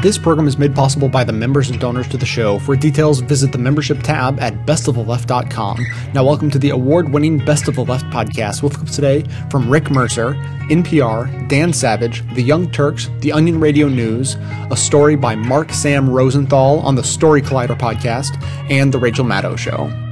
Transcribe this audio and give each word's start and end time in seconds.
This 0.00 0.16
program 0.16 0.46
is 0.46 0.58
made 0.58 0.76
possible 0.76 1.08
by 1.08 1.24
the 1.24 1.32
members 1.32 1.70
and 1.70 1.80
donors 1.80 2.06
to 2.10 2.16
the 2.16 2.24
show. 2.24 2.60
For 2.60 2.76
details, 2.76 3.18
visit 3.18 3.50
the 3.50 3.58
membership 3.58 4.00
tab 4.00 4.38
at 4.38 4.64
bestoftheleft.com. 4.64 5.86
Now, 6.14 6.24
welcome 6.24 6.52
to 6.52 6.58
the 6.58 6.70
award 6.70 7.12
winning 7.12 7.44
Best 7.44 7.66
of 7.66 7.74
the 7.74 7.84
Left 7.84 8.04
podcast 8.06 8.62
with 8.62 8.76
clips 8.76 8.94
today 8.94 9.24
from 9.50 9.68
Rick 9.68 9.90
Mercer, 9.90 10.34
NPR, 10.70 11.48
Dan 11.48 11.72
Savage, 11.72 12.22
The 12.34 12.42
Young 12.42 12.70
Turks, 12.70 13.10
The 13.22 13.32
Onion 13.32 13.58
Radio 13.58 13.88
News, 13.88 14.36
a 14.70 14.76
story 14.76 15.16
by 15.16 15.34
Mark 15.34 15.72
Sam 15.72 16.08
Rosenthal 16.08 16.78
on 16.78 16.94
the 16.94 17.02
Story 17.02 17.42
Collider 17.42 17.76
podcast, 17.76 18.40
and 18.70 18.94
The 18.94 19.00
Rachel 19.00 19.24
Maddow 19.24 19.58
Show. 19.58 20.07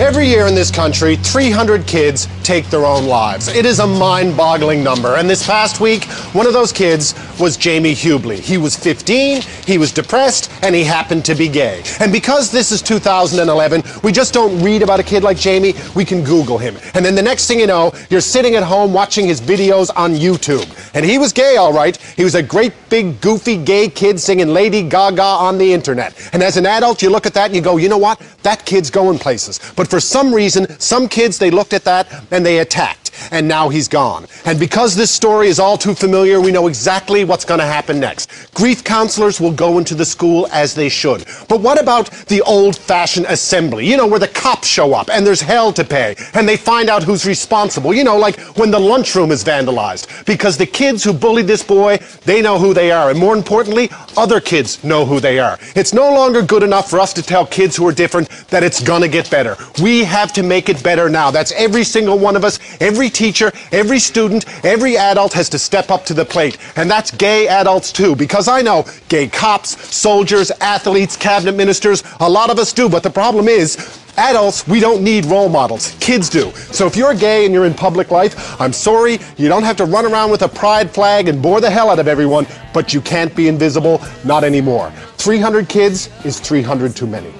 Every 0.00 0.26
year 0.26 0.46
in 0.46 0.54
this 0.54 0.70
country, 0.70 1.16
300 1.16 1.86
kids 1.86 2.26
take 2.42 2.70
their 2.70 2.86
own 2.86 3.04
lives. 3.04 3.48
It 3.48 3.66
is 3.66 3.80
a 3.80 3.86
mind 3.86 4.34
boggling 4.34 4.82
number. 4.82 5.16
And 5.16 5.28
this 5.28 5.46
past 5.46 5.78
week, 5.78 6.04
one 6.32 6.46
of 6.46 6.54
those 6.54 6.72
kids 6.72 7.14
was 7.38 7.58
Jamie 7.58 7.92
Hubley. 7.92 8.38
He 8.38 8.56
was 8.56 8.74
15, 8.74 9.42
he 9.66 9.76
was 9.76 9.92
depressed, 9.92 10.50
and 10.62 10.74
he 10.74 10.84
happened 10.84 11.26
to 11.26 11.34
be 11.34 11.48
gay. 11.48 11.82
And 12.00 12.10
because 12.10 12.50
this 12.50 12.72
is 12.72 12.80
2011, 12.80 13.82
we 14.02 14.10
just 14.10 14.32
don't 14.32 14.62
read 14.62 14.80
about 14.80 15.00
a 15.00 15.02
kid 15.02 15.22
like 15.22 15.36
Jamie, 15.36 15.74
we 15.94 16.06
can 16.06 16.24
Google 16.24 16.56
him. 16.56 16.78
And 16.94 17.04
then 17.04 17.14
the 17.14 17.20
next 17.20 17.46
thing 17.46 17.60
you 17.60 17.66
know, 17.66 17.92
you're 18.08 18.22
sitting 18.22 18.54
at 18.54 18.62
home 18.62 18.94
watching 18.94 19.26
his 19.26 19.38
videos 19.38 19.90
on 19.94 20.14
YouTube. 20.14 20.66
And 20.94 21.04
he 21.04 21.18
was 21.18 21.34
gay, 21.34 21.56
all 21.56 21.74
right. 21.74 21.94
He 22.16 22.24
was 22.24 22.34
a 22.34 22.42
great 22.42 22.72
big 22.88 23.20
goofy 23.20 23.58
gay 23.58 23.88
kid 23.88 24.18
singing 24.18 24.48
Lady 24.48 24.82
Gaga 24.82 25.22
on 25.22 25.58
the 25.58 25.74
internet. 25.74 26.30
And 26.32 26.42
as 26.42 26.56
an 26.56 26.64
adult, 26.64 27.02
you 27.02 27.10
look 27.10 27.26
at 27.26 27.34
that 27.34 27.46
and 27.46 27.54
you 27.54 27.60
go, 27.60 27.76
you 27.76 27.90
know 27.90 27.98
what? 27.98 28.18
That 28.44 28.64
kid's 28.64 28.90
going 28.90 29.18
places. 29.18 29.60
But 29.76 29.89
for 29.90 30.00
some 30.00 30.32
reason, 30.32 30.78
some 30.78 31.08
kids, 31.08 31.38
they 31.38 31.50
looked 31.50 31.72
at 31.72 31.84
that 31.84 32.06
and 32.30 32.46
they 32.46 32.58
attacked. 32.58 32.99
And 33.30 33.46
now 33.46 33.68
he's 33.68 33.88
gone. 33.88 34.26
And 34.44 34.58
because 34.58 34.94
this 34.94 35.10
story 35.10 35.48
is 35.48 35.58
all 35.58 35.76
too 35.76 35.94
familiar, 35.94 36.40
we 36.40 36.52
know 36.52 36.66
exactly 36.66 37.24
what's 37.24 37.44
going 37.44 37.60
to 37.60 37.66
happen 37.66 38.00
next. 38.00 38.52
Grief 38.54 38.82
counselors 38.84 39.40
will 39.40 39.52
go 39.52 39.78
into 39.78 39.94
the 39.94 40.04
school 40.04 40.46
as 40.52 40.74
they 40.74 40.88
should. 40.88 41.24
But 41.48 41.60
what 41.60 41.80
about 41.80 42.10
the 42.28 42.42
old 42.42 42.76
fashioned 42.76 43.26
assembly? 43.26 43.86
You 43.86 43.96
know, 43.96 44.06
where 44.06 44.18
the 44.18 44.28
cops 44.28 44.68
show 44.68 44.94
up 44.94 45.08
and 45.10 45.26
there's 45.26 45.40
hell 45.40 45.72
to 45.72 45.84
pay 45.84 46.16
and 46.34 46.48
they 46.48 46.56
find 46.56 46.88
out 46.88 47.02
who's 47.02 47.26
responsible. 47.26 47.94
You 47.94 48.04
know, 48.04 48.16
like 48.16 48.38
when 48.56 48.70
the 48.70 48.78
lunchroom 48.78 49.30
is 49.30 49.44
vandalized. 49.44 50.24
Because 50.26 50.56
the 50.56 50.66
kids 50.66 51.02
who 51.04 51.12
bullied 51.12 51.46
this 51.46 51.62
boy, 51.62 51.98
they 52.24 52.42
know 52.42 52.58
who 52.58 52.74
they 52.74 52.90
are. 52.90 53.10
And 53.10 53.18
more 53.18 53.36
importantly, 53.36 53.90
other 54.16 54.40
kids 54.40 54.82
know 54.84 55.04
who 55.04 55.20
they 55.20 55.38
are. 55.38 55.58
It's 55.74 55.92
no 55.92 56.12
longer 56.12 56.42
good 56.42 56.62
enough 56.62 56.90
for 56.90 57.00
us 57.00 57.12
to 57.14 57.22
tell 57.22 57.46
kids 57.46 57.76
who 57.76 57.86
are 57.86 57.92
different 57.92 58.28
that 58.48 58.62
it's 58.62 58.82
going 58.82 59.02
to 59.02 59.08
get 59.08 59.30
better. 59.30 59.56
We 59.82 60.04
have 60.04 60.32
to 60.34 60.42
make 60.42 60.68
it 60.68 60.82
better 60.82 61.08
now. 61.08 61.30
That's 61.30 61.52
every 61.52 61.84
single 61.84 62.18
one 62.18 62.36
of 62.36 62.44
us, 62.44 62.58
every 62.80 62.99
teacher, 63.08 63.52
every 63.72 63.98
student, 63.98 64.44
every 64.64 64.96
adult 64.96 65.32
has 65.32 65.48
to 65.50 65.58
step 65.58 65.90
up 65.90 66.04
to 66.06 66.14
the 66.14 66.24
plate. 66.24 66.58
And 66.76 66.90
that's 66.90 67.10
gay 67.12 67.48
adults 67.48 67.92
too, 67.92 68.14
because 68.14 68.48
I 68.48 68.60
know 68.60 68.84
gay 69.08 69.28
cops, 69.28 69.70
soldiers, 69.94 70.50
athletes, 70.60 71.16
cabinet 71.16 71.54
ministers, 71.54 72.02
a 72.20 72.28
lot 72.28 72.50
of 72.50 72.58
us 72.58 72.72
do. 72.72 72.88
But 72.88 73.02
the 73.02 73.10
problem 73.10 73.48
is, 73.48 74.00
Adults, 74.16 74.66
we 74.68 74.80
don't 74.80 75.02
need 75.02 75.24
role 75.26 75.48
models. 75.48 75.96
Kids 76.00 76.28
do. 76.28 76.52
So 76.72 76.86
if 76.86 76.94
you're 76.94 77.14
gay 77.14 77.46
and 77.46 77.54
you're 77.54 77.64
in 77.64 77.72
public 77.72 78.10
life, 78.10 78.60
I'm 78.60 78.72
sorry, 78.72 79.18
you 79.38 79.48
don't 79.48 79.62
have 79.62 79.76
to 79.76 79.86
run 79.86 80.04
around 80.04 80.30
with 80.30 80.42
a 80.42 80.48
pride 80.48 80.90
flag 80.90 81.28
and 81.28 81.40
bore 81.40 81.60
the 81.60 81.70
hell 81.70 81.88
out 81.88 81.98
of 81.98 82.06
everyone, 82.06 82.46
but 82.74 82.92
you 82.92 83.00
can't 83.00 83.34
be 83.34 83.48
invisible, 83.48 84.02
not 84.24 84.44
anymore. 84.44 84.92
300 85.16 85.68
kids 85.68 86.10
is 86.24 86.38
300 86.38 86.94
too 86.94 87.06
many. 87.06 87.32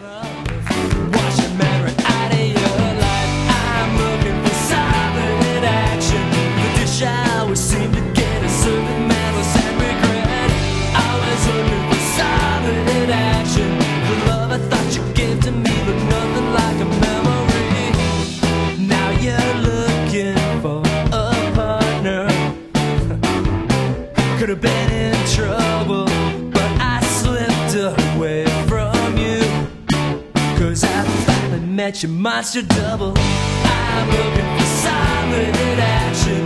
Met 31.91 32.04
your 32.04 32.12
monster 32.12 32.62
double. 32.62 33.14
I'm 33.16 34.06
looking 34.10 34.58
for 34.58 34.66
solid 34.66 35.56
action. 35.81 36.44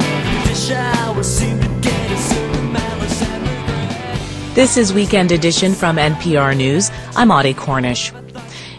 The 0.48 0.54
shower 0.54 1.22
seemed 1.22 1.60
to 1.60 1.68
get 1.80 2.10
a 2.10 2.16
certain 2.16 2.72
malice 2.72 3.22
and 3.22 3.42
regret. 3.42 4.54
This 4.54 4.78
is 4.78 4.94
Weekend 4.94 5.32
Edition 5.32 5.74
from 5.74 5.96
NPR 5.96 6.56
News. 6.56 6.90
I'm 7.14 7.30
Audie 7.30 7.52
Cornish. 7.52 8.10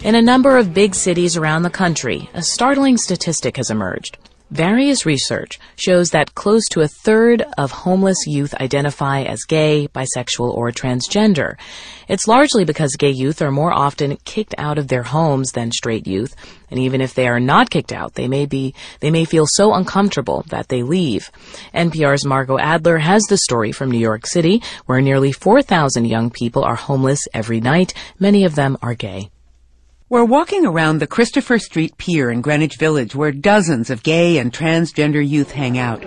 In 0.03 0.15
a 0.15 0.21
number 0.21 0.57
of 0.57 0.73
big 0.73 0.95
cities 0.95 1.37
around 1.37 1.61
the 1.61 1.69
country, 1.69 2.29
a 2.33 2.41
startling 2.41 2.97
statistic 2.97 3.57
has 3.57 3.69
emerged. 3.69 4.17
Various 4.51 5.07
research 5.07 5.59
shows 5.75 6.11
that 6.11 6.35
close 6.35 6.63
to 6.69 6.81
a 6.81 6.87
third 6.87 7.43
of 7.57 7.71
homeless 7.71 8.27
youth 8.27 8.53
identify 8.53 9.23
as 9.23 9.39
gay, 9.47 9.87
bisexual, 9.87 10.53
or 10.53 10.71
transgender. 10.71 11.55
It's 12.07 12.27
largely 12.27 12.63
because 12.63 12.95
gay 12.95 13.09
youth 13.09 13.41
are 13.41 13.49
more 13.49 13.73
often 13.73 14.17
kicked 14.23 14.53
out 14.59 14.77
of 14.77 14.87
their 14.87 15.01
homes 15.01 15.51
than 15.53 15.71
straight 15.71 16.05
youth, 16.05 16.35
and 16.69 16.79
even 16.79 17.01
if 17.01 17.15
they 17.15 17.27
are 17.27 17.39
not 17.39 17.71
kicked 17.71 17.91
out, 17.91 18.13
they 18.13 18.27
may 18.27 18.45
be 18.45 18.75
they 18.99 19.09
may 19.09 19.25
feel 19.25 19.47
so 19.47 19.73
uncomfortable 19.73 20.45
that 20.49 20.69
they 20.69 20.83
leave. 20.83 21.31
NPR's 21.73 22.23
Margot 22.23 22.59
Adler 22.59 22.99
has 22.99 23.23
the 23.23 23.37
story 23.37 23.71
from 23.71 23.89
New 23.89 23.97
York 23.97 24.27
City, 24.27 24.61
where 24.85 25.01
nearly 25.01 25.31
4,000 25.31 26.05
young 26.05 26.29
people 26.29 26.63
are 26.63 26.75
homeless 26.75 27.19
every 27.33 27.61
night. 27.61 27.95
Many 28.19 28.45
of 28.45 28.53
them 28.53 28.77
are 28.83 28.93
gay. 28.93 29.31
We're 30.07 30.23
walking 30.23 30.67
around 30.67 30.99
the 30.99 31.07
Christopher 31.07 31.57
Street 31.57 31.97
Pier 31.97 32.29
in 32.29 32.41
Greenwich 32.41 32.77
Village 32.77 33.15
where 33.15 33.31
dozens 33.31 33.89
of 33.89 34.03
gay 34.03 34.37
and 34.37 34.53
transgender 34.53 35.27
youth 35.27 35.49
hang 35.51 35.79
out. 35.79 36.05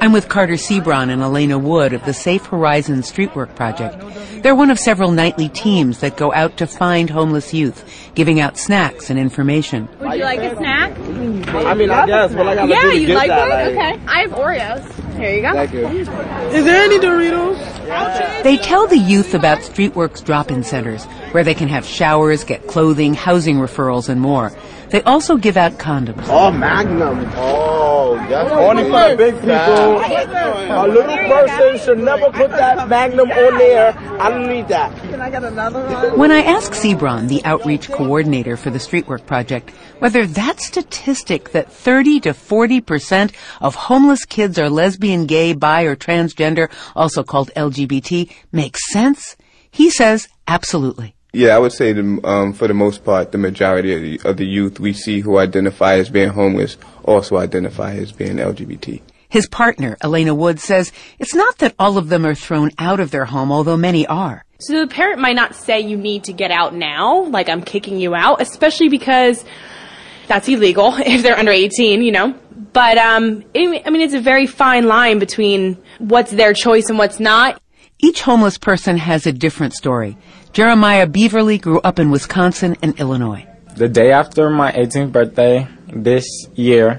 I'm 0.00 0.12
with 0.12 0.28
Carter 0.28 0.54
Sebron 0.54 1.10
and 1.10 1.20
Elena 1.20 1.58
Wood 1.58 1.92
of 1.92 2.04
the 2.04 2.14
Safe 2.14 2.46
Horizons 2.46 3.10
Streetwork 3.12 3.56
Project. 3.56 4.02
They're 4.44 4.54
one 4.54 4.70
of 4.70 4.78
several 4.78 5.10
nightly 5.10 5.48
teams 5.48 5.98
that 5.98 6.16
go 6.16 6.32
out 6.32 6.56
to 6.58 6.66
find 6.68 7.10
homeless 7.10 7.52
youth, 7.52 7.84
giving 8.14 8.38
out 8.40 8.56
snacks 8.56 9.10
and 9.10 9.18
information. 9.18 9.88
Would 9.98 10.14
you 10.14 10.22
like 10.24 10.38
a 10.38 10.56
snack? 10.56 10.96
I 10.96 11.74
mean, 11.74 11.90
I 11.90 12.06
guess, 12.06 12.32
but 12.32 12.46
I 12.46 12.54
gotta 12.54 12.68
Yeah, 12.70 12.82
do 12.82 12.90
to 12.92 12.98
you 13.00 13.06
get 13.08 13.16
like 13.16 13.28
that, 13.28 13.48
one? 13.66 13.76
Okay. 13.76 14.00
I 14.06 14.20
have 14.20 14.30
Oreos. 14.30 15.16
Here 15.18 15.34
you 15.34 15.42
go. 15.42 15.52
Thank 15.52 15.72
you. 15.74 15.86
Is 16.56 16.64
there 16.64 16.82
any 16.82 16.98
Doritos? 16.98 18.42
They 18.44 18.56
tell 18.56 18.86
the 18.86 18.96
youth 18.96 19.34
about 19.34 19.58
Streetworks 19.58 20.24
drop-in 20.24 20.62
centers, 20.62 21.04
where 21.32 21.44
they 21.44 21.54
can 21.54 21.68
have 21.68 21.84
showers, 21.84 22.44
get 22.44 22.66
clothing, 22.66 23.14
housing 23.14 23.56
referrals, 23.56 24.08
and 24.08 24.20
more. 24.20 24.52
They 24.90 25.02
also 25.02 25.36
give 25.36 25.56
out 25.56 25.74
condoms. 25.74 26.26
Oh, 26.26 26.50
Magnum. 26.50 27.24
Oh, 27.36 28.16
that's 28.28 28.50
only 28.50 28.82
for 28.84 29.10
the 29.10 29.16
big 29.16 29.34
people. 29.34 29.50
A 29.52 30.86
little 30.88 31.16
person 31.16 31.78
should 31.78 31.98
never 32.00 32.26
put 32.32 32.50
that 32.50 32.88
Magnum 32.88 33.30
on 33.30 33.58
there. 33.58 33.96
I 34.20 34.30
don't 34.30 34.48
need 34.48 34.66
that. 34.68 34.96
Can 35.02 35.20
I 35.20 35.30
get 35.30 35.44
another 35.44 35.80
one? 35.80 36.18
When 36.18 36.32
I 36.32 36.42
ask 36.42 36.72
Sebron, 36.72 37.28
the 37.28 37.44
outreach 37.44 37.88
coordinator 37.88 38.56
for 38.56 38.70
the 38.70 38.80
Streetwork 38.80 39.26
Project, 39.26 39.70
whether 40.00 40.26
that 40.26 40.60
statistic 40.60 41.50
that 41.50 41.70
30 41.70 42.20
to 42.20 42.34
40 42.34 42.80
percent 42.80 43.32
of 43.60 43.76
homeless 43.76 44.24
kids 44.24 44.58
are 44.58 44.68
lesbian, 44.68 45.26
gay, 45.26 45.52
bi, 45.52 45.82
or 45.82 45.94
transgender, 45.94 46.68
also 46.96 47.22
called 47.22 47.52
LGBT, 47.54 48.28
makes 48.50 48.90
sense, 48.90 49.36
he 49.70 49.88
says 49.90 50.28
absolutely. 50.48 51.14
Yeah, 51.32 51.54
I 51.54 51.58
would 51.58 51.72
say 51.72 51.92
the, 51.92 52.20
um, 52.24 52.52
for 52.52 52.66
the 52.66 52.74
most 52.74 53.04
part, 53.04 53.32
the 53.32 53.38
majority 53.38 53.94
of 53.94 54.02
the, 54.02 54.28
of 54.28 54.36
the 54.36 54.46
youth 54.46 54.80
we 54.80 54.92
see 54.92 55.20
who 55.20 55.38
identify 55.38 55.94
as 55.94 56.10
being 56.10 56.30
homeless 56.30 56.76
also 57.04 57.36
identify 57.36 57.94
as 57.94 58.12
being 58.12 58.36
LGBT. 58.36 59.00
His 59.28 59.46
partner, 59.46 59.96
Elena 60.02 60.34
Wood, 60.34 60.58
says 60.58 60.92
it's 61.20 61.34
not 61.34 61.58
that 61.58 61.74
all 61.78 61.98
of 61.98 62.08
them 62.08 62.26
are 62.26 62.34
thrown 62.34 62.72
out 62.78 62.98
of 62.98 63.12
their 63.12 63.26
home, 63.26 63.52
although 63.52 63.76
many 63.76 64.06
are. 64.08 64.44
So 64.58 64.80
the 64.80 64.88
parent 64.88 65.20
might 65.20 65.36
not 65.36 65.54
say 65.54 65.80
you 65.80 65.96
need 65.96 66.24
to 66.24 66.32
get 66.32 66.50
out 66.50 66.74
now, 66.74 67.22
like 67.22 67.48
I'm 67.48 67.62
kicking 67.62 68.00
you 68.00 68.14
out, 68.14 68.42
especially 68.42 68.88
because 68.88 69.44
that's 70.26 70.48
illegal 70.48 70.94
if 70.98 71.22
they're 71.22 71.38
under 71.38 71.52
18, 71.52 72.02
you 72.02 72.10
know. 72.10 72.34
But 72.72 72.98
um, 72.98 73.44
it, 73.54 73.82
I 73.86 73.90
mean, 73.90 74.02
it's 74.02 74.14
a 74.14 74.20
very 74.20 74.46
fine 74.46 74.86
line 74.86 75.18
between 75.20 75.78
what's 75.98 76.32
their 76.32 76.52
choice 76.52 76.88
and 76.88 76.98
what's 76.98 77.20
not. 77.20 77.62
Each 78.00 78.20
homeless 78.22 78.58
person 78.58 78.96
has 78.96 79.26
a 79.26 79.32
different 79.32 79.74
story. 79.74 80.16
Jeremiah 80.52 81.06
Beaverly 81.06 81.60
grew 81.60 81.80
up 81.82 82.00
in 82.00 82.10
Wisconsin 82.10 82.76
and 82.82 82.98
Illinois. 82.98 83.46
The 83.76 83.88
day 83.88 84.10
after 84.10 84.50
my 84.50 84.72
18th 84.72 85.12
birthday 85.12 85.68
this 85.92 86.26
year, 86.56 86.98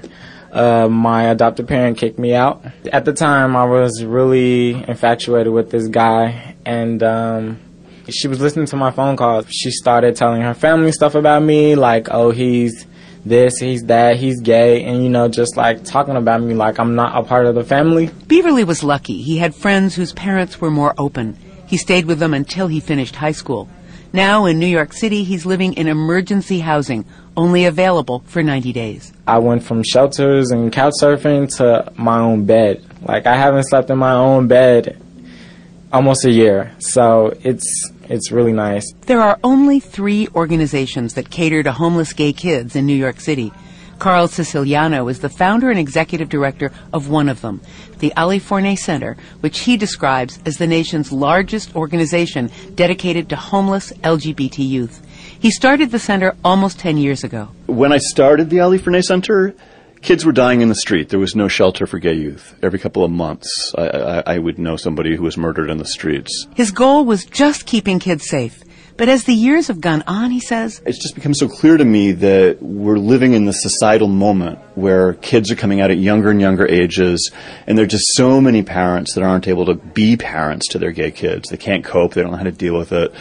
uh, 0.52 0.88
my 0.88 1.24
adopted 1.24 1.68
parent 1.68 1.98
kicked 1.98 2.18
me 2.18 2.34
out. 2.34 2.64
At 2.90 3.04
the 3.04 3.12
time, 3.12 3.54
I 3.54 3.64
was 3.64 4.02
really 4.04 4.82
infatuated 4.88 5.52
with 5.52 5.70
this 5.70 5.86
guy, 5.88 6.56
and 6.64 7.02
um, 7.02 7.60
she 8.08 8.26
was 8.26 8.40
listening 8.40 8.64
to 8.66 8.76
my 8.76 8.90
phone 8.90 9.18
calls. 9.18 9.46
She 9.50 9.70
started 9.70 10.16
telling 10.16 10.40
her 10.40 10.54
family 10.54 10.90
stuff 10.90 11.14
about 11.14 11.42
me, 11.42 11.74
like, 11.74 12.08
oh, 12.10 12.30
he's 12.30 12.86
this, 13.26 13.58
he's 13.58 13.82
that, 13.84 14.16
he's 14.16 14.40
gay, 14.40 14.82
and 14.82 15.04
you 15.04 15.10
know, 15.10 15.28
just 15.28 15.58
like 15.58 15.84
talking 15.84 16.16
about 16.16 16.40
me 16.40 16.54
like 16.54 16.78
I'm 16.78 16.94
not 16.94 17.16
a 17.16 17.22
part 17.22 17.44
of 17.44 17.54
the 17.54 17.64
family. 17.64 18.08
Beverly 18.28 18.64
was 18.64 18.82
lucky. 18.82 19.20
He 19.20 19.36
had 19.36 19.54
friends 19.54 19.94
whose 19.94 20.14
parents 20.14 20.58
were 20.58 20.70
more 20.70 20.94
open. 20.96 21.36
He 21.72 21.78
stayed 21.78 22.04
with 22.04 22.18
them 22.18 22.34
until 22.34 22.66
he 22.66 22.80
finished 22.80 23.16
high 23.16 23.32
school. 23.32 23.66
Now 24.12 24.44
in 24.44 24.58
New 24.58 24.66
York 24.66 24.92
City, 24.92 25.24
he's 25.24 25.46
living 25.46 25.72
in 25.72 25.88
emergency 25.88 26.58
housing, 26.58 27.06
only 27.34 27.64
available 27.64 28.22
for 28.26 28.42
90 28.42 28.74
days. 28.74 29.10
I 29.26 29.38
went 29.38 29.62
from 29.62 29.82
shelters 29.82 30.50
and 30.50 30.70
couch 30.70 30.92
surfing 31.00 31.48
to 31.56 31.90
my 31.96 32.18
own 32.18 32.44
bed. 32.44 32.84
Like 33.00 33.26
I 33.26 33.36
haven't 33.36 33.62
slept 33.62 33.88
in 33.88 33.96
my 33.96 34.12
own 34.12 34.48
bed 34.48 35.00
almost 35.90 36.26
a 36.26 36.30
year, 36.30 36.76
so 36.78 37.32
it's 37.42 37.90
it's 38.02 38.30
really 38.30 38.52
nice. 38.52 38.92
There 39.06 39.22
are 39.22 39.38
only 39.42 39.80
three 39.80 40.28
organizations 40.34 41.14
that 41.14 41.30
cater 41.30 41.62
to 41.62 41.72
homeless 41.72 42.12
gay 42.12 42.34
kids 42.34 42.76
in 42.76 42.84
New 42.84 42.94
York 43.06 43.18
City. 43.18 43.50
Carl 44.02 44.26
Siciliano 44.26 45.06
is 45.06 45.20
the 45.20 45.28
founder 45.28 45.70
and 45.70 45.78
executive 45.78 46.28
director 46.28 46.72
of 46.92 47.08
one 47.08 47.28
of 47.28 47.40
them, 47.40 47.60
the 48.00 48.12
Ali 48.16 48.40
Forney 48.40 48.74
Center, 48.74 49.16
which 49.42 49.60
he 49.60 49.76
describes 49.76 50.40
as 50.44 50.56
the 50.56 50.66
nation's 50.66 51.12
largest 51.12 51.76
organization 51.76 52.50
dedicated 52.74 53.28
to 53.28 53.36
homeless 53.36 53.92
LGBT 54.02 54.68
youth. 54.68 55.06
He 55.38 55.52
started 55.52 55.92
the 55.92 56.00
center 56.00 56.34
almost 56.44 56.80
10 56.80 56.96
years 56.96 57.22
ago. 57.22 57.50
When 57.66 57.92
I 57.92 57.98
started 57.98 58.50
the 58.50 58.58
Ali 58.58 58.78
Forney 58.78 59.02
Center, 59.02 59.54
kids 60.00 60.24
were 60.24 60.32
dying 60.32 60.62
in 60.62 60.68
the 60.68 60.74
street. 60.74 61.10
There 61.10 61.20
was 61.20 61.36
no 61.36 61.46
shelter 61.46 61.86
for 61.86 62.00
gay 62.00 62.14
youth. 62.14 62.56
Every 62.60 62.80
couple 62.80 63.04
of 63.04 63.12
months, 63.12 63.72
I, 63.78 63.86
I, 63.86 64.22
I 64.34 64.38
would 64.38 64.58
know 64.58 64.74
somebody 64.74 65.14
who 65.14 65.22
was 65.22 65.36
murdered 65.36 65.70
in 65.70 65.78
the 65.78 65.86
streets. 65.86 66.48
His 66.56 66.72
goal 66.72 67.04
was 67.04 67.24
just 67.24 67.66
keeping 67.66 68.00
kids 68.00 68.28
safe. 68.28 68.64
But 68.96 69.08
as 69.08 69.24
the 69.24 69.34
years 69.34 69.68
have 69.68 69.80
gone 69.80 70.02
on, 70.06 70.30
he 70.30 70.40
says, 70.40 70.82
It's 70.84 70.98
just 70.98 71.14
become 71.14 71.34
so 71.34 71.48
clear 71.48 71.76
to 71.76 71.84
me 71.84 72.12
that 72.12 72.58
we're 72.60 72.98
living 72.98 73.32
in 73.32 73.46
the 73.46 73.52
societal 73.52 74.08
moment 74.08 74.58
where 74.74 75.14
kids 75.14 75.50
are 75.50 75.56
coming 75.56 75.80
out 75.80 75.90
at 75.90 75.98
younger 75.98 76.30
and 76.30 76.40
younger 76.40 76.66
ages, 76.66 77.30
and 77.66 77.76
there 77.76 77.84
are 77.84 77.88
just 77.88 78.14
so 78.14 78.40
many 78.40 78.62
parents 78.62 79.14
that 79.14 79.22
aren't 79.22 79.48
able 79.48 79.66
to 79.66 79.74
be 79.74 80.16
parents 80.16 80.68
to 80.68 80.78
their 80.78 80.92
gay 80.92 81.10
kids. 81.10 81.48
They 81.48 81.56
can't 81.56 81.84
cope, 81.84 82.14
they 82.14 82.22
don't 82.22 82.32
know 82.32 82.38
how 82.38 82.44
to 82.44 82.52
deal 82.52 82.76
with 82.76 82.92
it. 82.92 83.12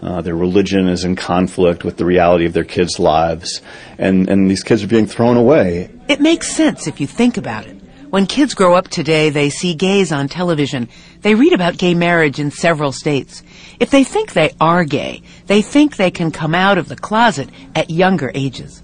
Uh, 0.00 0.22
their 0.22 0.36
religion 0.36 0.88
is 0.88 1.04
in 1.04 1.16
conflict 1.16 1.84
with 1.84 1.96
the 1.96 2.04
reality 2.04 2.46
of 2.46 2.52
their 2.52 2.64
kids' 2.64 2.98
lives, 2.98 3.60
and, 3.98 4.28
and 4.28 4.50
these 4.50 4.62
kids 4.62 4.82
are 4.82 4.88
being 4.88 5.06
thrown 5.06 5.36
away. 5.36 5.90
It 6.08 6.20
makes 6.20 6.50
sense 6.50 6.86
if 6.86 7.00
you 7.00 7.06
think 7.06 7.36
about 7.36 7.66
it. 7.66 7.77
When 8.10 8.24
kids 8.24 8.54
grow 8.54 8.74
up 8.74 8.88
today, 8.88 9.28
they 9.28 9.50
see 9.50 9.74
gays 9.74 10.12
on 10.12 10.28
television. 10.28 10.88
They 11.20 11.34
read 11.34 11.52
about 11.52 11.76
gay 11.76 11.92
marriage 11.92 12.38
in 12.38 12.50
several 12.50 12.90
states. 12.90 13.42
If 13.80 13.90
they 13.90 14.02
think 14.02 14.32
they 14.32 14.54
are 14.62 14.84
gay, 14.84 15.22
they 15.46 15.60
think 15.60 15.96
they 15.96 16.10
can 16.10 16.30
come 16.30 16.54
out 16.54 16.78
of 16.78 16.88
the 16.88 16.96
closet 16.96 17.50
at 17.74 17.90
younger 17.90 18.32
ages. 18.34 18.82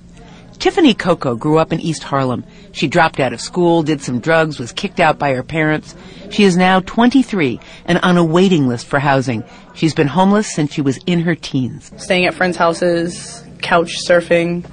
Tiffany 0.59 0.93
Coco 0.93 1.37
grew 1.37 1.57
up 1.57 1.73
in 1.73 1.81
East 1.81 2.03
Harlem. 2.03 2.45
She 2.73 2.87
dropped 2.87 3.19
out 3.19 3.33
of 3.33 3.41
school, 3.41 3.83
did 3.83 4.03
some 4.03 4.21
drugs, 4.21 4.59
was 4.59 4.73
kicked 4.73 5.01
out 5.01 5.19
by 5.19 5.33
her 5.33 5.43
parents. 5.43 5.95
She 6.31 6.45
is 6.45 6.59
now 6.59 6.81
23 6.81 7.59
and 7.87 7.99
on 8.01 8.19
a 8.19 8.25
waiting 8.25 8.69
list 8.69 8.87
for 8.87 8.99
housing. 8.99 9.43
She's 9.75 9.95
been 9.95 10.07
homeless 10.07 10.53
since 10.55 10.75
she 10.75 10.83
was 10.83 10.99
in 11.07 11.21
her 11.21 11.35
teens. 11.35 11.91
Staying 11.97 12.27
at 12.27 12.35
friends' 12.35 12.59
houses, 12.59 13.43
couch 13.63 13.95
surfing. 14.07 14.67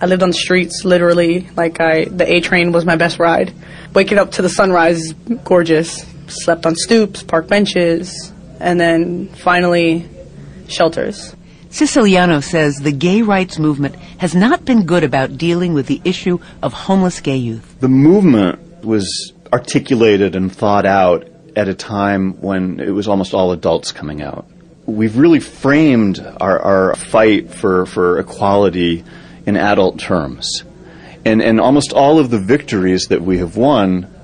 I 0.00 0.06
lived 0.06 0.22
on 0.22 0.30
the 0.30 0.36
streets, 0.36 0.84
literally. 0.84 1.48
Like 1.56 1.80
I, 1.80 2.04
the 2.04 2.30
A 2.32 2.40
train 2.40 2.72
was 2.72 2.84
my 2.84 2.96
best 2.96 3.18
ride. 3.18 3.52
Waking 3.94 4.18
up 4.18 4.32
to 4.32 4.42
the 4.42 4.48
sunrise 4.48 4.98
is 4.98 5.12
gorgeous. 5.44 6.06
Slept 6.28 6.66
on 6.66 6.76
stoops, 6.76 7.22
park 7.22 7.48
benches, 7.48 8.32
and 8.60 8.78
then 8.78 9.28
finally, 9.28 10.08
shelters. 10.68 11.34
Siciliano 11.70 12.40
says 12.40 12.76
the 12.76 12.92
gay 12.92 13.22
rights 13.22 13.58
movement 13.58 13.96
has 14.18 14.34
not 14.34 14.64
been 14.64 14.84
good 14.84 15.04
about 15.04 15.36
dealing 15.36 15.74
with 15.74 15.86
the 15.86 16.00
issue 16.04 16.38
of 16.62 16.72
homeless 16.72 17.20
gay 17.20 17.36
youth. 17.36 17.76
The 17.80 17.88
movement 17.88 18.84
was 18.84 19.32
articulated 19.52 20.36
and 20.36 20.54
thought 20.54 20.86
out 20.86 21.26
at 21.56 21.68
a 21.68 21.74
time 21.74 22.40
when 22.40 22.80
it 22.80 22.90
was 22.90 23.08
almost 23.08 23.34
all 23.34 23.52
adults 23.52 23.92
coming 23.92 24.22
out. 24.22 24.46
We've 24.86 25.16
really 25.16 25.40
framed 25.40 26.24
our, 26.40 26.58
our 26.58 26.96
fight 26.96 27.52
for, 27.52 27.84
for 27.86 28.18
equality 28.18 29.04
in 29.48 29.56
adult 29.56 29.98
terms. 29.98 30.62
And, 31.24 31.40
and 31.40 31.58
almost 31.58 31.94
all 31.94 32.18
of 32.18 32.28
the 32.28 32.38
victories 32.38 33.06
that 33.06 33.22
we 33.22 33.38
have 33.38 33.56
won 33.56 34.14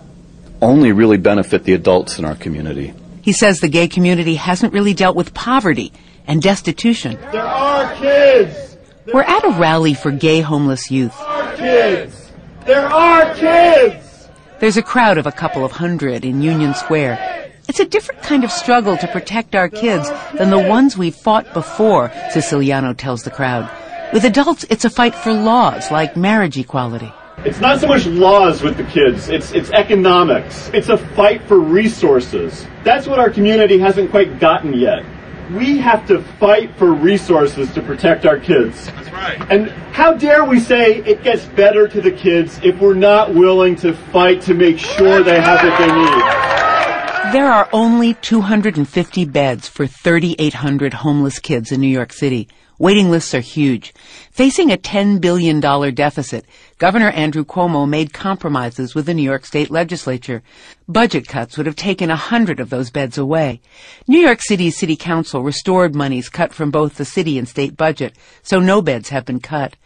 only 0.60 0.92
really 0.92 1.16
benefit 1.16 1.64
the 1.64 1.72
adults 1.72 2.18
in 2.18 2.26
our 2.26 2.34
community. 2.34 2.92
He 3.22 3.32
says 3.32 3.60
the 3.60 3.68
gay 3.68 3.88
community 3.88 4.34
hasn't 4.34 4.74
really 4.74 4.92
dealt 4.92 5.16
with 5.16 5.32
poverty 5.32 5.92
and 6.26 6.42
destitution. 6.42 7.18
There 7.32 7.42
are 7.42 7.94
kids. 7.94 8.76
We're 9.12 9.22
at 9.22 9.44
a 9.44 9.50
rally 9.58 9.94
for 9.94 10.10
gay 10.10 10.42
homeless 10.42 10.90
youth. 10.90 11.16
There 11.18 11.26
are 11.26 11.56
kids. 11.56 12.32
There 12.66 12.86
are 12.86 13.34
kids. 13.34 14.28
There's 14.60 14.76
a 14.76 14.82
crowd 14.82 15.16
of 15.16 15.26
a 15.26 15.32
couple 15.32 15.64
of 15.64 15.72
hundred 15.72 16.24
in 16.24 16.42
Union 16.42 16.74
Square. 16.74 17.50
It's 17.66 17.80
a 17.80 17.86
different 17.86 18.22
kind 18.22 18.44
of 18.44 18.52
struggle 18.52 18.98
to 18.98 19.08
protect 19.08 19.54
our 19.54 19.70
kids 19.70 20.10
than 20.34 20.50
the 20.50 20.58
ones 20.58 20.98
we've 20.98 21.14
fought 21.14 21.50
before, 21.54 22.12
Siciliano 22.30 22.92
tells 22.92 23.22
the 23.22 23.30
crowd. 23.30 23.70
With 24.14 24.24
adults, 24.24 24.64
it's 24.70 24.84
a 24.84 24.90
fight 24.90 25.12
for 25.12 25.32
laws 25.32 25.90
like 25.90 26.16
marriage 26.16 26.56
equality. 26.56 27.12
It's 27.38 27.58
not 27.58 27.80
so 27.80 27.88
much 27.88 28.06
laws 28.06 28.62
with 28.62 28.76
the 28.76 28.84
kids, 28.84 29.28
it's, 29.28 29.50
it's 29.50 29.72
economics. 29.72 30.70
It's 30.72 30.88
a 30.88 30.96
fight 30.96 31.42
for 31.48 31.58
resources. 31.58 32.64
That's 32.84 33.08
what 33.08 33.18
our 33.18 33.28
community 33.28 33.76
hasn't 33.76 34.12
quite 34.12 34.38
gotten 34.38 34.72
yet. 34.72 35.04
We 35.50 35.78
have 35.78 36.06
to 36.06 36.22
fight 36.38 36.76
for 36.76 36.94
resources 36.94 37.72
to 37.74 37.82
protect 37.82 38.24
our 38.24 38.38
kids. 38.38 38.86
That's 38.86 39.10
right. 39.10 39.50
And 39.50 39.70
how 39.92 40.14
dare 40.14 40.44
we 40.44 40.60
say 40.60 40.98
it 40.98 41.24
gets 41.24 41.44
better 41.46 41.88
to 41.88 42.00
the 42.00 42.12
kids 42.12 42.60
if 42.62 42.78
we're 42.80 42.94
not 42.94 43.34
willing 43.34 43.74
to 43.76 43.94
fight 43.94 44.42
to 44.42 44.54
make 44.54 44.78
sure 44.78 45.24
they 45.24 45.40
have 45.40 45.60
what 45.60 45.76
they 45.76 45.92
need? 45.92 47.32
There 47.32 47.50
are 47.50 47.68
only 47.72 48.14
250 48.14 49.24
beds 49.24 49.66
for 49.66 49.88
3,800 49.88 50.94
homeless 50.94 51.40
kids 51.40 51.72
in 51.72 51.80
New 51.80 51.88
York 51.88 52.12
City. 52.12 52.46
Waiting 52.78 53.08
lists 53.08 53.32
are 53.34 53.40
huge. 53.40 53.94
Facing 54.32 54.72
a 54.72 54.76
$10 54.76 55.20
billion 55.20 55.60
deficit, 55.60 56.44
Governor 56.78 57.10
Andrew 57.10 57.44
Cuomo 57.44 57.88
made 57.88 58.12
compromises 58.12 58.96
with 58.96 59.06
the 59.06 59.14
New 59.14 59.22
York 59.22 59.46
State 59.46 59.70
legislature. 59.70 60.42
Budget 60.88 61.28
cuts 61.28 61.56
would 61.56 61.66
have 61.66 61.76
taken 61.76 62.10
a 62.10 62.16
hundred 62.16 62.58
of 62.58 62.70
those 62.70 62.90
beds 62.90 63.16
away. 63.16 63.60
New 64.08 64.18
York 64.18 64.40
City's 64.42 64.76
City 64.76 64.96
Council 64.96 65.44
restored 65.44 65.94
monies 65.94 66.28
cut 66.28 66.52
from 66.52 66.72
both 66.72 66.96
the 66.96 67.04
city 67.04 67.38
and 67.38 67.48
state 67.48 67.76
budget, 67.76 68.16
so 68.42 68.58
no 68.58 68.82
beds 68.82 69.10
have 69.10 69.24
been 69.24 69.38
cut. 69.38 69.76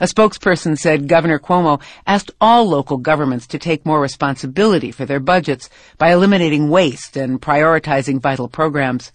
A 0.00 0.06
spokesperson 0.06 0.78
said 0.78 1.06
Governor 1.06 1.38
Cuomo 1.38 1.82
asked 2.06 2.30
all 2.40 2.66
local 2.66 2.96
governments 2.96 3.46
to 3.48 3.58
take 3.58 3.84
more 3.84 4.00
responsibility 4.00 4.90
for 4.90 5.04
their 5.04 5.20
budgets 5.20 5.68
by 5.98 6.12
eliminating 6.12 6.70
waste 6.70 7.14
and 7.14 7.42
prioritizing 7.42 8.20
vital 8.20 8.48
programs. 8.48 9.12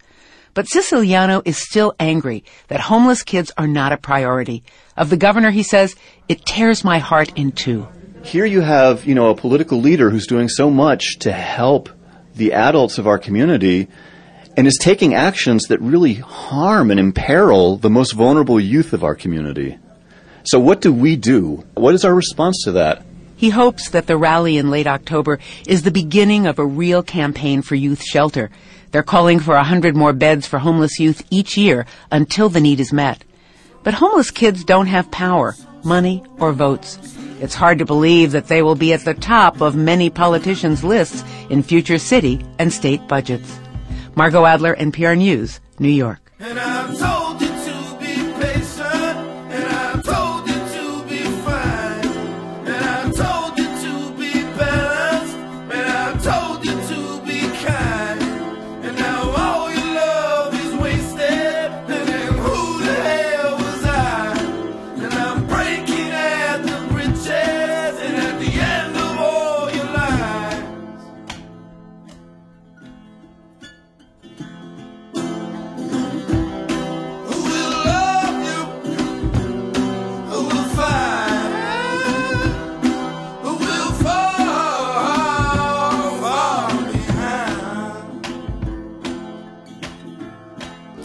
But 0.53 0.67
Siciliano 0.67 1.41
is 1.45 1.57
still 1.57 1.95
angry 1.99 2.43
that 2.67 2.79
homeless 2.79 3.23
kids 3.23 3.51
are 3.57 3.67
not 3.67 3.91
a 3.91 3.97
priority. 3.97 4.63
Of 4.95 5.09
the 5.09 5.17
governor, 5.17 5.49
he 5.49 5.63
says, 5.63 5.95
it 6.27 6.45
tears 6.45 6.83
my 6.83 6.99
heart 6.99 7.31
in 7.35 7.51
two. 7.51 7.87
Here 8.23 8.45
you 8.45 8.61
have, 8.61 9.05
you 9.05 9.15
know, 9.15 9.29
a 9.29 9.35
political 9.35 9.79
leader 9.79 10.09
who's 10.09 10.27
doing 10.27 10.47
so 10.47 10.69
much 10.69 11.17
to 11.19 11.31
help 11.31 11.89
the 12.35 12.53
adults 12.53 12.97
of 12.97 13.07
our 13.07 13.17
community 13.17 13.87
and 14.55 14.67
is 14.67 14.77
taking 14.77 15.15
actions 15.15 15.65
that 15.65 15.81
really 15.81 16.13
harm 16.15 16.91
and 16.91 16.99
imperil 16.99 17.77
the 17.77 17.89
most 17.89 18.13
vulnerable 18.13 18.59
youth 18.59 18.93
of 18.93 19.03
our 19.03 19.15
community. 19.15 19.77
So 20.45 20.59
what 20.59 20.81
do 20.81 20.93
we 20.93 21.15
do? 21.15 21.63
What 21.73 21.95
is 21.95 22.05
our 22.05 22.13
response 22.13 22.61
to 22.65 22.73
that? 22.73 23.03
He 23.35 23.49
hopes 23.49 23.89
that 23.89 24.07
the 24.07 24.17
rally 24.17 24.57
in 24.57 24.69
late 24.69 24.87
October 24.87 25.39
is 25.67 25.81
the 25.81 25.91
beginning 25.91 26.45
of 26.45 26.59
a 26.59 26.65
real 26.65 27.01
campaign 27.01 27.61
for 27.61 27.75
youth 27.75 28.03
shelter. 28.03 28.51
They're 28.93 29.01
calling 29.01 29.39
for 29.39 29.55
a 29.55 29.63
hundred 29.63 29.95
more 29.95 30.13
beds 30.13 30.45
for 30.45 30.59
homeless 30.59 30.99
youth 30.99 31.23
each 31.31 31.57
year 31.57 31.87
until 32.11 32.47
the 32.47 32.61
need 32.61 32.79
is 32.79 32.93
met. 32.93 33.23
But 33.81 33.95
homeless 33.95 34.29
kids 34.29 34.63
don't 34.63 34.85
have 34.85 35.09
power, 35.09 35.55
money, 35.83 36.23
or 36.37 36.53
votes. 36.53 36.99
It's 37.41 37.55
hard 37.55 37.79
to 37.79 37.85
believe 37.85 38.33
that 38.33 38.49
they 38.49 38.61
will 38.61 38.75
be 38.75 38.93
at 38.93 39.03
the 39.03 39.15
top 39.15 39.61
of 39.61 39.75
many 39.75 40.11
politicians' 40.11 40.83
lists 40.83 41.23
in 41.49 41.63
future 41.63 41.97
city 41.97 42.39
and 42.59 42.71
state 42.71 43.07
budgets. 43.07 43.59
Margot 44.13 44.45
Adler, 44.45 44.75
NPR 44.75 45.17
News, 45.17 45.59
New 45.79 45.89
York. 45.89 46.19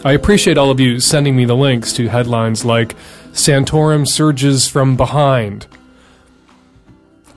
I 0.08 0.12
appreciate 0.12 0.56
all 0.56 0.70
of 0.70 0.80
you 0.80 1.00
sending 1.00 1.36
me 1.36 1.44
the 1.44 1.54
links 1.54 1.92
to 1.92 2.08
headlines 2.08 2.64
like 2.64 2.96
Santorum 3.32 4.08
surges 4.08 4.66
from 4.66 4.96
behind, 4.96 5.66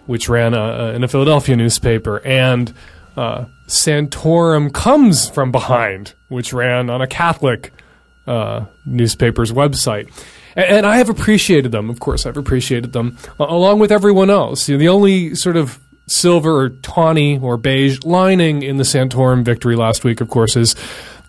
which 0.05 0.29
ran 0.29 0.53
uh, 0.53 0.93
in 0.95 1.03
a 1.03 1.09
Philadelphia 1.09 1.57
newspaper, 1.57 2.21
and 2.25 2.73
uh, 3.17 3.43
Santorum 3.67 4.73
comes 4.73 5.29
from 5.29 5.51
behind, 5.51 6.13
which 6.29 6.53
ran 6.53 6.89
on 6.89 7.01
a 7.01 7.07
Catholic 7.07 7.73
uh, 8.25 8.63
newspaper's 8.85 9.51
website. 9.51 10.09
And, 10.55 10.65
and 10.67 10.85
I 10.85 10.95
have 10.95 11.09
appreciated 11.09 11.73
them, 11.73 11.89
of 11.89 11.99
course, 11.99 12.25
I've 12.25 12.37
appreciated 12.37 12.93
them, 12.93 13.17
uh, 13.37 13.47
along 13.49 13.79
with 13.79 13.91
everyone 13.91 14.29
else. 14.29 14.69
You 14.69 14.75
know, 14.75 14.79
the 14.79 14.87
only 14.87 15.35
sort 15.35 15.57
of 15.57 15.77
silver 16.07 16.57
or 16.61 16.69
tawny 16.69 17.37
or 17.37 17.57
beige 17.57 17.99
lining 18.05 18.63
in 18.63 18.77
the 18.77 18.83
Santorum 18.83 19.43
victory 19.43 19.75
last 19.75 20.05
week, 20.05 20.21
of 20.21 20.29
course, 20.29 20.55
is 20.55 20.73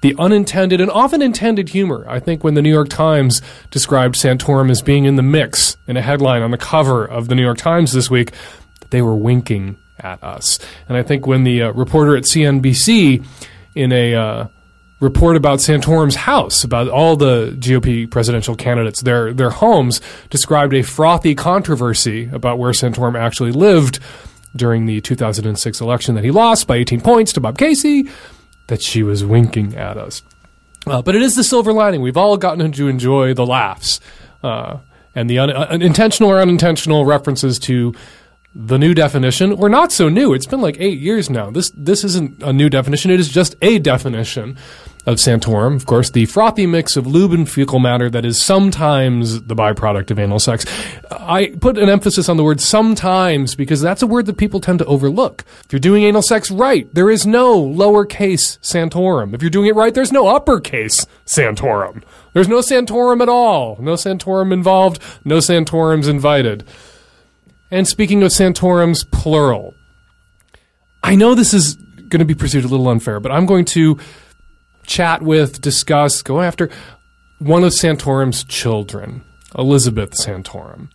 the 0.02 0.14
unintended 0.18 0.80
and 0.80 0.90
often 0.90 1.23
intended 1.23 1.71
humor. 1.71 2.04
I 2.09 2.21
think 2.21 2.44
when 2.44 2.54
the 2.54 2.62
New 2.62 2.73
York 2.73 2.88
Times 2.88 3.40
described 3.71 4.16
Santorum 4.16 4.71
as 4.71 4.82
being 4.82 5.06
in 5.06 5.16
the 5.16 5.23
mix 5.23 5.76
in 5.87 5.97
a 5.97 6.02
headline 6.02 6.42
on 6.42 6.50
the 6.50 6.59
cover 6.59 7.04
of 7.04 7.28
the 7.28 7.35
New 7.35 7.42
York 7.42 7.59
Times 7.59 7.92
this 7.92 8.11
week, 8.11 8.32
they 8.90 9.00
were 9.00 9.16
winking 9.16 9.78
at 10.00 10.23
us. 10.23 10.59
And 10.88 10.97
I 10.97 11.02
think 11.02 11.26
when 11.26 11.44
the 11.44 11.62
uh, 11.62 11.73
reporter 11.73 12.16
at 12.16 12.25
CNBC 12.25 13.25
in 13.75 13.92
a 13.92 14.14
uh, 14.14 14.49
report 15.00 15.37
about 15.37 15.61
Santorum's 15.61 16.16
house, 16.16 16.64
about 16.64 16.88
all 16.88 17.16
the 17.16 17.56
GOP 17.59 18.11
presidential 18.11 18.56
candidates, 18.56 19.02
their 19.02 19.32
their 19.32 19.50
homes, 19.50 20.00
described 20.30 20.75
a 20.75 20.82
frothy 20.82 21.35
controversy 21.35 22.28
about 22.32 22.59
where 22.59 22.73
Santorum 22.73 23.18
actually 23.18 23.52
lived 23.52 24.00
during 24.54 24.87
the 24.87 25.00
2006 25.00 25.80
election 25.80 26.14
that 26.16 26.25
he 26.25 26.30
lost 26.30 26.66
by 26.66 26.76
18 26.76 27.00
points 27.00 27.32
to 27.32 27.40
Bob 27.40 27.56
Casey, 27.56 28.11
that 28.69 28.83
she 28.83 29.02
was 29.02 29.25
winking 29.25 29.75
at 29.76 29.97
us. 29.97 30.23
Uh, 30.87 31.02
but 31.02 31.14
it 31.14 31.23
is 31.23 31.37
the 31.37 31.45
silver 31.45 31.73
lining. 31.73 32.00
We've 32.00 32.16
all 32.16 32.37
gotten 32.37 32.73
to 32.73 32.88
enjoy 32.88 33.35
the 33.35 33.47
laughs 33.47 34.00
uh, 34.42 34.78
and 35.14 35.31
the 35.31 35.38
un- 35.38 35.50
uh, 35.50 35.78
intentional 35.81 36.31
or 36.31 36.40
unintentional 36.40 37.04
references 37.04 37.59
to 37.61 37.95
the 38.54 38.78
new 38.78 38.92
definition, 38.92 39.52
or 39.52 39.69
not 39.69 39.92
so 39.92 40.09
new. 40.09 40.35
It's 40.35 40.47
been 40.47 40.61
like 40.61 40.76
eight 40.78 40.99
years 40.99 41.31
now. 41.31 41.50
This 41.50 41.71
this 41.71 42.04
isn't 42.04 42.42
a 42.42 42.52
new 42.52 42.69
definition. 42.69 43.11
It 43.11 43.19
is 43.19 43.28
just 43.28 43.54
a 43.62 43.78
definition 43.78 44.59
of 45.04 45.16
Santorum. 45.16 45.75
Of 45.75 45.87
course, 45.87 46.11
the 46.11 46.26
frothy 46.26 46.66
mix 46.66 46.97
of 46.97 47.06
lube 47.06 47.32
and 47.32 47.50
fecal 47.50 47.80
matter 47.80 48.09
that 48.11 48.25
is 48.25 48.40
sometimes 48.40 49.42
the 49.42 49.56
byproduct 49.56 50.11
of 50.11 50.18
anal 50.18 50.38
sex. 50.38 50.64
I 51.11 51.54
put 51.61 51.76
an 51.76 51.88
emphasis 51.88 52.28
on 52.28 52.37
the 52.37 52.44
word 52.44 52.61
sometimes 52.61 53.54
because 53.54 53.80
that's 53.80 54.02
a 54.02 54.06
word 54.06 54.26
that 54.26 54.37
people 54.37 54.61
tend 54.61 54.78
to 54.78 54.85
overlook. 54.87 55.44
If 55.64 55.73
you're 55.73 55.80
doing 55.80 56.04
anal 56.04 56.23
sex 56.23 56.50
right, 56.50 56.92
there 56.94 57.11
is 57.11 57.26
no 57.26 57.61
lowercase 57.61 58.59
Santorum. 58.61 59.35
If 59.35 59.42
you're 59.42 59.50
doing 59.50 59.68
it 59.68 59.75
right, 59.75 59.92
there's 59.92 60.12
no 60.12 60.28
uppercase 60.28 61.06
Santorum. 61.26 62.02
There's 62.35 62.49
no 62.49 62.59
Santorum 62.59 63.21
at 63.21 63.28
all. 63.28 63.76
No 63.80 63.94
Santorum 63.94 64.52
involved. 64.52 65.02
No 65.25 65.40
Santorums 65.40 66.09
invited. 66.09 66.64
And 67.71 67.88
speaking 67.88 68.23
of 68.23 68.32
Santorums, 68.32 69.04
plural. 69.04 69.75
I 71.02 71.16
know 71.16 71.35
this 71.35 71.52
is 71.52 71.75
going 72.09 72.21
to 72.21 72.25
be 72.25 72.35
perceived 72.35 72.64
a 72.64 72.68
little 72.68 72.88
unfair, 72.88 73.18
but 73.18 73.32
I'm 73.32 73.47
going 73.47 73.64
to 73.66 73.99
chat 74.85 75.23
with, 75.23 75.61
discuss, 75.61 76.23
go 76.23 76.41
after 76.41 76.71
one 77.39 77.65
of 77.65 77.73
Santorum's 77.73 78.45
children, 78.45 79.23
Elizabeth 79.57 80.12
Santorum. 80.12 80.89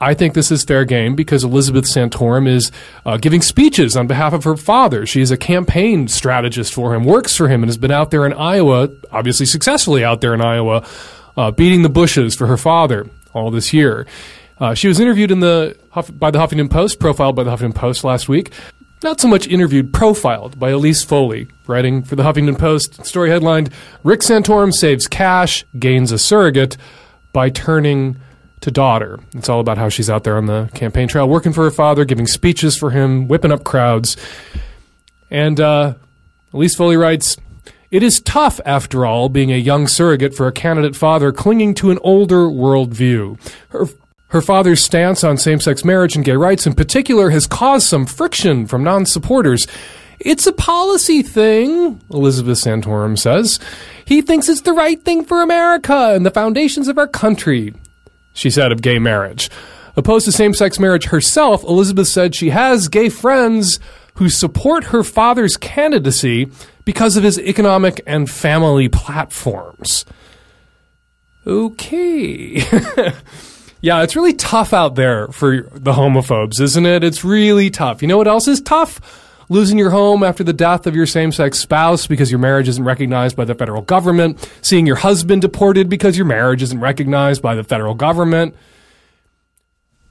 I 0.00 0.14
think 0.14 0.34
this 0.34 0.50
is 0.50 0.64
fair 0.64 0.84
game 0.84 1.14
because 1.14 1.44
Elizabeth 1.44 1.84
Santorum 1.84 2.48
is 2.48 2.72
uh, 3.06 3.18
giving 3.18 3.40
speeches 3.40 3.96
on 3.96 4.08
behalf 4.08 4.32
of 4.32 4.42
her 4.42 4.56
father. 4.56 5.06
She 5.06 5.20
is 5.20 5.30
a 5.30 5.36
campaign 5.36 6.08
strategist 6.08 6.74
for 6.74 6.92
him, 6.92 7.04
works 7.04 7.36
for 7.36 7.46
him, 7.46 7.62
and 7.62 7.68
has 7.68 7.78
been 7.78 7.92
out 7.92 8.10
there 8.10 8.26
in 8.26 8.32
Iowa, 8.32 8.88
obviously 9.12 9.46
successfully 9.46 10.02
out 10.02 10.20
there 10.20 10.34
in 10.34 10.40
Iowa, 10.40 10.84
uh, 11.36 11.52
beating 11.52 11.82
the 11.82 11.88
bushes 11.88 12.34
for 12.34 12.48
her 12.48 12.56
father 12.56 13.08
all 13.32 13.52
this 13.52 13.72
year. 13.72 14.06
Uh, 14.58 14.74
she 14.74 14.88
was 14.88 14.98
interviewed 14.98 15.30
in 15.30 15.38
the 15.38 15.76
by 16.14 16.32
the 16.32 16.38
Huffington 16.38 16.68
Post, 16.68 16.98
profiled 16.98 17.36
by 17.36 17.44
the 17.44 17.50
Huffington 17.50 17.74
Post 17.74 18.02
last 18.02 18.28
week. 18.28 18.52
Not 19.02 19.20
so 19.20 19.26
much 19.26 19.48
interviewed, 19.48 19.92
profiled 19.92 20.60
by 20.60 20.70
Elise 20.70 21.02
Foley, 21.02 21.48
writing 21.66 22.04
for 22.04 22.14
the 22.14 22.22
Huffington 22.22 22.56
Post. 22.56 23.04
Story 23.04 23.30
headlined 23.30 23.70
Rick 24.04 24.20
Santorum 24.20 24.72
saves 24.72 25.08
cash, 25.08 25.64
gains 25.76 26.12
a 26.12 26.18
surrogate 26.20 26.76
by 27.32 27.50
turning 27.50 28.16
to 28.60 28.70
daughter. 28.70 29.18
It's 29.34 29.48
all 29.48 29.58
about 29.58 29.76
how 29.76 29.88
she's 29.88 30.08
out 30.08 30.22
there 30.22 30.36
on 30.36 30.46
the 30.46 30.70
campaign 30.74 31.08
trail, 31.08 31.28
working 31.28 31.52
for 31.52 31.64
her 31.64 31.70
father, 31.72 32.04
giving 32.04 32.28
speeches 32.28 32.76
for 32.76 32.90
him, 32.90 33.26
whipping 33.26 33.50
up 33.50 33.64
crowds. 33.64 34.16
And 35.32 35.58
uh, 35.58 35.94
Elise 36.52 36.76
Foley 36.76 36.96
writes 36.96 37.36
It 37.90 38.04
is 38.04 38.20
tough, 38.20 38.60
after 38.64 39.04
all, 39.04 39.28
being 39.28 39.50
a 39.50 39.56
young 39.56 39.88
surrogate 39.88 40.32
for 40.32 40.46
a 40.46 40.52
candidate 40.52 40.94
father 40.94 41.32
clinging 41.32 41.74
to 41.74 41.90
an 41.90 41.98
older 42.02 42.46
worldview. 42.46 43.40
Her 43.70 43.86
her 44.32 44.40
father's 44.40 44.82
stance 44.82 45.22
on 45.22 45.36
same 45.36 45.60
sex 45.60 45.84
marriage 45.84 46.16
and 46.16 46.24
gay 46.24 46.32
rights 46.36 46.66
in 46.66 46.72
particular 46.72 47.28
has 47.28 47.46
caused 47.46 47.86
some 47.86 48.06
friction 48.06 48.66
from 48.66 48.82
non 48.82 49.04
supporters. 49.04 49.66
It's 50.18 50.46
a 50.46 50.54
policy 50.54 51.22
thing, 51.22 52.00
Elizabeth 52.10 52.56
Santorum 52.58 53.18
says. 53.18 53.60
He 54.06 54.22
thinks 54.22 54.48
it's 54.48 54.62
the 54.62 54.72
right 54.72 55.02
thing 55.02 55.26
for 55.26 55.42
America 55.42 56.14
and 56.14 56.24
the 56.24 56.30
foundations 56.30 56.88
of 56.88 56.96
our 56.96 57.06
country, 57.06 57.74
she 58.32 58.48
said 58.48 58.72
of 58.72 58.80
gay 58.80 58.98
marriage. 58.98 59.50
Opposed 59.96 60.24
to 60.24 60.32
same 60.32 60.54
sex 60.54 60.78
marriage 60.78 61.06
herself, 61.06 61.62
Elizabeth 61.64 62.08
said 62.08 62.34
she 62.34 62.50
has 62.50 62.88
gay 62.88 63.10
friends 63.10 63.78
who 64.14 64.30
support 64.30 64.84
her 64.84 65.04
father's 65.04 65.58
candidacy 65.58 66.50
because 66.86 67.18
of 67.18 67.24
his 67.24 67.38
economic 67.38 68.00
and 68.06 68.30
family 68.30 68.88
platforms. 68.88 70.06
Okay. 71.46 72.64
Yeah, 73.82 74.04
it's 74.04 74.14
really 74.14 74.32
tough 74.32 74.72
out 74.72 74.94
there 74.94 75.26
for 75.28 75.62
the 75.72 75.92
homophobes, 75.92 76.60
isn't 76.60 76.86
it? 76.86 77.02
It's 77.02 77.24
really 77.24 77.68
tough. 77.68 78.00
You 78.00 78.06
know 78.06 78.16
what 78.16 78.28
else 78.28 78.46
is 78.46 78.60
tough? 78.60 79.00
Losing 79.48 79.76
your 79.76 79.90
home 79.90 80.22
after 80.22 80.44
the 80.44 80.52
death 80.52 80.86
of 80.86 80.94
your 80.94 81.04
same 81.04 81.32
sex 81.32 81.58
spouse 81.58 82.06
because 82.06 82.30
your 82.30 82.38
marriage 82.38 82.68
isn't 82.68 82.84
recognized 82.84 83.36
by 83.36 83.44
the 83.44 83.56
federal 83.56 83.82
government. 83.82 84.38
Seeing 84.62 84.86
your 84.86 84.96
husband 84.96 85.42
deported 85.42 85.88
because 85.88 86.16
your 86.16 86.26
marriage 86.26 86.62
isn't 86.62 86.78
recognized 86.78 87.42
by 87.42 87.56
the 87.56 87.64
federal 87.64 87.94
government. 87.94 88.54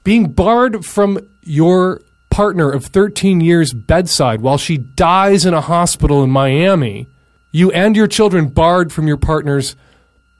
Being 0.04 0.32
barred 0.32 0.84
from 0.84 1.26
your 1.42 2.02
partner 2.30 2.70
of 2.70 2.84
13 2.84 3.40
years 3.40 3.72
bedside 3.72 4.42
while 4.42 4.58
she 4.58 4.76
dies 4.76 5.46
in 5.46 5.54
a 5.54 5.62
hospital 5.62 6.22
in 6.22 6.28
Miami. 6.28 7.06
You 7.52 7.70
and 7.72 7.96
your 7.96 8.06
children 8.06 8.48
barred 8.48 8.92
from 8.92 9.08
your 9.08 9.16
partner's 9.16 9.76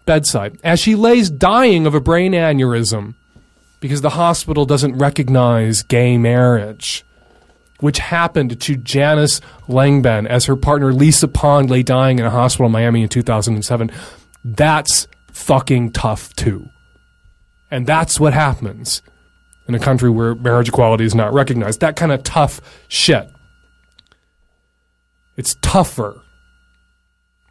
bedside 0.05 0.59
as 0.63 0.81
she 0.81 0.95
lays 0.97 1.31
dying 1.31 1.87
of 1.87 1.95
a 1.95 2.01
brain 2.01 2.33
aneurysm 2.33 3.15
because 3.83 4.01
the 4.01 4.11
hospital 4.11 4.65
doesn't 4.65 4.97
recognize 4.97 5.83
gay 5.83 6.17
marriage, 6.17 7.05
which 7.81 7.99
happened 7.99 8.59
to 8.61 8.77
Janice 8.77 9.41
Langbehn 9.69 10.27
as 10.29 10.47
her 10.47 10.55
partner 10.55 10.93
Lisa 10.93 11.27
Pond 11.27 11.69
lay 11.69 11.83
dying 11.83 12.21
in 12.21 12.25
a 12.25 12.31
hospital 12.31 12.67
in 12.67 12.73
Miami 12.73 13.03
in 13.03 13.09
2007. 13.09 13.91
That's 14.45 15.09
fucking 15.33 15.91
tough 15.91 16.33
too. 16.37 16.65
And 17.73 17.85
that's 17.85 18.21
what 18.21 18.33
happens 18.35 19.03
in 19.67 19.75
a 19.75 19.81
country 19.81 20.11
where 20.11 20.37
marriage 20.37 20.69
equality 20.69 21.05
is 21.05 21.15
not 21.15 21.33
recognized. 21.33 21.81
That 21.81 21.97
kind 21.97 22.13
of 22.13 22.23
tough 22.23 22.61
shit. 22.87 23.29
It's 25.37 25.57
tougher 25.61 26.23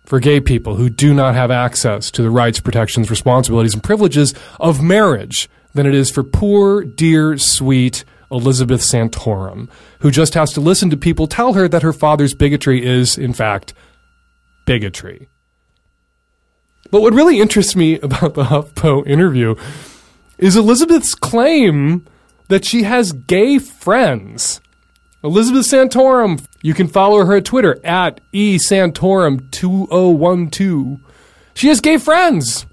for 0.06 0.22
gay 0.22 0.40
people 0.40 0.76
who 0.76 0.90
do 0.90 1.14
not 1.14 1.36
have 1.36 1.52
access 1.52 2.10
to 2.12 2.22
the 2.22 2.30
rights, 2.30 2.62
protections, 2.62 3.10
responsibilities, 3.10 3.74
and 3.74 3.84
privileges 3.84 4.34
of 4.62 4.82
marriage 4.82 5.50
than 5.74 5.86
it 5.86 5.96
is 5.96 6.12
for 6.12 6.24
poor, 6.24 6.84
dear, 6.84 7.38
sweet 7.38 8.04
Elizabeth 8.32 8.82
Santorum, 8.82 9.70
who 10.00 10.12
just 10.12 10.34
has 10.34 10.52
to 10.54 10.62
listen 10.62 10.90
to 10.90 10.98
people 10.98 11.28
tell 11.28 11.54
her 11.54 11.68
that 11.68 11.84
her 11.84 11.94
father's 11.94 12.34
bigotry 12.34 12.86
is, 12.86 13.18
in 13.18 13.34
fact, 13.34 13.74
bigotry. 14.66 15.28
But 16.90 17.02
what 17.02 17.14
really 17.14 17.40
interests 17.40 17.76
me 17.76 18.00
about 18.00 18.34
the 18.34 18.46
HuffPo 18.46 19.06
interview 19.08 19.56
is 20.38 20.56
Elizabeth's 20.56 21.14
claim 21.14 22.08
that 22.48 22.66
she 22.66 22.84
has 22.84 23.14
gay 23.14 23.60
friends. 23.60 24.62
Elizabeth 25.24 25.68
Santorum, 25.68 26.44
you 26.64 26.74
can 26.74 26.88
follow 26.88 27.24
her 27.24 27.36
at 27.36 27.46
Twitter 27.46 27.80
at 27.86 28.20
esantorum2012. 28.34 31.00
She 31.54 31.68
has 31.68 31.80
gay 31.80 31.98
friends, 31.98 32.66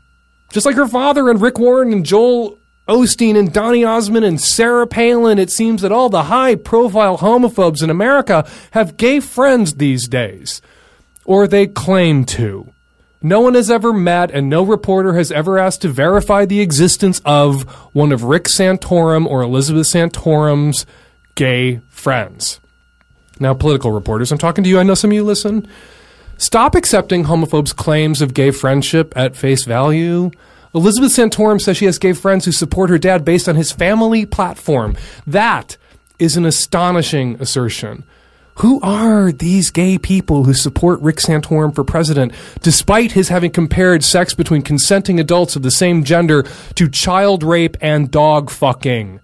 just 0.50 0.64
like 0.64 0.76
her 0.76 0.88
father 0.88 1.28
and 1.28 1.38
Rick 1.40 1.58
Warren 1.58 1.92
and 1.92 2.06
Joel 2.06 2.57
Osteen 2.88 3.38
and 3.38 3.52
Donny 3.52 3.84
Osmond 3.84 4.24
and 4.24 4.40
Sarah 4.40 4.86
Palin. 4.86 5.38
It 5.38 5.50
seems 5.50 5.82
that 5.82 5.92
all 5.92 6.08
the 6.08 6.24
high 6.24 6.54
profile 6.54 7.18
homophobes 7.18 7.82
in 7.82 7.90
America 7.90 8.48
have 8.70 8.96
gay 8.96 9.20
friends 9.20 9.74
these 9.74 10.08
days. 10.08 10.62
Or 11.24 11.46
they 11.46 11.66
claim 11.66 12.24
to. 12.24 12.72
No 13.20 13.40
one 13.40 13.54
has 13.54 13.70
ever 13.70 13.92
met, 13.92 14.30
and 14.30 14.48
no 14.48 14.62
reporter 14.62 15.14
has 15.14 15.32
ever 15.32 15.58
asked 15.58 15.82
to 15.82 15.88
verify 15.88 16.44
the 16.44 16.60
existence 16.60 17.20
of 17.24 17.64
one 17.92 18.12
of 18.12 18.24
Rick 18.24 18.44
Santorum 18.44 19.26
or 19.26 19.42
Elizabeth 19.42 19.88
Santorum's 19.88 20.86
gay 21.34 21.80
friends. 21.90 22.60
Now, 23.40 23.54
political 23.54 23.90
reporters, 23.90 24.32
I'm 24.32 24.38
talking 24.38 24.64
to 24.64 24.70
you. 24.70 24.78
I 24.78 24.84
know 24.84 24.94
some 24.94 25.10
of 25.10 25.14
you 25.14 25.24
listen. 25.24 25.68
Stop 26.38 26.76
accepting 26.76 27.24
homophobes' 27.24 27.74
claims 27.74 28.22
of 28.22 28.34
gay 28.34 28.52
friendship 28.52 29.12
at 29.16 29.36
face 29.36 29.64
value. 29.64 30.30
Elizabeth 30.74 31.12
Santorum 31.12 31.60
says 31.60 31.76
she 31.76 31.86
has 31.86 31.98
gay 31.98 32.12
friends 32.12 32.44
who 32.44 32.52
support 32.52 32.90
her 32.90 32.98
dad 32.98 33.24
based 33.24 33.48
on 33.48 33.56
his 33.56 33.72
family 33.72 34.26
platform. 34.26 34.96
That 35.26 35.76
is 36.18 36.36
an 36.36 36.44
astonishing 36.44 37.40
assertion. 37.40 38.04
Who 38.56 38.80
are 38.80 39.30
these 39.30 39.70
gay 39.70 39.98
people 39.98 40.42
who 40.44 40.52
support 40.52 41.00
Rick 41.00 41.18
Santorum 41.18 41.72
for 41.72 41.84
president, 41.84 42.32
despite 42.60 43.12
his 43.12 43.28
having 43.28 43.52
compared 43.52 44.02
sex 44.02 44.34
between 44.34 44.62
consenting 44.62 45.20
adults 45.20 45.54
of 45.54 45.62
the 45.62 45.70
same 45.70 46.02
gender 46.02 46.44
to 46.74 46.88
child 46.88 47.44
rape 47.44 47.76
and 47.80 48.10
dog 48.10 48.50
fucking? 48.50 49.20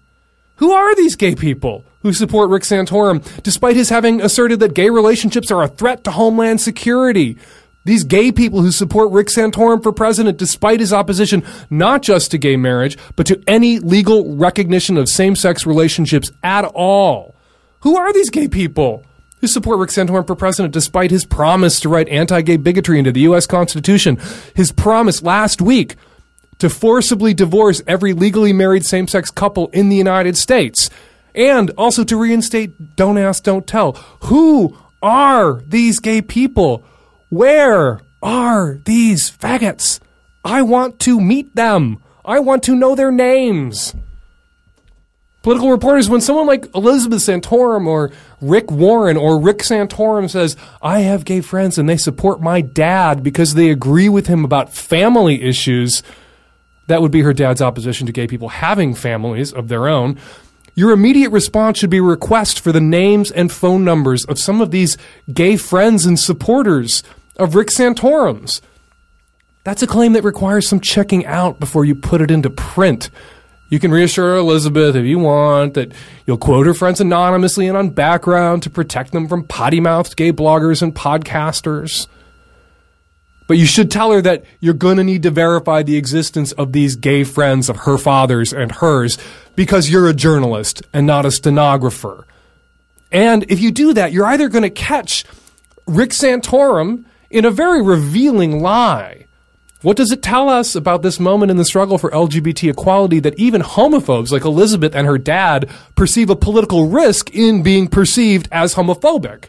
Who 0.55 0.71
are 0.71 0.95
these 0.95 1.17
gay 1.17 1.35
people 1.35 1.83
who 2.01 2.13
support 2.13 2.49
Rick 2.49 2.63
Santorum, 2.63 3.21
despite 3.43 3.75
his 3.75 3.89
having 3.89 4.21
asserted 4.21 4.61
that 4.61 4.73
gay 4.73 4.89
relationships 4.89 5.51
are 5.51 5.63
a 5.63 5.67
threat 5.67 6.05
to 6.05 6.11
homeland 6.11 6.61
security? 6.61 7.37
These 7.85 8.03
gay 8.03 8.31
people 8.31 8.61
who 8.61 8.71
support 8.71 9.11
Rick 9.11 9.27
Santorum 9.27 9.81
for 9.81 9.91
president, 9.91 10.37
despite 10.37 10.79
his 10.79 10.91
opposition 10.91 11.43
not 11.69 12.01
just 12.01 12.31
to 12.31 12.37
gay 12.37 12.57
marriage, 12.57 12.97
but 13.15 13.27
to 13.27 13.41
any 13.47 13.79
legal 13.79 14.35
recognition 14.35 14.97
of 14.97 15.07
same 15.07 15.35
sex 15.35 15.65
relationships 15.65 16.31
at 16.43 16.65
all. 16.65 17.35
Who 17.81 17.95
are 17.95 18.11
these 18.11 18.29
gay 18.29 18.47
people? 18.47 19.05
who 19.41 19.47
support 19.47 19.77
Rick 19.77 19.91
Santorum 19.91 20.25
for 20.25 20.35
president 20.35 20.73
despite 20.73 21.11
his 21.11 21.23
promise 21.23 21.79
to 21.81 21.89
write 21.89 22.09
anti-gay 22.09 22.57
bigotry 22.57 22.97
into 22.97 23.11
the 23.11 23.19
U.S. 23.21 23.45
Constitution. 23.45 24.17
His 24.55 24.71
promise 24.71 25.21
last 25.21 25.61
week 25.61 25.97
to 26.57 26.69
forcibly 26.69 27.33
divorce 27.33 27.81
every 27.85 28.13
legally 28.13 28.53
married 28.53 28.85
same-sex 28.85 29.29
couple 29.29 29.67
in 29.67 29.89
the 29.89 29.95
United 29.95 30.35
States. 30.35 30.89
And 31.35 31.69
also 31.71 32.03
to 32.05 32.17
reinstate 32.17 32.95
Don't 32.95 33.19
Ask, 33.19 33.43
Don't 33.43 33.67
Tell. 33.67 33.91
Who 34.21 34.75
are 35.03 35.61
these 35.67 35.99
gay 35.99 36.23
people? 36.23 36.83
Where 37.29 37.99
are 38.21 38.79
these 38.85 39.29
faggots? 39.29 39.99
I 40.43 40.61
want 40.61 40.99
to 41.01 41.19
meet 41.19 41.55
them. 41.55 42.01
I 42.23 42.39
want 42.39 42.63
to 42.63 42.75
know 42.75 42.95
their 42.95 43.11
names 43.11 43.93
political 45.45 45.69
reporters 45.69 46.09
when 46.09 46.21
someone 46.21 46.47
like 46.47 46.65
Elizabeth 46.73 47.19
Santorum 47.19 47.85
or 47.85 48.11
Rick 48.41 48.71
Warren 48.71 49.15
or 49.15 49.39
Rick 49.39 49.59
Santorum 49.59 50.27
says, 50.27 50.57
I 50.81 51.01
have 51.01 51.23
gay 51.23 51.41
friends 51.41 51.77
and 51.77 51.87
they 51.87 51.97
support 51.97 52.41
my 52.41 52.61
dad 52.61 53.21
because 53.21 53.53
they 53.53 53.69
agree 53.69 54.09
with 54.09 54.25
him 54.25 54.43
about 54.43 54.73
family 54.73 55.43
issues. 55.43 56.01
That 56.87 57.03
would 57.03 57.11
be 57.11 57.21
her 57.21 57.31
dad's 57.31 57.61
opposition 57.61 58.07
to 58.07 58.11
gay 58.11 58.25
people 58.25 58.49
having 58.49 58.95
families 58.95 59.53
of 59.53 59.67
their 59.67 59.87
own. 59.87 60.17
Your 60.77 60.91
immediate 60.91 61.29
response 61.29 61.79
should 61.79 61.89
be 61.89 61.99
a 61.99 62.03
request 62.03 62.59
for 62.59 62.73
the 62.73 62.81
names 62.81 63.31
and 63.31 63.49
phone 63.49 63.85
numbers 63.85 64.25
of 64.25 64.37
some 64.37 64.59
of 64.59 64.71
these 64.71 64.97
gay 65.33 65.55
friends 65.55 66.05
and 66.05 66.19
supporters 66.19 67.01
of 67.37 67.55
Rick 67.55 67.69
Santorum's. 67.69 68.61
That's 69.63 69.81
a 69.81 69.87
claim 69.87 70.11
that 70.13 70.25
requires 70.25 70.67
some 70.67 70.81
checking 70.81 71.25
out 71.25 71.61
before 71.61 71.85
you 71.85 71.95
put 71.95 72.19
it 72.19 72.29
into 72.29 72.49
print. 72.49 73.09
You 73.69 73.79
can 73.79 73.89
reassure 73.89 74.35
Elizabeth 74.35 74.97
if 74.97 75.05
you 75.05 75.17
want 75.17 75.75
that 75.75 75.93
you'll 76.27 76.37
quote 76.37 76.67
her 76.67 76.73
friends 76.73 76.99
anonymously 76.99 77.67
and 77.67 77.77
on 77.77 77.91
background 77.91 78.61
to 78.63 78.69
protect 78.69 79.13
them 79.13 79.29
from 79.29 79.47
potty 79.47 79.79
mouthed 79.79 80.17
gay 80.17 80.33
bloggers 80.33 80.81
and 80.81 80.93
podcasters. 80.93 82.07
But 83.47 83.57
you 83.57 83.65
should 83.65 83.91
tell 83.91 84.11
her 84.11 84.21
that 84.21 84.43
you're 84.59 84.73
going 84.73 84.97
to 84.97 85.03
need 85.03 85.23
to 85.23 85.31
verify 85.31 85.83
the 85.83 85.97
existence 85.97 86.51
of 86.53 86.71
these 86.71 86.95
gay 86.95 87.23
friends 87.23 87.69
of 87.69 87.77
her 87.77 87.97
father's 87.97 88.51
and 88.51 88.71
hers 88.71 89.17
because 89.55 89.89
you're 89.89 90.09
a 90.09 90.13
journalist 90.13 90.81
and 90.93 91.05
not 91.05 91.25
a 91.25 91.31
stenographer. 91.31 92.25
And 93.11 93.45
if 93.49 93.59
you 93.59 93.71
do 93.71 93.93
that, 93.93 94.11
you're 94.11 94.25
either 94.25 94.49
going 94.49 94.63
to 94.63 94.69
catch 94.69 95.25
Rick 95.85 96.09
Santorum 96.09 97.05
in 97.29 97.45
a 97.45 97.51
very 97.51 97.81
revealing 97.81 98.61
lie 98.61 99.25
what 99.85 99.97
does 99.97 100.11
it 100.11 100.23
tell 100.23 100.49
us 100.49 100.73
about 100.73 101.03
this 101.03 101.19
moment 101.19 101.51
in 101.51 101.57
the 101.57 101.63
struggle 101.63 101.99
for 101.99 102.09
LGBT 102.09 102.71
equality 102.71 103.19
that 103.19 103.37
even 103.37 103.61
homophobes 103.61 104.31
like 104.31 104.43
Elizabeth 104.43 104.95
and 104.95 105.05
her 105.05 105.19
dad 105.19 105.69
perceive 105.93 106.31
a 106.31 106.35
political 106.35 106.87
risk 106.87 107.29
in 107.35 107.61
being 107.61 107.87
perceived 107.87 108.47
as 108.51 108.73
homophobic? 108.73 109.43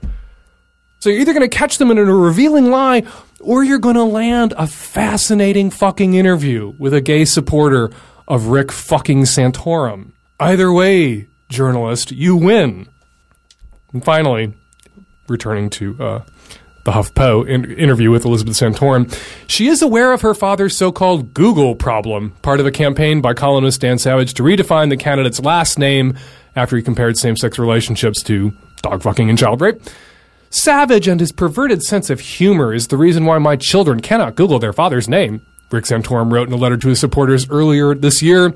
So 0.98 1.08
you're 1.08 1.20
either 1.20 1.32
going 1.32 1.48
to 1.48 1.56
catch 1.56 1.78
them 1.78 1.90
in 1.90 1.96
a 1.96 2.04
revealing 2.04 2.70
lie 2.70 3.04
or 3.40 3.62
you're 3.62 3.78
going 3.78 3.96
to 3.96 4.04
land 4.04 4.54
a 4.56 4.66
fascinating 4.66 5.70
fucking 5.70 6.14
interview 6.14 6.74
with 6.78 6.94
a 6.94 7.00
gay 7.00 7.24
supporter 7.24 7.90
of 8.28 8.46
Rick 8.46 8.72
fucking 8.72 9.22
Santorum. 9.22 10.12
Either 10.40 10.72
way, 10.72 11.28
journalist, 11.48 12.12
you 12.12 12.36
win. 12.36 12.88
And 13.92 14.04
finally, 14.04 14.52
returning 15.28 15.70
to 15.70 15.96
uh, 16.02 16.24
the 16.84 16.92
HuffPo 16.92 17.48
in- 17.48 17.72
interview 17.72 18.10
with 18.10 18.24
Elizabeth 18.24 18.54
Santorum, 18.54 19.12
she 19.46 19.68
is 19.68 19.82
aware 19.82 20.12
of 20.12 20.22
her 20.22 20.34
father's 20.34 20.76
so-called 20.76 21.34
Google 21.34 21.74
problem, 21.74 22.30
part 22.42 22.60
of 22.60 22.66
a 22.66 22.70
campaign 22.70 23.20
by 23.20 23.34
columnist 23.34 23.80
Dan 23.80 23.98
Savage 23.98 24.34
to 24.34 24.42
redefine 24.42 24.90
the 24.90 24.96
candidate's 24.96 25.40
last 25.40 25.78
name 25.78 26.16
after 26.54 26.76
he 26.76 26.82
compared 26.82 27.16
same-sex 27.16 27.58
relationships 27.58 28.22
to 28.24 28.52
dog 28.82 29.02
fucking 29.02 29.28
and 29.28 29.38
child 29.38 29.60
rape. 29.60 29.80
Savage 30.50 31.08
and 31.08 31.20
his 31.20 31.32
perverted 31.32 31.82
sense 31.82 32.10
of 32.10 32.20
humor 32.20 32.72
is 32.72 32.88
the 32.88 32.96
reason 32.96 33.24
why 33.24 33.38
my 33.38 33.56
children 33.56 34.00
cannot 34.00 34.36
Google 34.36 34.58
their 34.58 34.72
father's 34.72 35.08
name, 35.08 35.44
Rick 35.70 35.84
Santorum 35.84 36.32
wrote 36.32 36.48
in 36.48 36.54
a 36.54 36.58
letter 36.58 36.76
to 36.76 36.88
his 36.88 37.00
supporters 37.00 37.50
earlier 37.50 37.94
this 37.94 38.22
year. 38.22 38.54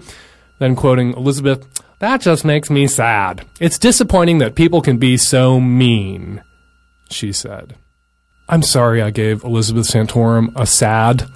Then 0.58 0.76
quoting 0.76 1.12
Elizabeth, 1.14 1.66
that 1.98 2.20
just 2.20 2.44
makes 2.44 2.70
me 2.70 2.86
sad. 2.86 3.44
It's 3.58 3.78
disappointing 3.78 4.38
that 4.38 4.54
people 4.54 4.80
can 4.80 4.98
be 4.98 5.16
so 5.16 5.60
mean, 5.60 6.42
she 7.10 7.32
said. 7.32 7.76
I'm 8.48 8.62
sorry 8.62 9.02
I 9.02 9.10
gave 9.10 9.44
Elizabeth 9.44 9.86
Santorum 9.86 10.52
a 10.56 10.66
sad. 10.66 11.26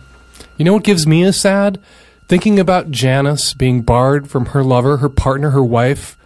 You 0.56 0.64
know 0.64 0.74
what 0.74 0.84
gives 0.84 1.06
me 1.06 1.24
a 1.24 1.32
sad? 1.32 1.80
Thinking 2.28 2.58
about 2.58 2.90
Janice 2.90 3.54
being 3.54 3.82
barred 3.82 4.30
from 4.30 4.46
her 4.46 4.64
lover, 4.64 4.98
her 4.98 5.08
partner, 5.08 5.50
her 5.50 5.62
wife, 5.62 6.16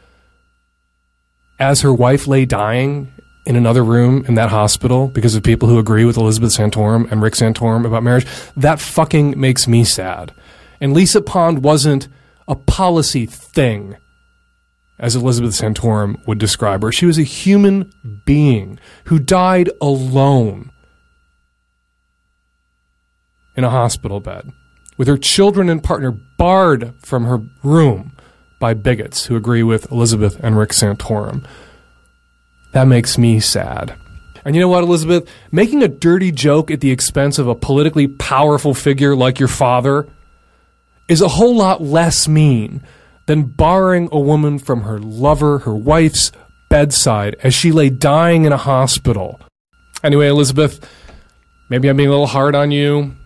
as 1.58 1.80
her 1.80 1.92
wife 1.92 2.26
lay 2.26 2.44
dying 2.44 3.12
in 3.48 3.56
another 3.56 3.82
room 3.82 4.26
in 4.28 4.34
that 4.34 4.50
hospital 4.50 5.08
because 5.08 5.34
of 5.34 5.42
people 5.42 5.70
who 5.70 5.78
agree 5.78 6.04
with 6.04 6.18
Elizabeth 6.18 6.50
Santorum 6.50 7.10
and 7.10 7.22
Rick 7.22 7.32
Santorum 7.32 7.86
about 7.86 8.02
marriage. 8.02 8.26
That 8.54 8.78
fucking 8.78 9.40
makes 9.40 9.66
me 9.66 9.84
sad. 9.84 10.34
And 10.82 10.92
Lisa 10.92 11.22
Pond 11.22 11.64
wasn't 11.64 12.08
a 12.46 12.54
policy 12.54 13.24
thing 13.24 13.96
as 14.98 15.16
Elizabeth 15.16 15.52
Santorum 15.52 16.24
would 16.26 16.38
describe 16.38 16.82
her. 16.82 16.92
She 16.92 17.06
was 17.06 17.18
a 17.18 17.22
human 17.22 17.90
being 18.26 18.78
who 19.04 19.18
died 19.18 19.70
alone 19.80 20.70
in 23.56 23.64
a 23.64 23.70
hospital 23.70 24.20
bed, 24.20 24.52
with 24.98 25.08
her 25.08 25.16
children 25.16 25.70
and 25.70 25.82
partner 25.82 26.10
barred 26.36 26.92
from 27.00 27.24
her 27.24 27.40
room 27.62 28.14
by 28.60 28.74
bigots 28.74 29.24
who 29.24 29.36
agree 29.36 29.62
with 29.62 29.90
Elizabeth 29.90 30.38
and 30.42 30.58
Rick 30.58 30.70
Santorum. 30.70 31.46
That 32.72 32.84
makes 32.84 33.18
me 33.18 33.40
sad. 33.40 33.94
And 34.44 34.54
you 34.54 34.60
know 34.60 34.68
what, 34.68 34.84
Elizabeth? 34.84 35.28
Making 35.50 35.82
a 35.82 35.88
dirty 35.88 36.32
joke 36.32 36.70
at 36.70 36.80
the 36.80 36.90
expense 36.90 37.38
of 37.38 37.48
a 37.48 37.54
politically 37.54 38.08
powerful 38.08 38.74
figure 38.74 39.14
like 39.14 39.38
your 39.38 39.48
father 39.48 40.08
is 41.08 41.20
a 41.20 41.28
whole 41.28 41.56
lot 41.56 41.82
less 41.82 42.28
mean 42.28 42.82
than 43.26 43.44
barring 43.44 44.08
a 44.12 44.20
woman 44.20 44.58
from 44.58 44.82
her 44.82 44.98
lover, 44.98 45.58
her 45.60 45.74
wife's 45.74 46.32
bedside 46.70 47.36
as 47.42 47.54
she 47.54 47.72
lay 47.72 47.90
dying 47.90 48.44
in 48.44 48.52
a 48.52 48.56
hospital. 48.56 49.40
Anyway, 50.02 50.28
Elizabeth, 50.28 50.88
maybe 51.68 51.88
I'm 51.88 51.96
being 51.96 52.08
a 52.08 52.12
little 52.12 52.26
hard 52.26 52.54
on 52.54 52.70
you 52.70 53.16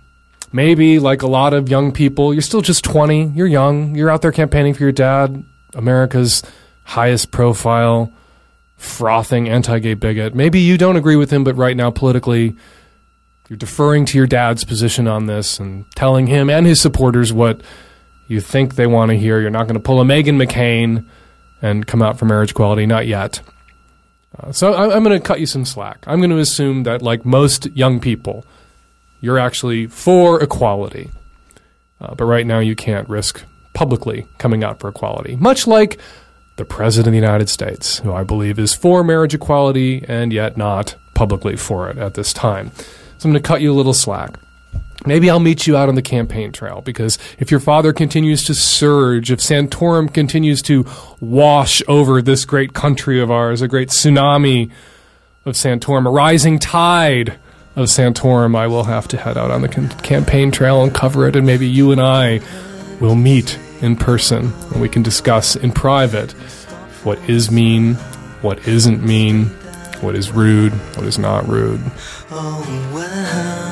maybe 0.53 0.99
like 0.99 1.23
a 1.23 1.27
lot 1.27 1.55
of 1.55 1.69
young 1.69 1.93
people, 1.93 2.33
you're 2.33 2.43
still 2.43 2.61
just 2.61 2.85
20, 2.85 3.33
you're 3.35 3.47
young, 3.47 3.95
you're 3.95 4.11
out 4.11 4.23
there 4.23 4.33
campaigning 4.33 4.75
for 4.75 4.83
your 4.83 4.93
dad, 4.93 5.43
America's 5.75 6.43
highest 6.85 7.31
profile, 7.31 8.13
frothing 8.83 9.49
anti 9.49 9.79
gay 9.79 9.95
bigot. 9.95 10.35
Maybe 10.35 10.61
you 10.61 10.77
don't 10.77 10.97
agree 10.97 11.17
with 11.17 11.31
him, 11.31 11.45
but 11.45 11.57
right 11.57 11.77
now, 11.77 11.91
politically, 11.91 12.57
you're 13.49 13.57
deferring 13.57 14.05
to 14.07 14.19
your 14.19 14.27
dad's 14.27 14.65
position 14.65 15.07
on 15.07 15.27
this 15.27 15.59
and 15.59 15.85
telling 15.95 16.27
him 16.27 16.51
and 16.51 16.67
his 16.67 16.81
supporters 16.81 17.33
what 17.33 17.61
you 18.27 18.41
think 18.41 18.75
they 18.75 18.87
want 18.87 19.11
to 19.11 19.17
hear. 19.17 19.41
You're 19.41 19.51
not 19.51 19.65
going 19.65 19.75
to 19.75 19.81
pull 19.81 20.01
a 20.01 20.05
Meghan 20.05 20.43
McCain 20.43 21.07
and 21.61 21.87
come 21.87 22.03
out 22.03 22.19
for 22.19 22.25
marriage 22.25 22.53
equality, 22.53 22.87
not 22.87 23.07
yet. 23.07 23.41
Uh, 24.39 24.53
so 24.53 24.73
I, 24.73 24.95
I'm 24.95 25.05
going 25.05 25.19
to 25.19 25.25
cut 25.25 25.41
you 25.41 25.47
some 25.47 25.65
slack. 25.65 26.05
I'm 26.07 26.19
going 26.19 26.31
to 26.31 26.39
assume 26.39 26.85
that, 26.85 27.03
like 27.03 27.25
most 27.25 27.67
young 27.77 28.01
people, 28.01 28.45
you're 29.21 29.39
actually 29.39 29.87
for 29.87 30.43
equality. 30.43 31.11
Uh, 32.01 32.15
but 32.15 32.25
right 32.25 32.47
now, 32.47 32.59
you 32.59 32.75
can't 32.75 33.09
risk 33.09 33.45
publicly 33.75 34.27
coming 34.39 34.65
out 34.65 34.81
for 34.81 34.89
equality, 34.89 35.37
much 35.37 35.67
like 35.67 36.01
the 36.63 36.75
President 36.75 37.09
of 37.09 37.13
the 37.13 37.19
United 37.19 37.49
States, 37.49 37.99
who 37.99 38.13
I 38.13 38.23
believe 38.23 38.57
is 38.57 38.73
for 38.73 39.03
marriage 39.03 39.35
equality 39.35 40.05
and 40.07 40.33
yet 40.33 40.57
not 40.57 40.95
publicly 41.13 41.57
for 41.57 41.91
it 41.91 41.99
at 41.99 42.15
this 42.15 42.33
time. 42.33 42.71
So 43.19 43.27
I'm 43.29 43.33
going 43.33 43.43
to 43.43 43.47
cut 43.47 43.61
you 43.61 43.73
a 43.73 43.75
little 43.75 43.93
slack. 43.93 44.39
Maybe 45.05 45.29
I'll 45.29 45.41
meet 45.41 45.67
you 45.67 45.77
out 45.77 45.89
on 45.89 45.97
the 45.97 46.03
campaign 46.03 46.53
trail 46.53 46.81
because 46.81 47.19
if 47.41 47.51
your 47.51 47.59
father 47.59 47.93
continues 47.93 48.45
to 48.45 48.55
surge, 48.55 49.33
if 49.33 49.41
Santorum 49.41 50.15
continues 50.15 50.63
to 50.63 50.87
wash 51.19 51.83
over 51.89 52.23
this 52.23 52.45
great 52.45 52.75
country 52.75 53.21
of 53.21 53.29
ours, 53.29 53.61
a 53.61 53.67
great 53.67 53.89
tsunami 53.89 54.71
of 55.45 55.57
Santorum, 55.57 56.07
a 56.07 56.11
rising 56.11 56.61
tide 56.61 57.41
of 57.75 57.89
Santorum, 57.89 58.55
I 58.55 58.69
will 58.69 58.85
have 58.85 59.09
to 59.09 59.17
head 59.17 59.37
out 59.37 59.51
on 59.51 59.63
the 59.63 59.69
campaign 60.05 60.53
trail 60.53 60.85
and 60.85 60.95
cover 60.95 61.27
it, 61.27 61.35
and 61.35 61.45
maybe 61.45 61.67
you 61.67 61.91
and 61.91 62.01
I 62.01 62.41
will 63.01 63.17
meet 63.17 63.59
in 63.83 63.97
person 63.97 64.53
and 64.73 64.81
we 64.81 64.89
can 64.89 65.03
discuss 65.03 65.57
in 65.57 65.73
private 65.73 66.33
what 67.05 67.19
is 67.29 67.51
mean, 67.51 67.95
what 68.41 68.67
isn't 68.67 69.03
mean, 69.03 69.47
what 70.01 70.15
is 70.15 70.31
rude, 70.31 70.73
what 70.97 71.07
is 71.07 71.19
not 71.19 71.47
rude. 71.49 71.81
Oh, 72.31 73.72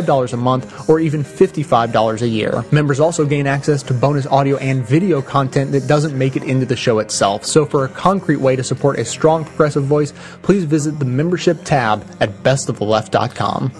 a 0.00 0.36
month 0.36 0.88
or 0.88 1.00
even 1.00 1.24
$55 1.24 2.22
a 2.22 2.28
year. 2.28 2.64
Members 2.72 3.00
also 3.00 3.24
gain 3.24 3.46
access 3.46 3.82
to 3.84 3.94
bonus 3.94 4.26
audio 4.26 4.56
and 4.58 4.84
video 4.84 5.22
content 5.22 5.72
that 5.72 5.86
doesn't 5.86 6.16
make 6.16 6.36
it 6.36 6.44
into 6.44 6.66
the 6.66 6.76
show 6.76 6.98
itself. 6.98 7.44
So 7.44 7.66
for 7.66 7.84
a 7.84 7.88
concrete 7.88 8.40
way 8.40 8.56
to 8.56 8.64
support 8.64 8.98
a 8.98 9.04
strong 9.04 9.44
progressive 9.44 9.84
voice, 9.84 10.12
please 10.42 10.64
visit 10.64 10.98
the 10.98 11.04
membership 11.04 11.64
tab 11.64 12.04
at 12.20 12.30
bestoftheleft.com. 12.42 13.72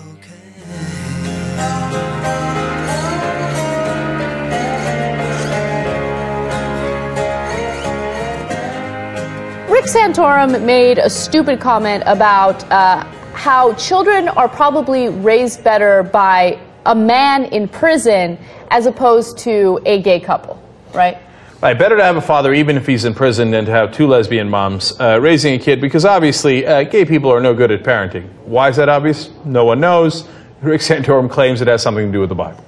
Rick 9.83 9.87
Santorum 9.87 10.65
made 10.65 10.99
a 10.99 11.11
stupid 11.11 11.59
comment 11.59 12.05
about 12.07 12.63
uh, 12.71 13.05
how 13.35 13.75
children 13.75 14.29
are 14.29 14.49
probably 14.49 15.09
raised 15.09 15.65
better 15.65 16.03
by 16.03 16.59
a 16.87 16.95
man 16.95 17.45
in 17.47 17.69
prison 17.69 18.39
as 18.71 18.87
opposed 18.87 19.39
to 19.39 19.81
a 19.87 20.03
gay 20.03 20.21
couple, 20.21 20.63
right? 20.95 21.19
Right, 21.63 21.79
better 21.79 21.97
to 21.97 22.03
have 22.03 22.17
a 22.17 22.21
father 22.21 22.53
even 22.55 22.77
if 22.77 22.87
he's 22.87 23.05
in 23.05 23.15
prison 23.15 23.53
than 23.53 23.65
to 23.67 23.71
have 23.71 23.93
two 23.93 24.09
lesbian 24.09 24.51
moms 24.51 24.99
uh, 25.01 25.21
raising 25.21 25.55
a 25.55 25.59
kid 25.59 25.81
because 25.81 26.05
obviously 26.05 26.67
uh, 26.67 26.83
gay 26.83 27.05
people 27.05 27.31
are 27.31 27.41
no 27.41 27.55
good 27.55 27.71
at 27.71 27.85
parenting. 27.85 28.29
Why 28.45 28.69
is 28.69 28.77
that 28.77 28.89
obvious? 28.89 29.31
No 29.45 29.65
one 29.65 29.79
knows. 29.79 30.29
Rick 30.61 30.81
Santorum 30.81 31.31
claims 31.31 31.61
it 31.61 31.69
has 31.69 31.81
something 31.83 32.07
to 32.07 32.13
do 32.13 32.21
with 32.21 32.31
the 32.31 32.35
Bible. 32.35 32.65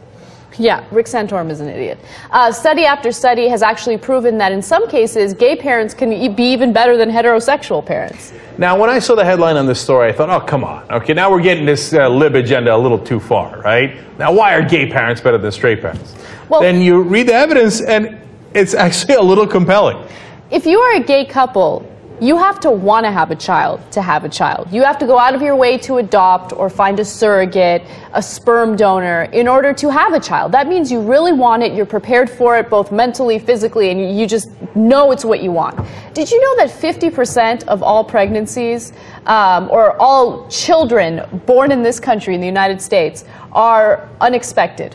Yeah, 0.58 0.84
Rick 0.92 1.06
Santorum 1.06 1.50
is 1.50 1.60
an 1.60 1.68
idiot. 1.68 1.98
Uh, 2.30 2.52
study 2.52 2.84
after 2.84 3.10
study 3.10 3.48
has 3.48 3.62
actually 3.62 3.98
proven 3.98 4.38
that 4.38 4.52
in 4.52 4.62
some 4.62 4.88
cases, 4.88 5.34
gay 5.34 5.56
parents 5.56 5.94
can 5.94 6.12
e- 6.12 6.28
be 6.28 6.44
even 6.52 6.72
better 6.72 6.96
than 6.96 7.10
heterosexual 7.10 7.84
parents. 7.84 8.32
Now, 8.56 8.78
when 8.78 8.88
I 8.88 9.00
saw 9.00 9.16
the 9.16 9.24
headline 9.24 9.56
on 9.56 9.66
this 9.66 9.80
story, 9.80 10.08
I 10.08 10.12
thought, 10.12 10.30
oh, 10.30 10.40
come 10.46 10.62
on. 10.62 10.88
Okay, 10.92 11.12
now 11.12 11.28
we're 11.30 11.42
getting 11.42 11.64
this 11.66 11.92
uh, 11.92 12.08
lib 12.08 12.36
agenda 12.36 12.74
a 12.74 12.78
little 12.78 12.98
too 12.98 13.18
far, 13.18 13.60
right? 13.62 13.96
Now, 14.18 14.32
why 14.32 14.54
are 14.54 14.62
gay 14.62 14.88
parents 14.88 15.20
better 15.20 15.38
than 15.38 15.50
straight 15.50 15.80
parents? 15.80 16.14
Well- 16.48 16.60
then 16.60 16.80
you 16.80 17.02
read 17.02 17.26
the 17.28 17.34
evidence, 17.34 17.80
and 17.82 18.20
it's 18.54 18.74
actually 18.74 19.14
a 19.14 19.22
little 19.22 19.46
compelling. 19.46 20.06
If 20.52 20.66
you 20.66 20.78
are 20.78 20.96
a 20.96 21.00
gay 21.02 21.24
couple, 21.24 21.84
you 22.20 22.36
have 22.38 22.60
to 22.60 22.70
want 22.70 23.04
to 23.04 23.10
have 23.10 23.30
a 23.30 23.34
child 23.36 23.80
to 23.92 24.00
have 24.00 24.24
a 24.24 24.28
child. 24.28 24.68
You 24.72 24.82
have 24.84 24.98
to 24.98 25.06
go 25.06 25.18
out 25.18 25.34
of 25.34 25.42
your 25.42 25.56
way 25.56 25.76
to 25.78 25.96
adopt 25.96 26.52
or 26.52 26.70
find 26.70 27.00
a 27.00 27.04
surrogate, 27.04 27.82
a 28.12 28.22
sperm 28.22 28.76
donor, 28.76 29.24
in 29.32 29.48
order 29.48 29.72
to 29.74 29.90
have 29.90 30.12
a 30.14 30.20
child. 30.20 30.52
That 30.52 30.68
means 30.68 30.92
you 30.92 31.00
really 31.00 31.32
want 31.32 31.62
it, 31.64 31.72
you're 31.74 31.86
prepared 31.86 32.30
for 32.30 32.56
it 32.56 32.70
both 32.70 32.92
mentally, 32.92 33.38
physically, 33.38 33.90
and 33.90 34.16
you- 34.18 34.26
just 34.26 34.48
know 34.76 35.10
it's 35.12 35.24
what 35.24 35.42
you 35.42 35.50
want. 35.52 35.78
Did 36.14 36.30
you 36.30 36.40
know 36.40 36.56
that 36.64 36.70
50% 36.70 37.64
of 37.68 37.82
all 37.82 38.04
pregnancies 38.04 38.92
um, 39.26 39.68
or 39.70 40.00
all 40.00 40.46
children 40.48 41.22
born 41.46 41.72
in 41.72 41.82
this 41.82 41.98
country, 42.00 42.34
in 42.34 42.40
the 42.40 42.46
United 42.46 42.80
States, 42.80 43.24
are 43.52 44.08
unexpected? 44.20 44.94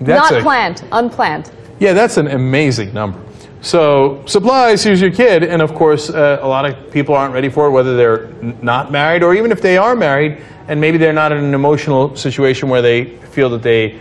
That's 0.00 0.30
Not 0.30 0.40
a- 0.40 0.42
planned, 0.42 0.84
unplanned. 0.92 1.50
Yeah, 1.78 1.92
that's 1.94 2.16
an 2.18 2.28
amazing 2.28 2.92
number. 2.94 3.18
So, 3.66 4.22
supplies, 4.26 4.84
here's 4.84 5.00
your 5.00 5.10
kid, 5.10 5.42
and 5.42 5.60
of 5.60 5.74
course, 5.74 6.08
uh, 6.08 6.38
a 6.40 6.46
lot 6.46 6.66
of 6.66 6.92
people 6.92 7.16
aren't 7.16 7.34
ready 7.34 7.48
for 7.48 7.66
it, 7.66 7.72
whether 7.72 7.96
they're 7.96 8.26
n- 8.40 8.56
not 8.62 8.92
married 8.92 9.24
or 9.24 9.34
even 9.34 9.50
if 9.50 9.60
they 9.60 9.76
are 9.76 9.96
married, 9.96 10.40
and 10.68 10.80
maybe 10.80 10.98
they're 10.98 11.12
not 11.12 11.32
in 11.32 11.38
an 11.42 11.52
emotional 11.52 12.14
situation 12.14 12.68
where 12.68 12.80
they 12.80 13.06
feel 13.32 13.50
that 13.50 13.64
they 13.64 14.00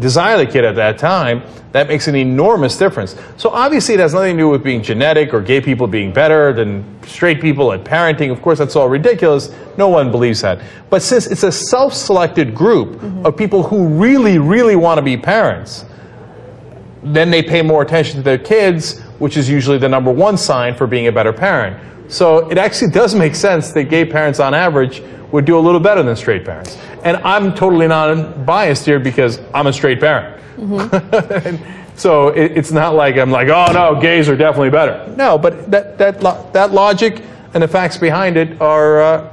desire 0.00 0.38
the 0.38 0.46
kid 0.46 0.64
at 0.64 0.74
that 0.74 0.98
time. 0.98 1.44
That 1.70 1.86
makes 1.86 2.08
an 2.08 2.16
enormous 2.16 2.76
difference. 2.76 3.14
So, 3.36 3.50
obviously, 3.50 3.94
it 3.94 4.00
has 4.00 4.12
nothing 4.12 4.36
to 4.38 4.42
do 4.42 4.48
with 4.48 4.64
being 4.64 4.82
genetic 4.82 5.32
or 5.32 5.40
gay 5.40 5.60
people 5.60 5.86
being 5.86 6.12
better 6.12 6.52
than 6.52 6.84
straight 7.04 7.40
people 7.40 7.72
at 7.72 7.84
parenting. 7.84 8.32
Of 8.32 8.42
course, 8.42 8.58
that's 8.58 8.74
all 8.74 8.88
ridiculous. 8.88 9.54
No 9.78 9.88
one 9.88 10.10
believes 10.10 10.40
that. 10.40 10.60
But 10.90 11.00
since 11.00 11.28
it's 11.28 11.44
a 11.44 11.52
self 11.52 11.94
selected 11.94 12.56
group 12.56 13.00
of 13.24 13.36
people 13.36 13.62
who 13.62 13.86
really, 13.86 14.38
really 14.38 14.74
want 14.74 14.98
to 14.98 15.02
be 15.02 15.16
parents, 15.16 15.84
then 17.04 17.30
they 17.30 17.42
pay 17.42 17.62
more 17.62 17.82
attention 17.82 18.16
to 18.16 18.22
their 18.22 18.38
kids, 18.38 19.00
which 19.18 19.36
is 19.36 19.48
usually 19.48 19.78
the 19.78 19.88
number 19.88 20.10
one 20.12 20.36
sign 20.36 20.74
for 20.74 20.86
being 20.86 21.06
a 21.06 21.12
better 21.12 21.32
parent. 21.32 21.76
So 22.08 22.50
it 22.50 22.58
actually 22.58 22.90
does 22.90 23.14
make 23.14 23.34
sense 23.34 23.72
that 23.72 23.84
gay 23.84 24.04
parents, 24.04 24.40
on 24.40 24.54
average, 24.54 25.02
would 25.32 25.44
do 25.44 25.58
a 25.58 25.60
little 25.60 25.80
better 25.80 26.02
than 26.02 26.16
straight 26.16 26.44
parents. 26.44 26.76
And 27.02 27.16
I'm 27.18 27.54
totally 27.54 27.88
not 27.88 28.46
biased 28.46 28.86
here 28.86 28.98
because 28.98 29.40
I'm 29.52 29.66
a 29.66 29.72
straight 29.72 30.00
parent. 30.00 30.40
So 31.96 32.28
it, 32.28 32.56
it's 32.58 32.72
not 32.72 32.94
like 32.94 33.16
I'm 33.16 33.30
like, 33.30 33.48
oh 33.48 33.72
no, 33.72 34.00
gays 34.00 34.28
are 34.28 34.36
definitely 34.36 34.70
better. 34.70 35.14
No, 35.16 35.38
but 35.38 35.70
that 35.70 35.96
that 35.98 36.22
lo- 36.22 36.48
that 36.52 36.72
logic 36.72 37.22
and 37.54 37.62
the 37.62 37.68
facts 37.68 37.96
behind 37.96 38.36
it 38.36 38.60
are, 38.60 39.00
uh, 39.00 39.30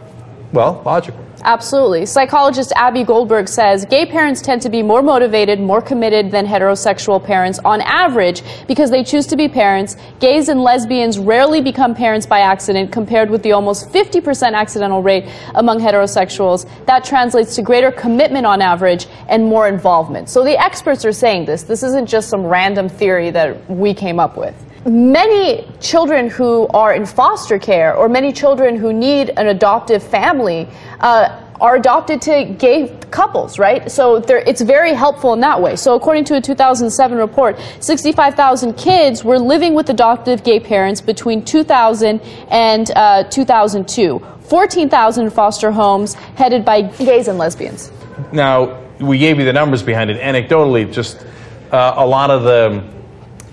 well, 0.53 0.81
logical. 0.85 1.20
Absolutely. 1.43 2.05
Psychologist 2.05 2.71
Abbie 2.75 3.03
Goldberg 3.03 3.47
says 3.47 3.85
gay 3.85 4.05
parents 4.05 4.41
tend 4.41 4.61
to 4.61 4.69
be 4.69 4.83
more 4.83 5.01
motivated, 5.01 5.59
more 5.59 5.81
committed 5.81 6.29
than 6.29 6.45
heterosexual 6.45 7.23
parents 7.23 7.59
on 7.65 7.81
average 7.81 8.43
because 8.67 8.91
they 8.91 9.03
choose 9.03 9.25
to 9.27 9.35
be 9.35 9.47
parents. 9.47 9.97
Gays 10.19 10.49
and 10.49 10.61
lesbians 10.63 11.17
rarely 11.17 11.59
become 11.59 11.95
parents 11.95 12.27
by 12.27 12.41
accident 12.41 12.91
compared 12.91 13.29
with 13.31 13.41
the 13.41 13.53
almost 13.53 13.89
50% 13.89 14.53
accidental 14.53 15.01
rate 15.01 15.27
among 15.55 15.79
heterosexuals. 15.79 16.67
That 16.85 17.03
translates 17.03 17.55
to 17.55 17.63
greater 17.63 17.91
commitment 17.91 18.45
on 18.45 18.61
average 18.61 19.07
and 19.27 19.45
more 19.45 19.67
involvement. 19.67 20.29
So 20.29 20.43
the 20.43 20.61
experts 20.61 21.05
are 21.05 21.11
saying 21.11 21.45
this. 21.45 21.63
This 21.63 21.81
isn't 21.81 22.07
just 22.07 22.29
some 22.29 22.45
random 22.45 22.87
theory 22.87 23.31
that 23.31 23.67
we 23.69 23.93
came 23.95 24.19
up 24.19 24.37
with 24.37 24.55
many 24.85 25.67
children 25.79 26.29
who 26.29 26.67
are 26.69 26.93
in 26.93 27.05
foster 27.05 27.59
care 27.59 27.95
or 27.95 28.09
many 28.09 28.31
children 28.31 28.75
who 28.75 28.91
need 28.91 29.29
an 29.37 29.47
adoptive 29.47 30.01
family 30.01 30.67
uh, 30.99 31.41
are 31.61 31.75
adopted 31.75 32.19
to 32.23 32.43
gay 32.57 32.97
couples, 33.11 33.59
right? 33.59 33.91
So 33.91 34.15
it's 34.15 34.61
very 34.61 34.93
helpful 34.93 35.33
in 35.33 35.41
that 35.41 35.61
way. 35.61 35.75
So 35.75 35.95
according 35.95 36.25
to 36.25 36.37
a 36.37 36.41
2007 36.41 37.17
report, 37.17 37.59
65,000 37.79 38.73
kids 38.73 39.23
were 39.23 39.37
living 39.37 39.75
with 39.75 39.89
adoptive 39.91 40.43
gay 40.43 40.59
parents 40.59 41.01
between 41.01 41.45
2000 41.45 42.19
and 42.49 42.91
uh, 42.95 43.23
2002. 43.25 44.25
14,000 44.41 45.29
foster 45.29 45.71
homes 45.71 46.15
headed 46.15 46.65
by 46.65 46.81
gays 46.81 47.27
and 47.27 47.37
lesbians. 47.37 47.91
Now, 48.33 48.81
we 48.99 49.19
gave 49.19 49.37
you 49.37 49.45
the 49.45 49.53
numbers 49.53 49.83
behind 49.83 50.09
it. 50.09 50.19
Anecdotally, 50.19 50.91
just 50.91 51.23
uh, 51.71 51.93
a 51.95 52.05
lot 52.05 52.31
of 52.31 52.43
the 52.43 52.83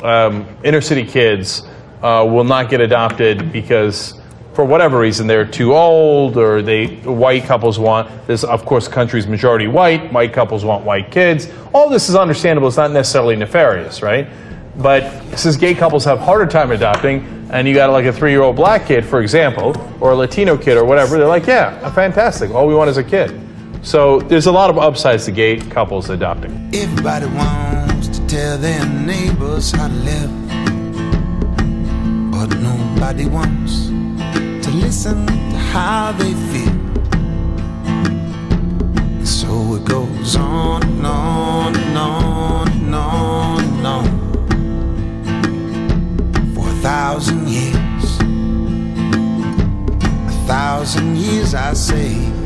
um, 0.03 0.47
inner 0.65 0.81
city 0.81 1.05
kids 1.05 1.63
uh, 2.03 2.27
will 2.29 2.45
not 2.45 2.71
get 2.71 2.81
adopted 2.81 3.53
because, 3.53 4.21
for 4.55 4.65
whatever 4.65 4.99
reason, 4.99 5.27
they're 5.27 5.47
too 5.47 5.75
old 5.75 6.37
or 6.37 6.63
they 6.63 6.87
white 6.99 7.45
couples 7.45 7.79
want. 7.79 8.27
This, 8.27 8.45
of 8.45 8.65
course, 8.65 8.87
the 8.89 8.95
country's 8.95 9.27
majority 9.27 9.67
white. 9.67 10.13
White 10.13 10.33
couples 10.33 10.65
want 10.65 10.85
white 10.85 11.11
kids. 11.11 11.49
All 11.73 11.89
this 11.89 12.09
is 12.09 12.15
understandable. 12.15 12.69
It's 12.69 12.77
not 12.77 12.91
necessarily 12.91 13.37
nefarious, 13.37 14.03
right? 14.03 14.29
But 14.77 15.37
since 15.37 15.57
gay 15.57 15.75
couples 15.75 16.05
have 16.05 16.21
harder 16.21 16.47
time 16.47 16.71
adopting, 16.71 17.49
and 17.51 17.67
you 17.67 17.75
got 17.75 17.91
like 17.91 18.05
a 18.05 18.13
three-year-old 18.13 18.57
black 18.57 18.87
kid, 18.87 19.05
for 19.05 19.21
example, 19.21 19.75
or 20.01 20.13
a 20.13 20.15
Latino 20.15 20.57
kid 20.57 20.77
or 20.77 20.85
whatever, 20.85 21.19
they're 21.19 21.27
like, 21.27 21.47
yeah, 21.47 21.91
fantastic. 21.91 22.51
All 22.51 22.67
we 22.67 22.75
want 22.75 22.91
is 22.91 22.97
a 22.97 23.05
kid. 23.05 23.41
So 23.83 24.21
there's 24.21 24.47
a 24.47 24.53
lot 24.53 24.71
of 24.71 24.79
upsides 24.79 25.25
to 25.27 25.33
gay 25.33 25.57
couples 25.57 26.11
adopting. 26.11 26.71
Everybody 26.75 27.27
wants 27.27 27.88
tell 28.29 28.59
their 28.59 28.85
neighbors 28.87 29.71
how 29.73 29.89
to 29.89 29.95
live. 29.95 30.31
But 32.31 32.59
nobody 32.59 33.25
wants 33.25 33.89
to 33.89 34.71
listen 34.71 35.27
to 35.27 35.57
how 35.73 36.13
they 36.13 36.35
feel. 36.51 36.77
So 39.25 39.77
it 39.77 39.85
goes 39.87 40.37
on 40.37 40.83
and 40.83 41.07
on 41.07 41.75
and 41.75 41.99
on 41.99 42.69
and 42.69 42.95
on 42.95 43.65
and 43.65 43.87
on 43.87 44.07
for 46.55 46.69
a 46.69 46.79
thousand 46.83 47.49
years. 47.49 48.19
A 50.29 50.47
thousand 50.47 51.17
years, 51.17 51.55
I 51.55 51.73
say. 51.73 52.38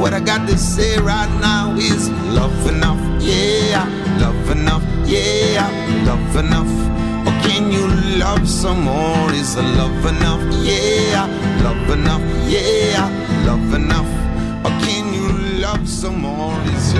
What 0.00 0.14
I 0.14 0.20
got 0.20 0.48
to 0.48 0.58
say 0.58 0.98
right 0.98 1.30
now 1.40 1.74
is 1.76 2.10
love 2.10 2.66
enough, 2.66 3.00
yeah, 3.22 3.86
love 4.20 4.50
enough, 4.50 4.82
yeah, 5.06 5.68
love 6.04 6.36
enough. 6.36 6.68
Or 7.26 7.32
can 7.46 7.70
you 7.70 7.86
love 8.18 8.48
some 8.48 8.82
more? 8.82 9.32
Is 9.32 9.56
love 9.56 10.04
enough, 10.06 10.42
yeah, 10.64 11.26
love 11.62 11.90
enough, 11.90 12.22
yeah, 12.50 13.08
love 13.46 13.74
enough. 13.74 14.06
Or 14.64 14.70
can 14.84 15.14
you 15.14 15.60
love 15.60 15.88
some 15.88 16.20
more? 16.20 16.52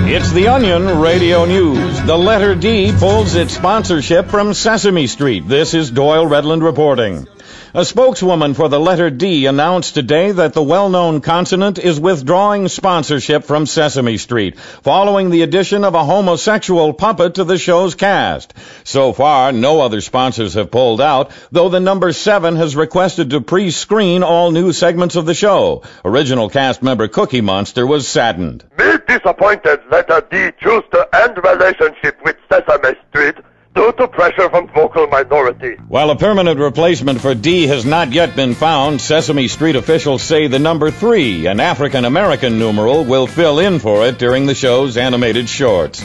It's 0.05 0.31
the 0.31 0.47
Onion 0.47 0.99
Radio 0.99 1.45
News. 1.45 2.01
The 2.03 2.17
letter 2.17 2.55
D 2.55 2.91
pulls 2.97 3.35
its 3.35 3.53
sponsorship 3.53 4.27
from 4.27 4.53
Sesame 4.53 5.07
Street. 5.07 5.47
This 5.47 5.73
is 5.73 5.91
Doyle 5.91 6.25
Redland 6.25 6.63
reporting. 6.63 7.27
A 7.75 7.83
spokeswoman 7.83 8.53
for 8.53 8.69
the 8.69 8.79
letter 8.79 9.09
D 9.09 9.47
announced 9.47 9.95
today 9.95 10.31
that 10.31 10.53
the 10.53 10.61
well-known 10.61 11.21
consonant 11.21 11.79
is 11.79 11.99
withdrawing 11.99 12.67
sponsorship 12.67 13.45
from 13.45 13.65
Sesame 13.65 14.17
Street, 14.17 14.59
following 14.59 15.31
the 15.31 15.41
addition 15.41 15.83
of 15.83 15.95
a 15.95 16.03
homosexual 16.03 16.93
puppet 16.93 17.33
to 17.33 17.43
the 17.45 17.57
show's 17.57 17.95
cast. 17.95 18.53
So 18.83 19.11
far, 19.11 19.51
no 19.51 19.81
other 19.81 20.01
sponsors 20.01 20.53
have 20.53 20.69
pulled 20.69 21.01
out, 21.01 21.31
though 21.51 21.69
the 21.69 21.79
number 21.79 22.13
seven 22.13 22.57
has 22.57 22.75
requested 22.75 23.31
to 23.31 23.41
pre-screen 23.41 24.21
all 24.21 24.51
new 24.51 24.71
segments 24.71 25.15
of 25.15 25.25
the 25.25 25.33
show. 25.33 25.81
Original 26.05 26.51
cast 26.51 26.83
member 26.83 27.07
Cookie 27.07 27.41
Monster 27.41 27.87
was 27.87 28.07
saddened. 28.07 28.63
Me 28.77 28.97
disappointed 29.07 29.79
letter 29.89 30.21
D 30.29 30.51
choose 30.61 30.83
to 30.91 31.09
end 31.11 31.39
relationship 31.43 32.19
with 32.23 32.37
Sesame 32.51 32.95
Street 33.09 33.37
due 33.75 33.91
to 33.93 34.07
pressure 34.07 34.49
from 34.49 34.67
vocal 34.67 35.07
minority. 35.07 35.75
While 35.87 36.09
a 36.11 36.15
permanent 36.15 36.59
replacement 36.59 37.21
for 37.21 37.33
D 37.33 37.67
has 37.67 37.85
not 37.85 38.11
yet 38.11 38.35
been 38.35 38.53
found, 38.53 39.01
Sesame 39.01 39.47
Street 39.47 39.75
officials 39.75 40.21
say 40.21 40.47
the 40.47 40.59
number 40.59 40.91
three, 40.91 41.47
an 41.47 41.59
African 41.59 42.05
American 42.05 42.59
numeral, 42.59 43.03
will 43.03 43.27
fill 43.27 43.59
in 43.59 43.79
for 43.79 44.05
it 44.05 44.19
during 44.19 44.45
the 44.45 44.55
show's 44.55 44.97
animated 44.97 45.49
shorts. 45.49 45.99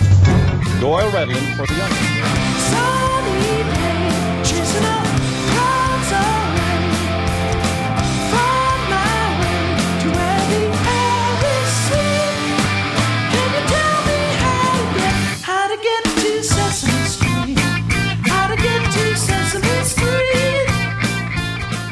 Doyle 0.81 1.11
Redland 1.11 1.57
for 1.57 1.66
the. 1.66 2.38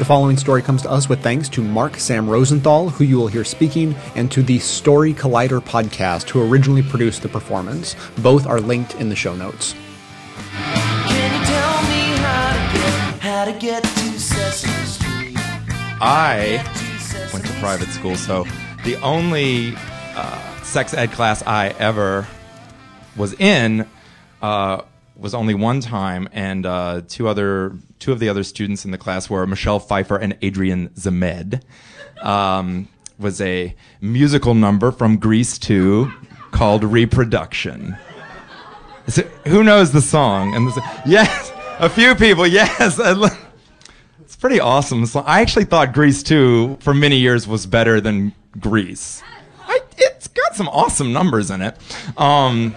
Following 0.07 0.37
story 0.37 0.61
comes 0.61 0.81
to 0.83 0.89
us 0.89 1.09
with 1.09 1.21
thanks 1.21 1.49
to 1.49 1.61
Mark 1.61 1.97
Sam 1.97 2.29
Rosenthal, 2.29 2.87
who 2.89 3.03
you 3.03 3.17
will 3.17 3.27
hear 3.27 3.43
speaking, 3.43 3.93
and 4.15 4.31
to 4.31 4.41
the 4.41 4.57
Story 4.57 5.13
Collider 5.13 5.59
podcast, 5.59 6.29
who 6.29 6.49
originally 6.49 6.81
produced 6.81 7.23
the 7.23 7.27
performance. 7.27 7.97
Both 8.19 8.47
are 8.47 8.61
linked 8.61 8.95
in 8.95 9.09
the 9.09 9.17
show 9.17 9.35
notes. 9.35 9.75
Can 10.53 11.41
you 11.41 11.45
tell 11.45 11.81
me 11.89 12.15
how 12.23 12.53
to 12.53 12.77
get, 12.77 13.19
how 13.19 13.45
to 13.45 13.51
get 13.59 13.83
to 13.83 14.17
Sesame 14.17 14.85
Street? 14.85 15.35
I 15.99 16.63
went 17.33 17.45
to 17.45 17.51
private 17.59 17.89
school, 17.89 18.15
so 18.15 18.45
the 18.85 18.95
only 19.01 19.75
uh, 20.15 20.61
sex 20.63 20.93
ed 20.93 21.11
class 21.11 21.43
I 21.45 21.75
ever 21.79 22.25
was 23.17 23.33
in 23.33 23.85
uh, 24.41 24.83
was 25.17 25.33
only 25.33 25.53
one 25.53 25.81
time, 25.81 26.29
and 26.31 26.65
uh, 26.65 27.01
two 27.09 27.27
other 27.27 27.73
two 27.99 28.11
of 28.11 28.19
the 28.19 28.29
other 28.29 28.43
students 28.43 28.85
in 28.85 28.91
the 28.91 28.97
class 28.97 29.29
were 29.29 29.45
Michelle 29.47 29.79
Pfeiffer 29.79 30.17
and 30.17 30.37
Adrian 30.41 30.89
Zmed. 30.89 31.61
Um, 32.21 32.87
was 33.19 33.41
a 33.41 33.75
musical 34.01 34.53
number 34.53 34.91
from 34.91 35.17
Grease 35.17 35.57
2 35.57 36.11
called 36.51 36.83
Reproduction. 36.83 37.97
It- 39.07 39.31
who 39.47 39.63
knows 39.63 39.91
the 39.91 40.01
song? 40.01 40.53
And 40.55 40.71
yes, 41.05 41.51
a 41.79 41.89
few 41.89 42.13
people. 42.15 42.45
Yes, 42.45 42.99
it's 44.21 44.35
pretty 44.35 44.59
awesome. 44.59 45.05
So 45.05 45.21
I 45.21 45.41
actually 45.41 45.65
thought 45.65 45.93
Grease 45.93 46.21
2 46.23 46.77
for 46.81 46.93
many 46.93 47.17
years 47.17 47.47
was 47.47 47.65
better 47.65 47.99
than 48.01 48.33
Grease. 48.59 49.23
I, 49.67 49.79
it's 49.97 50.27
got 50.27 50.55
some 50.55 50.67
awesome 50.69 51.11
numbers 51.13 51.49
in 51.51 51.61
it. 51.61 51.77
Um, 52.17 52.75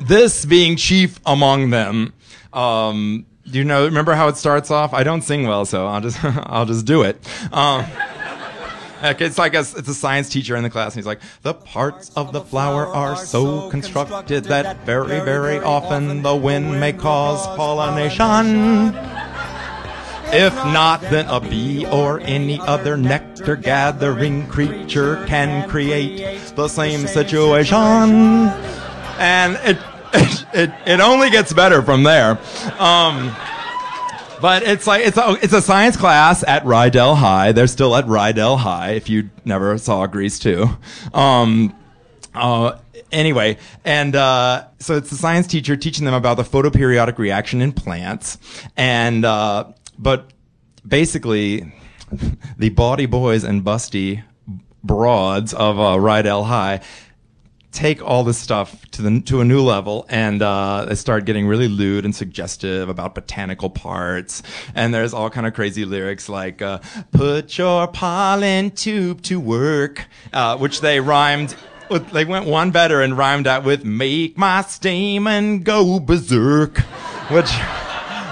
this 0.00 0.44
being 0.44 0.76
chief 0.76 1.20
among 1.24 1.70
them. 1.70 2.12
Um, 2.52 3.26
do 3.54 3.58
you 3.58 3.64
know? 3.64 3.84
Remember 3.84 4.16
how 4.16 4.26
it 4.26 4.36
starts 4.36 4.72
off? 4.72 4.92
I 4.92 5.04
don't 5.04 5.22
sing 5.22 5.46
well, 5.46 5.64
so 5.64 5.86
I'll 5.86 6.00
just 6.00 6.18
I'll 6.24 6.66
just 6.66 6.84
do 6.84 7.02
it. 7.02 7.24
Um, 7.52 7.86
it's 9.00 9.38
like 9.38 9.54
a, 9.54 9.60
it's 9.60 9.86
a 9.86 9.94
science 9.94 10.28
teacher 10.28 10.56
in 10.56 10.64
the 10.64 10.70
class, 10.70 10.94
and 10.94 10.96
he's 10.96 11.06
like, 11.06 11.20
"The 11.42 11.54
parts 11.54 12.10
of 12.16 12.32
the 12.32 12.40
flower 12.40 12.84
are 12.84 13.14
so 13.14 13.70
constructed 13.70 14.46
that 14.46 14.84
very, 14.84 15.20
very 15.20 15.58
often 15.58 16.22
the 16.22 16.34
wind 16.34 16.80
may 16.80 16.92
cause 16.92 17.46
pollination." 17.56 18.92
If 20.36 20.52
not, 20.52 21.00
then 21.02 21.26
a 21.28 21.38
bee 21.38 21.86
or 21.86 22.18
any 22.22 22.58
other 22.58 22.96
nectar 22.96 23.54
gathering 23.54 24.48
creature 24.48 25.24
can 25.26 25.68
create 25.68 26.56
the 26.56 26.66
same 26.66 27.06
situation. 27.06 28.48
And 29.16 29.54
it, 29.62 29.78
it, 30.14 30.46
it, 30.54 30.70
it 30.86 31.00
only 31.00 31.30
gets 31.30 31.52
better 31.52 31.82
from 31.82 32.02
there. 32.02 32.38
Um, 32.78 33.34
but 34.40 34.62
it's 34.62 34.86
like 34.86 35.06
it's 35.06 35.16
a, 35.16 35.38
it's 35.42 35.52
a 35.52 35.62
science 35.62 35.96
class 35.96 36.44
at 36.46 36.64
Rydell 36.64 37.16
High. 37.16 37.52
They're 37.52 37.66
still 37.66 37.96
at 37.96 38.04
Rydell 38.06 38.58
High. 38.58 38.90
If 38.90 39.08
you 39.08 39.30
never 39.44 39.78
saw 39.78 40.06
Grease 40.06 40.38
2. 40.38 40.68
Um, 41.14 41.74
uh, 42.34 42.78
anyway, 43.12 43.58
and 43.84 44.14
uh, 44.14 44.66
so 44.80 44.96
it's 44.96 45.10
the 45.10 45.16
science 45.16 45.46
teacher 45.46 45.76
teaching 45.76 46.04
them 46.04 46.14
about 46.14 46.36
the 46.36 46.42
photoperiodic 46.42 47.18
reaction 47.18 47.62
in 47.62 47.72
plants, 47.72 48.38
and 48.76 49.24
uh, 49.24 49.72
but 49.98 50.30
basically, 50.86 51.72
the 52.58 52.70
bawdy 52.70 53.06
boys 53.06 53.44
and 53.44 53.62
busty 53.62 54.24
broads 54.82 55.54
of 55.54 55.78
uh, 55.78 55.96
Rydell 55.96 56.44
High 56.46 56.80
take 57.74 58.00
all 58.02 58.22
this 58.22 58.38
stuff 58.38 58.88
to 58.92 59.02
the 59.02 59.20
to 59.22 59.40
a 59.40 59.44
new 59.44 59.60
level 59.62 60.06
and 60.08 60.40
uh, 60.40 60.84
they 60.88 60.94
start 60.94 61.24
getting 61.24 61.46
really 61.46 61.68
lewd 61.68 62.04
and 62.04 62.14
suggestive 62.14 62.88
about 62.88 63.14
botanical 63.14 63.68
parts. 63.68 64.42
And 64.74 64.94
there's 64.94 65.12
all 65.12 65.28
kind 65.28 65.46
of 65.46 65.54
crazy 65.54 65.84
lyrics 65.84 66.28
like 66.28 66.62
uh, 66.62 66.78
put 67.10 67.58
your 67.58 67.88
pollen 67.88 68.70
tube 68.70 69.22
to 69.22 69.40
work 69.40 70.06
uh, 70.32 70.56
which 70.56 70.80
they 70.80 71.00
rhymed 71.00 71.56
with, 71.90 72.08
they 72.10 72.24
went 72.24 72.46
one 72.46 72.70
better 72.70 73.02
and 73.02 73.18
rhymed 73.18 73.46
out 73.46 73.64
with 73.64 73.84
make 73.84 74.38
my 74.38 74.62
stamen 74.62 75.62
go 75.64 75.98
berserk 75.98 76.78
which 77.28 77.50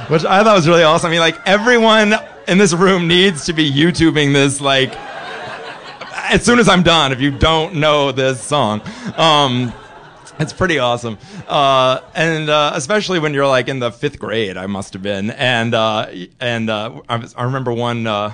which 0.09 0.25
I 0.25 0.43
thought 0.45 0.57
was 0.57 0.69
really 0.69 0.83
awesome. 0.83 1.09
I 1.09 1.11
mean 1.11 1.21
like 1.21 1.47
everyone 1.47 2.15
in 2.47 2.59
this 2.59 2.73
room 2.73 3.09
needs 3.09 3.47
to 3.47 3.53
be 3.53 3.71
YouTubing 3.71 4.33
this 4.33 4.61
like 4.61 4.95
as 6.37 6.45
soon 6.45 6.59
as 6.59 6.69
I'm 6.69 6.83
done, 6.83 7.13
if 7.13 7.21
you 7.21 7.31
don't 7.31 7.75
know 7.77 8.11
this 8.11 8.41
song. 8.43 8.81
Um, 9.17 9.73
it's 10.39 10.53
pretty 10.53 10.79
awesome. 10.79 11.19
Uh, 11.47 12.01
and, 12.15 12.49
uh, 12.49 12.73
especially 12.75 13.19
when 13.19 13.35
you're 13.35 13.47
like 13.47 13.69
in 13.69 13.81
the 13.81 13.93
fifth 13.93 14.19
grade, 14.19 14.57
I 14.57 14.67
must 14.67 14.95
have 14.95 15.03
been. 15.03 15.31
And, 15.31 15.75
uh, 15.75 16.09
and, 16.41 16.71
uh, 16.71 17.01
I, 17.09 17.17
was- 17.17 17.35
I 17.37 17.45
remember 17.45 17.73
one, 17.73 18.07
uh, 18.07 18.33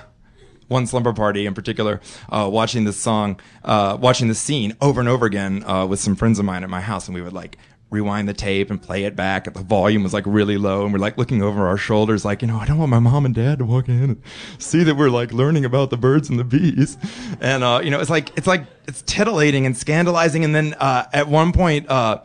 one 0.69 0.87
slumber 0.87 1.13
party 1.13 1.47
in 1.47 1.55
particular, 1.55 2.01
uh, 2.29 2.49
watching 2.51 2.85
this 2.85 2.97
song, 2.99 3.41
uh, 3.65 3.97
watching 4.01 4.29
this 4.29 4.39
scene 4.39 4.77
over 4.81 5.01
and 5.01 5.09
over 5.09 5.27
again, 5.27 5.65
uh, 5.65 5.87
with 5.87 5.99
some 5.99 6.15
friends 6.15 6.39
of 6.39 6.45
mine 6.45 6.63
at 6.63 6.71
my 6.71 6.81
house. 6.81 7.09
And 7.09 7.15
we 7.15 7.23
would 7.23 7.33
like 7.33 7.59
rewind 7.91 8.29
the 8.29 8.35
tape 8.35 8.71
and 8.71 8.81
play 8.81 9.05
it 9.05 9.17
back. 9.17 9.47
and 9.47 9.57
The 9.57 9.63
volume 9.63 10.03
was 10.03 10.13
like 10.13 10.25
really 10.27 10.59
low. 10.59 10.85
And 10.85 10.93
we're 10.93 10.99
like 10.99 11.17
looking 11.17 11.43
over 11.43 11.67
our 11.67 11.79
shoulders, 11.79 12.25
like, 12.25 12.43
you 12.43 12.49
know, 12.49 12.59
I 12.59 12.67
don't 12.67 12.79
want 12.79 12.91
my 12.91 12.99
mom 12.99 13.25
and 13.25 13.35
dad 13.35 13.59
to 13.59 13.65
walk 13.65 13.89
in 13.89 14.03
and 14.03 14.23
see 14.59 14.83
that 14.85 14.95
we're 14.97 15.11
like 15.11 15.33
learning 15.33 15.65
about 15.65 15.91
the 15.91 15.97
birds 15.97 16.29
and 16.29 16.39
the 16.39 16.45
bees. 16.45 16.99
And, 17.41 17.65
uh, 17.65 17.81
you 17.83 17.91
know, 17.91 18.01
it's 18.01 18.11
like, 18.11 18.37
it's 18.37 18.47
like, 18.47 18.67
it's 18.87 19.03
titillating 19.03 19.65
and 19.65 19.77
scandalizing. 19.77 20.45
And 20.45 20.55
then, 20.55 20.75
uh, 20.75 21.07
at 21.13 21.29
one 21.29 21.53
point, 21.53 21.89
uh, 21.89 22.23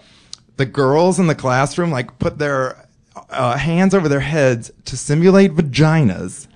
the 0.58 0.66
girls 0.66 1.20
in 1.20 1.28
the 1.28 1.36
classroom 1.36 1.92
like 1.92 2.20
put 2.20 2.38
their, 2.40 2.88
uh, 3.30 3.58
hands 3.58 3.94
over 3.94 4.10
their 4.10 4.20
heads 4.20 4.72
to 4.86 4.98
simulate 4.98 5.56
vaginas, 5.56 6.48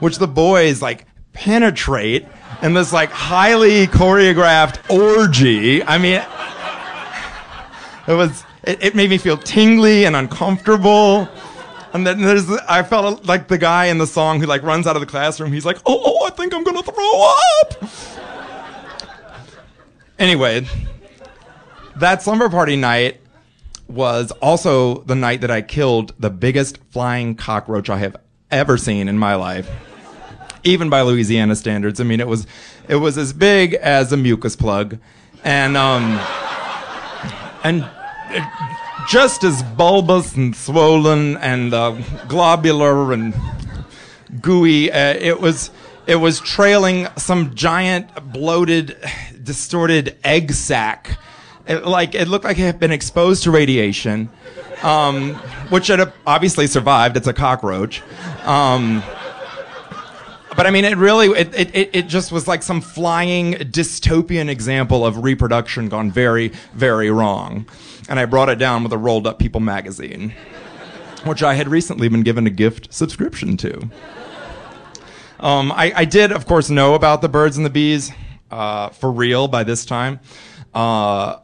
which 0.00 0.18
the 0.18 0.28
boys 0.28 0.82
like 0.82 1.06
penetrate 1.32 2.26
in 2.60 2.74
this 2.74 2.92
like 2.92 3.10
highly 3.10 3.86
choreographed 3.86 4.78
orgy. 4.90 5.82
I 5.82 5.96
mean, 5.96 6.22
it 8.06 8.14
was, 8.14 8.44
it, 8.64 8.82
it 8.82 8.94
made 8.94 9.10
me 9.10 9.18
feel 9.18 9.36
tingly 9.36 10.04
and 10.04 10.16
uncomfortable. 10.16 11.28
And 11.92 12.06
then 12.06 12.22
there's, 12.22 12.50
I 12.68 12.82
felt 12.82 13.26
like 13.26 13.48
the 13.48 13.58
guy 13.58 13.86
in 13.86 13.98
the 13.98 14.06
song 14.06 14.40
who 14.40 14.46
like 14.46 14.62
runs 14.62 14.86
out 14.86 14.96
of 14.96 15.00
the 15.00 15.06
classroom. 15.06 15.52
He's 15.52 15.66
like, 15.66 15.78
oh, 15.86 16.02
oh 16.04 16.26
I 16.26 16.30
think 16.30 16.54
I'm 16.54 16.64
gonna 16.64 16.82
throw 16.82 17.32
up. 17.60 17.90
Anyway, 20.18 20.66
that 21.96 22.22
slumber 22.22 22.48
party 22.48 22.76
night 22.76 23.20
was 23.88 24.30
also 24.40 25.02
the 25.02 25.14
night 25.14 25.42
that 25.42 25.50
I 25.50 25.60
killed 25.62 26.14
the 26.18 26.30
biggest 26.30 26.78
flying 26.90 27.34
cockroach 27.34 27.90
I 27.90 27.98
have 27.98 28.16
ever 28.50 28.78
seen 28.78 29.08
in 29.08 29.18
my 29.18 29.34
life. 29.34 29.70
Even 30.64 30.88
by 30.88 31.02
Louisiana 31.02 31.56
standards. 31.56 32.00
I 32.00 32.04
mean, 32.04 32.20
it 32.20 32.28
was, 32.28 32.46
it 32.88 32.96
was 32.96 33.18
as 33.18 33.32
big 33.32 33.74
as 33.74 34.12
a 34.12 34.16
mucus 34.16 34.54
plug. 34.54 34.98
and 35.44 35.76
um, 35.76 36.20
and 37.64 37.84
uh, 37.84 38.50
just 39.08 39.44
as 39.44 39.62
bulbous 39.62 40.36
and 40.36 40.54
swollen 40.54 41.36
and 41.38 41.74
uh, 41.74 41.92
globular 42.28 43.12
and 43.12 43.34
gooey. 44.40 44.90
Uh, 44.90 45.14
it 45.14 45.40
was 45.40 45.70
it 46.06 46.16
was 46.16 46.40
trailing 46.40 47.06
some 47.16 47.54
giant 47.54 48.32
bloated, 48.32 48.96
distorted 49.42 50.16
egg 50.24 50.52
sac. 50.52 51.18
It, 51.66 51.86
like 51.86 52.14
it 52.14 52.26
looked 52.28 52.44
like 52.44 52.58
it 52.58 52.62
had 52.62 52.80
been 52.80 52.90
exposed 52.90 53.44
to 53.44 53.50
radiation, 53.50 54.28
um, 54.82 55.34
which 55.70 55.86
had 55.86 56.12
obviously 56.26 56.66
survived. 56.66 57.16
It's 57.16 57.28
a 57.28 57.32
cockroach. 57.32 58.02
Um, 58.44 59.02
but 60.62 60.68
I 60.68 60.70
mean, 60.70 60.84
it 60.84 60.96
really, 60.96 61.26
it, 61.26 61.52
it, 61.74 61.90
it 61.92 62.06
just 62.06 62.30
was 62.30 62.46
like 62.46 62.62
some 62.62 62.80
flying 62.80 63.54
dystopian 63.54 64.48
example 64.48 65.04
of 65.04 65.24
reproduction 65.24 65.88
gone 65.88 66.08
very, 66.12 66.52
very 66.72 67.10
wrong. 67.10 67.66
And 68.08 68.20
I 68.20 68.26
brought 68.26 68.48
it 68.48 68.60
down 68.60 68.84
with 68.84 68.92
a 68.92 68.96
rolled 68.96 69.26
up 69.26 69.40
People 69.40 69.60
magazine, 69.60 70.32
which 71.24 71.42
I 71.42 71.54
had 71.54 71.66
recently 71.66 72.08
been 72.08 72.22
given 72.22 72.46
a 72.46 72.50
gift 72.50 72.94
subscription 72.94 73.56
to. 73.56 73.90
Um, 75.40 75.72
I, 75.72 75.92
I, 75.96 76.04
did, 76.04 76.30
of 76.30 76.46
course, 76.46 76.70
know 76.70 76.94
about 76.94 77.22
the 77.22 77.28
birds 77.28 77.56
and 77.56 77.66
the 77.66 77.70
bees 77.70 78.12
uh, 78.52 78.90
for 78.90 79.10
real 79.10 79.48
by 79.48 79.64
this 79.64 79.84
time. 79.84 80.20
Uh, 80.72 81.38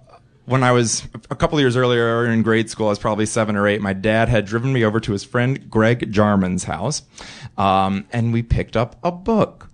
when 0.49 0.63
I 0.63 0.73
was 0.73 1.07
a 1.31 1.37
couple 1.37 1.61
years 1.61 1.77
earlier 1.77 2.25
in 2.25 2.43
grade 2.43 2.71
school, 2.71 2.87
I 2.87 2.91
was 2.91 2.99
probably 2.99 3.27
seven 3.27 3.55
or 3.55 3.69
eight. 3.69 3.83
My 3.83 3.93
dad 3.93 4.31
had 4.31 4.47
driven 4.47 4.73
me 4.73 4.83
over 4.83 4.99
to 4.99 5.13
his 5.13 5.23
friend 5.23 5.69
Greg 5.71 6.11
Jarman's 6.11 6.65
house, 6.65 7.03
um, 7.59 8.07
and 8.13 8.33
we 8.33 8.43
picked 8.43 8.75
up 8.75 8.97
a 9.03 9.13
book. 9.13 9.69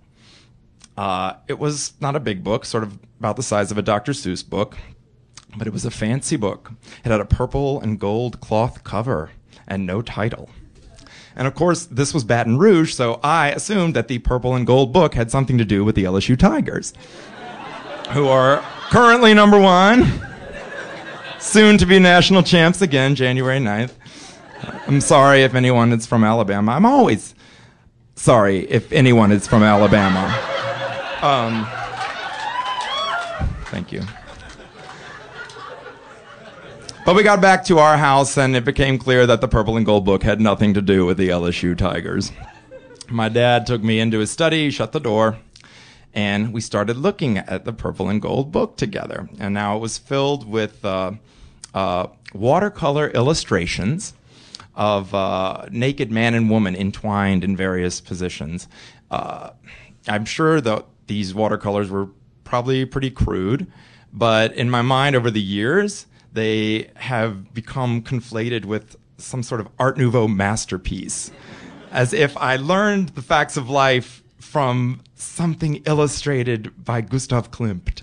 Uh, 0.97 1.35
it 1.47 1.59
was 1.59 1.93
not 2.01 2.17
a 2.17 2.19
big 2.19 2.43
book, 2.43 2.65
sort 2.65 2.83
of 2.83 2.99
about 3.19 3.37
the 3.37 3.43
size 3.43 3.71
of 3.71 3.77
a 3.77 3.81
Dr. 3.81 4.11
Seuss 4.11 4.47
book, 4.47 4.77
but 5.55 5.65
it 5.65 5.71
was 5.71 5.85
a 5.85 5.91
fancy 5.91 6.35
book. 6.35 6.73
It 7.05 7.09
had 7.09 7.21
a 7.21 7.25
purple 7.25 7.79
and 7.79 7.97
gold 7.97 8.41
cloth 8.41 8.83
cover 8.83 9.31
and 9.67 9.85
no 9.85 10.01
title. 10.01 10.49
And 11.37 11.47
of 11.47 11.55
course, 11.55 11.85
this 11.85 12.13
was 12.13 12.25
Baton 12.25 12.57
Rouge, 12.57 12.93
so 12.93 13.21
I 13.23 13.49
assumed 13.49 13.93
that 13.95 14.09
the 14.09 14.19
purple 14.19 14.53
and 14.55 14.67
gold 14.67 14.91
book 14.91 15.15
had 15.15 15.31
something 15.31 15.57
to 15.57 15.65
do 15.65 15.85
with 15.85 15.95
the 15.95 16.03
LSU 16.03 16.37
Tigers, 16.37 16.93
who 18.11 18.27
are 18.27 18.61
currently 18.89 19.33
number 19.33 19.59
one 19.59 20.34
soon 21.45 21.77
to 21.77 21.85
be 21.85 21.99
national 21.99 22.43
champs 22.43 22.81
again, 22.81 23.15
January 23.15 23.59
9th. 23.59 23.93
I'm 24.87 24.99
sorry 25.01 25.43
if 25.43 25.53
anyone 25.55 25.91
is 25.93 26.05
from 26.05 26.23
Alabama. 26.23 26.73
I'm 26.73 26.85
always 26.85 27.35
sorry 28.15 28.69
if 28.69 28.91
anyone 28.91 29.31
is 29.31 29.47
from 29.47 29.63
Alabama. 29.63 30.27
Um, 31.21 31.67
thank 33.65 33.91
you. 33.91 34.01
But 37.05 37.15
we 37.15 37.21
got 37.21 37.39
back 37.39 37.63
to 37.65 37.77
our 37.77 37.97
house, 37.97 38.35
and 38.35 38.55
it 38.55 38.65
became 38.65 38.97
clear 38.97 39.27
that 39.27 39.39
the 39.39 39.47
purple 39.47 39.77
and 39.77 39.85
gold 39.85 40.05
book 40.05 40.23
had 40.23 40.41
nothing 40.41 40.73
to 40.73 40.81
do 40.81 41.05
with 41.05 41.17
the 41.17 41.29
LSU 41.29 41.77
Tigers. 41.77 42.31
My 43.09 43.29
dad 43.29 43.67
took 43.67 43.83
me 43.83 43.99
into 43.99 44.17
his 44.17 44.31
study, 44.31 44.71
shut 44.71 44.91
the 44.91 44.99
door, 44.99 45.37
and 46.15 46.51
we 46.51 46.61
started 46.61 46.97
looking 46.97 47.37
at 47.37 47.63
the 47.63 47.73
purple 47.73 48.09
and 48.09 48.19
gold 48.19 48.51
book 48.51 48.75
together. 48.77 49.29
And 49.39 49.53
now 49.53 49.77
it 49.77 49.79
was 49.79 49.99
filled 49.99 50.49
with 50.49 50.83
uh, 50.83 51.11
uh, 51.75 52.07
watercolor 52.33 53.09
illustrations 53.09 54.15
of 54.73 55.13
uh, 55.13 55.67
naked 55.69 56.11
man 56.11 56.33
and 56.33 56.49
woman 56.49 56.75
entwined 56.75 57.43
in 57.43 57.55
various 57.55 58.01
positions. 58.01 58.67
Uh, 59.11 59.51
I'm 60.07 60.25
sure 60.25 60.59
that 60.61 60.85
these 61.07 61.35
watercolors 61.35 61.89
were 61.89 62.09
probably 62.43 62.85
pretty 62.85 63.11
crude, 63.11 63.71
but 64.11 64.53
in 64.53 64.69
my 64.69 64.81
mind 64.81 65.15
over 65.15 65.29
the 65.29 65.41
years, 65.41 66.07
they 66.31 66.89
have 66.95 67.53
become 67.53 68.01
conflated 68.01 68.65
with 68.65 68.95
some 69.17 69.43
sort 69.43 69.61
of 69.61 69.67
Art 69.77 69.97
Nouveau 69.97 70.27
masterpiece. 70.27 71.31
As 71.91 72.13
if 72.13 72.35
I 72.37 72.55
learned 72.55 73.09
the 73.09 73.21
facts 73.21 73.55
of 73.55 73.69
life 73.69 74.23
from 74.39 75.01
something 75.15 75.81
illustrated 75.85 76.83
by 76.83 77.01
Gustav 77.01 77.51
Klimt 77.51 78.01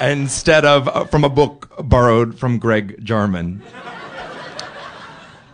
instead 0.00 0.64
of 0.64 0.88
uh, 0.88 1.04
from 1.04 1.24
a 1.24 1.28
book 1.28 1.72
borrowed 1.88 2.38
from 2.38 2.58
Greg 2.58 3.04
Jarman. 3.04 3.62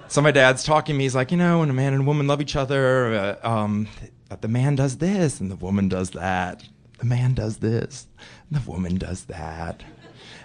So 0.09 0.22
my 0.22 0.30
dad's 0.30 0.62
talking 0.62 0.94
to 0.94 0.98
me. 0.98 1.04
He's 1.04 1.14
like, 1.14 1.33
you 1.33 1.37
know, 1.37 1.59
when 1.59 1.70
a 1.70 1.72
man 1.72 1.92
and 1.92 2.02
a 2.02 2.07
woman 2.07 2.28
love 2.28 2.40
each 2.40 2.54
other, 2.54 3.38
uh, 3.42 3.48
um, 3.48 3.88
the 4.40 4.48
man 4.48 4.76
does 4.76 4.98
this 4.98 5.40
and 5.40 5.50
the 5.50 5.57
woman 5.57 5.88
does 5.88 6.11
that. 6.11 6.62
The 6.98 7.07
man 7.07 7.35
does 7.35 7.57
this, 7.59 8.07
and 8.48 8.62
the 8.62 8.70
woman 8.70 8.96
does 8.96 9.24
that. 9.24 9.83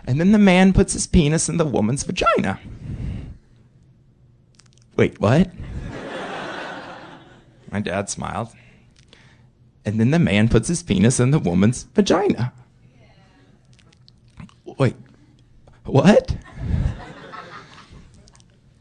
And 0.05 0.19
then 0.19 0.31
the 0.31 0.39
man 0.39 0.73
puts 0.73 0.93
his 0.93 1.05
penis 1.05 1.47
in 1.47 1.57
the 1.57 1.65
woman's 1.65 2.03
vagina. 2.03 2.59
Wait, 4.95 5.21
what? 5.21 5.51
My 7.71 7.79
dad 7.79 8.09
smiled. 8.09 8.49
And 9.85 9.99
then 9.99 10.11
the 10.11 10.19
man 10.19 10.49
puts 10.49 10.67
his 10.67 10.81
penis 10.81 11.19
in 11.19 11.31
the 11.31 11.39
woman's 11.39 11.83
vagina. 11.83 12.51
Wait, 14.79 14.95
what? 15.83 16.35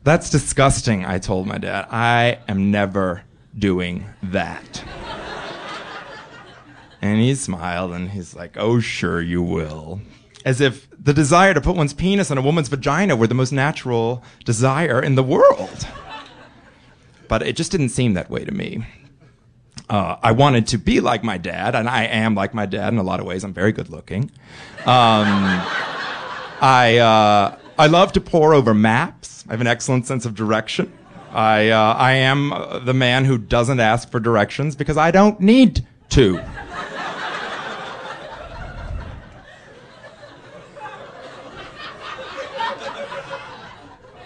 That's 0.04 0.30
disgusting, 0.30 1.04
I 1.04 1.18
told 1.18 1.46
my 1.46 1.58
dad. 1.58 1.88
I 1.90 2.38
am 2.48 2.70
never 2.70 3.24
doing 3.58 4.06
that. 4.22 4.84
And 7.02 7.20
he 7.20 7.34
smiled 7.34 7.92
and 7.92 8.10
he's 8.10 8.34
like, 8.34 8.56
Oh, 8.56 8.80
sure, 8.80 9.20
you 9.20 9.42
will. 9.42 10.00
As 10.44 10.60
if 10.60 10.88
the 10.98 11.12
desire 11.12 11.52
to 11.52 11.60
put 11.60 11.76
one's 11.76 11.92
penis 11.92 12.30
in 12.30 12.38
a 12.38 12.42
woman's 12.42 12.68
vagina 12.68 13.16
were 13.16 13.26
the 13.26 13.34
most 13.34 13.52
natural 13.52 14.22
desire 14.44 15.02
in 15.02 15.16
the 15.16 15.22
world. 15.22 15.86
But 17.28 17.42
it 17.42 17.56
just 17.56 17.72
didn't 17.72 17.90
seem 17.90 18.14
that 18.14 18.30
way 18.30 18.44
to 18.44 18.52
me. 18.52 18.86
Uh, 19.88 20.16
I 20.22 20.32
wanted 20.32 20.66
to 20.68 20.78
be 20.78 21.00
like 21.00 21.24
my 21.24 21.38
dad, 21.38 21.74
and 21.74 21.88
I 21.88 22.04
am 22.04 22.34
like 22.34 22.52
my 22.52 22.66
dad 22.66 22.92
in 22.92 22.98
a 22.98 23.02
lot 23.02 23.20
of 23.20 23.26
ways. 23.26 23.42
I'm 23.42 23.54
very 23.54 23.72
good 23.72 23.88
looking. 23.88 24.30
Um, 24.80 25.62
I, 26.60 26.98
uh, 26.98 27.58
I 27.78 27.86
love 27.86 28.12
to 28.12 28.20
pore 28.20 28.52
over 28.52 28.74
maps. 28.74 29.44
I 29.48 29.52
have 29.52 29.60
an 29.60 29.66
excellent 29.66 30.06
sense 30.06 30.26
of 30.26 30.34
direction. 30.34 30.92
I, 31.32 31.70
uh, 31.70 31.94
I 31.94 32.12
am 32.12 32.52
the 32.84 32.94
man 32.94 33.24
who 33.24 33.38
doesn't 33.38 33.80
ask 33.80 34.10
for 34.10 34.20
directions 34.20 34.76
because 34.76 34.96
I 34.96 35.10
don't 35.10 35.40
need 35.40 35.86
to. 36.10 36.42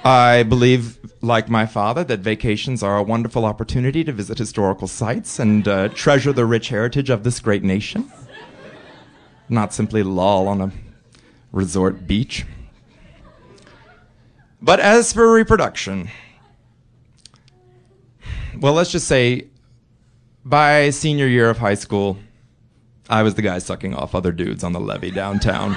I 0.05 0.43
believe, 0.43 0.99
like 1.21 1.49
my 1.49 1.65
father, 1.65 2.03
that 2.05 2.21
vacations 2.21 2.83
are 2.83 2.97
a 2.97 3.03
wonderful 3.03 3.45
opportunity 3.45 4.03
to 4.03 4.13
visit 4.13 4.37
historical 4.37 4.89
sites 4.89 5.39
and 5.39 5.67
uh, 5.69 5.89
treasure 5.91 6.33
the 6.33 6.45
rich 6.45 6.71
heritage 6.71 7.09
of 7.09 7.23
this 7.23 7.39
great 7.39 7.63
nation. 7.63 8.11
Not 9.49 9.73
simply 9.73 10.03
loll 10.03 10.49
on 10.49 10.61
a 10.61 10.73
resort 11.53 12.07
beach. 12.07 12.45
But 14.61 14.81
as 14.81 15.13
for 15.13 15.33
reproduction, 15.33 16.09
well, 18.59 18.73
let's 18.73 18.91
just 18.91 19.07
say 19.07 19.49
by 20.45 20.91
senior 20.91 21.29
year 21.29 21.49
of 21.49 21.59
high 21.59 21.75
school, 21.75 22.19
I 23.09 23.23
was 23.23 23.35
the 23.35 23.43
guy 23.43 23.59
sucking 23.59 23.95
off 23.95 24.15
other 24.15 24.33
dudes 24.33 24.65
on 24.65 24.73
the 24.73 24.81
levee 24.81 25.11
downtown. 25.13 25.77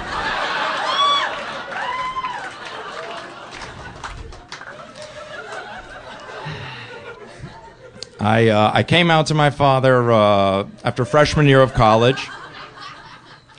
I, 8.20 8.48
uh, 8.48 8.70
I 8.72 8.82
came 8.82 9.10
out 9.10 9.26
to 9.26 9.34
my 9.34 9.50
father 9.50 10.10
uh, 10.10 10.66
after 10.84 11.04
freshman 11.04 11.46
year 11.46 11.60
of 11.60 11.74
college, 11.74 12.28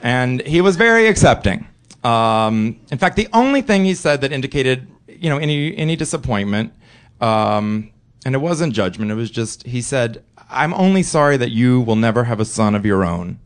and 0.02 0.40
he 0.42 0.60
was 0.60 0.76
very 0.76 1.06
accepting. 1.06 1.66
Um, 2.04 2.80
in 2.90 2.98
fact, 2.98 3.16
the 3.16 3.28
only 3.32 3.62
thing 3.62 3.84
he 3.84 3.94
said 3.94 4.20
that 4.22 4.32
indicated, 4.32 4.88
you 5.06 5.28
know, 5.30 5.38
any 5.38 5.76
any 5.76 5.96
disappointment, 5.96 6.72
um, 7.20 7.90
and 8.24 8.34
it 8.34 8.38
wasn't 8.38 8.72
judgment. 8.72 9.10
It 9.10 9.14
was 9.14 9.30
just 9.30 9.64
he 9.64 9.80
said, 9.80 10.22
"I'm 10.50 10.74
only 10.74 11.02
sorry 11.02 11.36
that 11.36 11.50
you 11.50 11.80
will 11.80 11.96
never 11.96 12.24
have 12.24 12.40
a 12.40 12.44
son 12.44 12.74
of 12.74 12.86
your 12.86 13.04
own, 13.04 13.38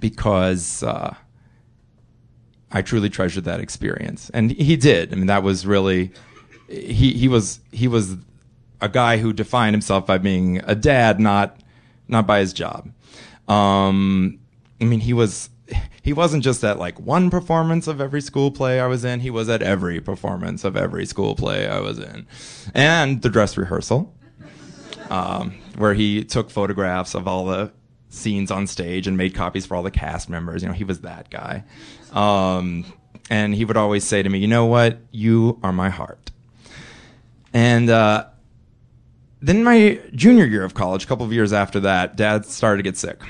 because 0.00 0.82
uh, 0.82 1.14
I 2.72 2.82
truly 2.82 3.10
treasured 3.10 3.44
that 3.44 3.60
experience." 3.60 4.30
And 4.30 4.50
he 4.50 4.76
did. 4.76 5.12
I 5.12 5.16
mean, 5.16 5.26
that 5.26 5.42
was 5.42 5.66
really 5.66 6.12
he 6.68 7.12
he 7.12 7.28
was 7.28 7.60
he 7.72 7.88
was 7.88 8.16
a 8.84 8.88
guy 8.88 9.16
who 9.16 9.32
defined 9.32 9.74
himself 9.74 10.06
by 10.06 10.18
being 10.18 10.60
a 10.64 10.74
dad, 10.74 11.18
not 11.18 11.58
not 12.06 12.26
by 12.26 12.40
his 12.40 12.52
job. 12.52 12.90
Um, 13.48 14.38
I 14.78 14.84
mean, 14.84 15.00
he 15.00 15.14
was 15.14 15.48
he 16.02 16.12
wasn't 16.12 16.44
just 16.44 16.62
at 16.62 16.78
like 16.78 17.00
one 17.00 17.30
performance 17.30 17.86
of 17.86 17.98
every 17.98 18.20
school 18.20 18.50
play 18.50 18.78
I 18.80 18.86
was 18.86 19.02
in. 19.02 19.20
He 19.20 19.30
was 19.30 19.48
at 19.48 19.62
every 19.62 20.00
performance 20.02 20.64
of 20.64 20.76
every 20.76 21.06
school 21.06 21.34
play 21.34 21.66
I 21.66 21.80
was 21.80 21.98
in, 21.98 22.26
and 22.74 23.22
the 23.22 23.30
dress 23.30 23.56
rehearsal, 23.56 24.14
um, 25.08 25.54
where 25.78 25.94
he 25.94 26.22
took 26.22 26.50
photographs 26.50 27.14
of 27.14 27.26
all 27.26 27.46
the 27.46 27.72
scenes 28.10 28.50
on 28.50 28.66
stage 28.66 29.06
and 29.06 29.16
made 29.16 29.34
copies 29.34 29.64
for 29.64 29.76
all 29.76 29.82
the 29.82 29.90
cast 29.90 30.28
members. 30.28 30.62
You 30.62 30.68
know, 30.68 30.74
he 30.74 30.84
was 30.84 31.00
that 31.00 31.30
guy. 31.30 31.64
Um, 32.12 32.84
and 33.30 33.54
he 33.54 33.64
would 33.64 33.78
always 33.78 34.04
say 34.04 34.22
to 34.22 34.28
me, 34.28 34.40
"You 34.40 34.48
know 34.48 34.66
what? 34.66 34.98
You 35.10 35.58
are 35.62 35.72
my 35.72 35.88
heart." 35.88 36.30
And 37.54 37.88
uh, 37.88 38.26
then 39.44 39.62
my 39.62 40.00
junior 40.14 40.46
year 40.46 40.64
of 40.64 40.72
college, 40.72 41.04
a 41.04 41.06
couple 41.06 41.26
of 41.26 41.32
years 41.32 41.52
after 41.52 41.80
that, 41.80 42.16
Dad 42.16 42.46
started 42.46 42.78
to 42.78 42.82
get 42.82 42.96
sick, 42.96 43.20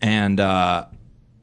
and 0.00 0.38
uh, 0.38 0.86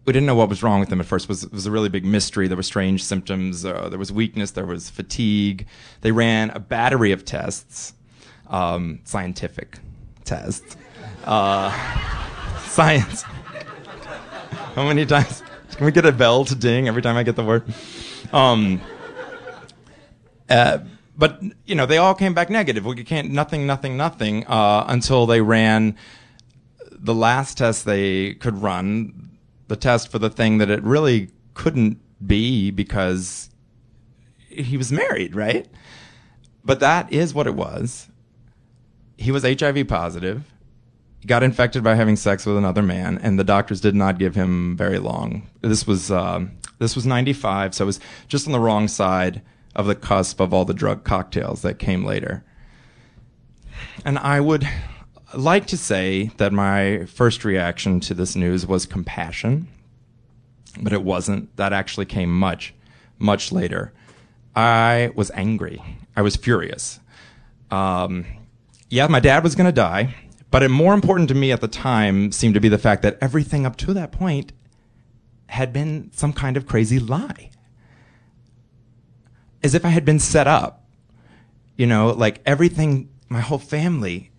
we 0.06 0.14
didn't 0.14 0.26
know 0.26 0.36
what 0.36 0.48
was 0.48 0.64
wrong 0.64 0.80
with 0.80 0.90
him 0.90 1.02
at 1.02 1.06
first. 1.06 1.26
It 1.26 1.30
was, 1.30 1.44
it 1.44 1.52
was 1.52 1.66
a 1.66 1.72
really 1.72 1.90
big 1.90 2.06
mystery. 2.06 2.48
There 2.48 2.56
were 2.56 2.64
strange 2.64 3.04
symptoms. 3.04 3.66
Uh, 3.66 3.90
there 3.90 4.00
was 4.00 4.14
weakness. 4.14 4.52
There 4.52 4.66
was 4.66 4.90
fatigue. 4.90 5.68
They 6.02 6.12
ran 6.14 6.52
a 6.52 6.60
battery 6.60 7.12
of 7.12 7.26
tests, 7.26 7.94
um, 8.48 9.02
scientific 9.04 9.80
tests, 10.24 10.78
uh, 11.26 11.70
science. 12.68 13.24
How 13.24 14.88
many 14.88 15.06
times 15.06 15.44
can 15.76 15.86
we 15.86 15.92
get 15.92 16.06
a 16.06 16.14
bell 16.14 16.46
to 16.46 16.56
ding 16.56 16.88
every 16.88 17.02
time 17.02 17.18
I 17.18 17.24
get 17.24 17.36
the 17.36 17.44
word? 17.44 17.66
Um, 18.32 18.80
uh, 20.50 20.80
but 21.18 21.42
you 21.66 21.76
know, 21.76 21.86
they 21.86 21.98
all 21.98 22.14
came 22.14 22.34
back 22.34 22.50
negative. 22.50 22.86
We 22.86 23.04
can't 23.04 23.32
nothing, 23.32 23.66
nothing, 23.66 23.98
nothing 23.98 24.46
uh, 24.48 24.86
until 24.88 25.26
they 25.26 25.42
ran 25.42 25.96
the 26.92 27.14
last 27.14 27.58
test 27.58 27.86
they 27.86 28.34
could 28.36 28.62
run, 28.62 29.38
the 29.68 29.76
test 29.76 30.12
for 30.12 30.20
the 30.20 30.30
thing 30.30 30.58
that 30.58 30.70
it 30.70 30.84
really 30.84 31.30
couldn't 31.54 32.00
be 32.26 32.72
because 32.72 33.50
he 34.50 34.78
was 34.78 34.92
married, 34.92 35.36
right? 35.36 35.68
But 36.64 36.80
that 36.80 37.12
is 37.14 37.34
what 37.34 37.48
it 37.48 37.56
was. 37.56 38.10
He 39.18 39.32
was 39.32 39.44
HIV 39.44 39.88
positive. 39.88 40.44
He 41.20 41.28
got 41.28 41.44
infected 41.44 41.84
by 41.84 41.96
having 41.96 42.16
sex 42.16 42.46
with 42.46 42.58
another 42.58 42.82
man, 42.82 43.20
and 43.20 43.40
the 43.40 43.44
doctors 43.44 43.82
did 43.82 43.96
not 43.96 44.18
give 44.18 44.36
him 44.36 44.76
very 44.76 45.00
long. 45.00 45.48
This 45.62 45.88
was 45.88 46.12
um, 46.12 46.52
this 46.80 46.96
was 46.96 47.06
'95, 47.06 47.74
so 47.74 47.86
it 47.86 47.88
was 47.88 48.00
just 48.28 48.48
on 48.48 48.54
the 48.54 48.60
wrong 48.60 48.88
side 48.88 49.42
of 49.76 49.86
the 49.88 49.96
cusp 49.96 50.40
of 50.40 50.54
all 50.54 50.66
the 50.66 50.74
drug 50.74 51.04
cocktails 51.04 51.62
that 51.62 51.80
came 51.80 52.06
later. 52.06 52.44
And 54.06 54.18
I 54.20 54.40
would 54.40 54.68
like 55.34 55.68
to 55.68 55.78
say 55.78 56.32
that 56.38 56.54
my 56.54 57.06
first 57.06 57.44
reaction 57.44 58.00
to 58.02 58.14
this 58.14 58.36
news 58.36 58.66
was 58.66 58.86
compassion, 58.86 59.68
but 60.82 60.94
it 60.94 61.04
wasn't. 61.04 61.56
That 61.58 61.74
actually 61.74 62.06
came 62.06 62.38
much, 62.38 62.74
much 63.20 63.52
later. 63.52 63.94
I 64.56 65.12
was 65.16 65.32
angry. 65.32 65.82
I 66.16 66.22
was 66.22 66.36
furious. 66.36 67.00
Um, 67.72 68.26
yeah, 68.90 69.08
my 69.08 69.20
dad 69.20 69.44
was 69.44 69.56
going 69.56 69.66
to 69.66 69.74
die, 69.74 70.16
but 70.52 70.64
it, 70.64 70.70
more 70.70 70.94
important 70.94 71.28
to 71.30 71.36
me 71.36 71.52
at 71.52 71.60
the 71.60 71.68
time 71.68 72.32
seemed 72.32 72.54
to 72.54 72.62
be 72.62 72.70
the 72.70 72.78
fact 72.78 73.02
that 73.02 73.18
everything 73.20 73.66
up 73.66 73.76
to 73.78 73.94
that 73.94 74.12
point 74.12 74.54
had 75.48 75.74
been 75.74 76.10
some 76.14 76.32
kind 76.32 76.56
of 76.56 76.66
crazy 76.66 77.00
lie. 77.00 77.50
As 79.66 79.74
if 79.74 79.84
I 79.84 79.90
had 79.90 80.06
been 80.06 80.20
set 80.20 80.46
up. 80.46 80.86
You 81.76 81.88
know, 81.88 82.12
like 82.12 82.40
everything, 82.46 83.10
my 83.30 83.42
whole 83.42 83.58
family, 83.58 84.32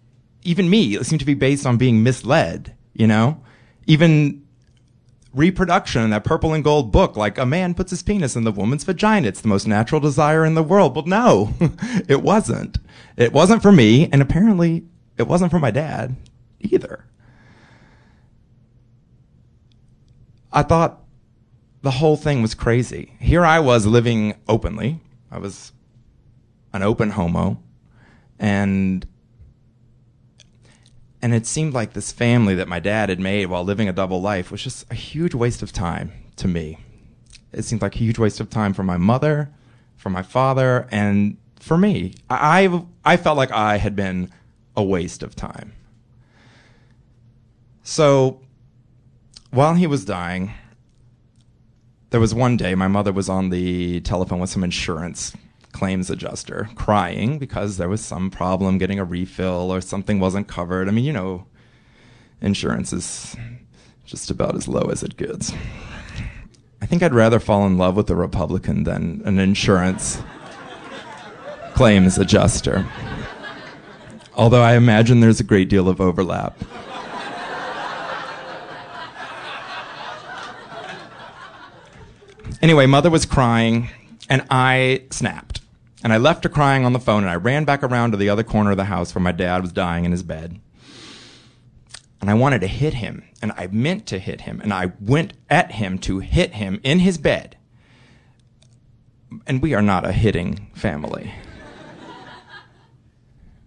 even 0.45 0.71
me, 0.71 1.03
seemed 1.03 1.19
to 1.19 1.27
be 1.27 1.35
based 1.35 1.67
on 1.67 1.77
being 1.77 2.05
misled, 2.05 2.77
you 2.95 3.09
know? 3.09 3.43
Even 3.87 4.47
reproduction 5.35 6.03
in 6.03 6.11
that 6.11 6.23
purple 6.23 6.55
and 6.55 6.63
gold 6.63 6.93
book, 6.93 7.17
like 7.17 7.39
a 7.39 7.45
man 7.45 7.75
puts 7.75 7.91
his 7.91 8.05
penis 8.05 8.37
in 8.37 8.45
the 8.45 8.53
woman's 8.53 8.85
vagina. 8.85 9.27
It's 9.27 9.41
the 9.41 9.49
most 9.49 9.67
natural 9.67 10.01
desire 10.01 10.45
in 10.45 10.55
the 10.55 10.63
world. 10.63 10.95
But 10.95 11.09
no, 11.09 11.53
it 12.09 12.23
wasn't. 12.23 12.79
It 13.17 13.33
wasn't 13.33 13.63
for 13.63 13.73
me, 13.73 14.09
and 14.13 14.23
apparently 14.23 14.85
it 15.19 15.27
wasn't 15.27 15.51
for 15.51 15.59
my 15.59 15.73
dad 15.73 16.15
either. 16.61 17.05
I 20.53 20.63
thought 20.63 21.03
the 21.83 21.91
whole 21.91 22.17
thing 22.17 22.43
was 22.43 22.55
crazy. 22.55 23.17
Here 23.21 23.45
I 23.45 23.59
was 23.59 23.87
living 23.87 24.37
openly. 24.49 25.01
I 25.31 25.39
was 25.39 25.73
an 26.73 26.83
open 26.83 27.11
homo, 27.11 27.63
and 28.39 29.07
and 31.23 31.35
it 31.35 31.47
seemed 31.47 31.75
like 31.75 31.93
this 31.93 32.13
family 32.13 32.55
that 32.55 32.69
my 32.69 32.79
dad 32.79 33.09
had 33.09 33.19
made 33.19 33.47
while 33.47 33.65
living 33.65 33.89
a 33.89 33.93
double 33.93 34.21
life 34.21 34.51
was 34.51 34.63
just 34.63 34.91
a 34.91 34.95
huge 34.95 35.35
waste 35.35 35.63
of 35.63 35.73
time 35.73 36.13
to 36.37 36.47
me. 36.47 36.79
It 37.53 37.65
seemed 37.65 37.83
like 37.83 37.95
a 37.97 37.99
huge 37.99 38.19
waste 38.19 38.39
of 38.39 38.51
time 38.51 38.75
for 38.75 38.83
my 38.83 38.97
mother, 38.97 39.51
for 39.97 40.11
my 40.11 40.23
father, 40.23 40.87
and 40.91 41.39
for 41.59 41.79
me. 41.79 42.15
I, 42.29 42.67
I, 42.67 42.85
I 43.05 43.17
felt 43.17 43.37
like 43.37 43.51
I 43.51 43.79
had 43.79 43.97
been 43.97 44.31
a 44.77 44.85
waste 44.85 45.23
of 45.23 45.35
time. 45.35 45.73
So 47.83 48.41
while 49.51 49.75
he 49.75 49.87
was 49.87 50.05
dying, 50.05 50.53
there 52.17 52.21
was 52.23 52.35
one 52.35 52.57
day 52.57 52.75
my 52.75 52.89
mother 52.89 53.13
was 53.13 53.29
on 53.29 53.51
the 53.51 54.01
telephone 54.01 54.39
with 54.39 54.49
some 54.49 54.65
insurance 54.65 55.37
claims 55.73 56.09
adjuster 56.09 56.67
crying 56.75 57.39
because 57.39 57.77
there 57.77 57.91
was 57.91 58.03
some 58.03 58.31
problem 58.31 58.79
getting 58.79 58.99
a 58.99 59.05
refill 59.05 59.71
or 59.71 59.83
something 59.83 60.19
wasn't 60.19 60.49
covered. 60.49 60.89
I 60.89 60.93
mean, 60.93 61.05
you 61.05 61.13
know, 61.13 61.45
insurance 62.41 62.91
is 62.95 63.37
just 64.07 64.31
about 64.31 64.57
as 64.57 64.67
low 64.67 64.89
as 64.91 65.03
it 65.03 65.19
gets. 65.19 65.53
I 66.81 66.87
think 66.87 67.03
I'd 67.03 67.13
rather 67.13 67.39
fall 67.39 67.67
in 67.67 67.77
love 67.77 67.97
with 67.97 68.09
a 68.09 68.17
Republican 68.17 68.85
than 68.85 69.21
an 69.27 69.39
insurance 69.39 70.23
claims 71.75 72.17
adjuster. 72.17 72.87
Although 74.33 74.63
I 74.63 74.77
imagine 74.77 75.21
there's 75.21 75.41
a 75.41 75.45
great 75.45 75.69
deal 75.69 75.87
of 75.87 76.01
overlap. 76.01 76.59
Anyway, 82.63 82.87
mother 82.87 83.11
was 83.11 83.27
crying, 83.27 83.91
and 84.31 84.45
I 84.51 85.05
snapped. 85.11 85.61
And 86.03 86.13
I 86.13 86.17
left 86.17 86.45
her 86.45 86.51
crying 86.51 86.85
on 86.85 86.93
the 86.93 86.99
phone, 86.99 87.23
and 87.23 87.31
I 87.31 87.37
ran 87.37 87.65
back 87.65 87.83
around 87.83 88.13
to 88.13 88.17
the 88.17 88.31
other 88.31 88.43
corner 88.43 88.71
of 88.71 88.77
the 88.77 88.85
house 88.85 89.15
where 89.15 89.23
my 89.23 89.33
dad 89.33 89.61
was 89.63 89.73
dying 89.73 90.05
in 90.05 90.13
his 90.13 90.23
bed. 90.23 90.61
And 92.21 92.31
I 92.31 92.35
wanted 92.35 92.61
to 92.63 92.67
hit 92.67 92.95
him, 92.95 93.25
and 93.43 93.53
I 93.57 93.67
meant 93.67 94.07
to 94.07 94.19
hit 94.19 94.43
him, 94.43 94.61
and 94.61 94.73
I 94.73 94.93
went 95.01 95.35
at 95.51 95.73
him 95.73 95.99
to 96.01 96.21
hit 96.21 96.55
him 96.55 96.81
in 96.83 97.01
his 97.01 97.19
bed. 97.19 97.57
And 99.47 99.61
we 99.61 99.75
are 99.75 99.83
not 99.83 100.07
a 100.07 100.13
hitting 100.13 100.71
family. 100.75 101.35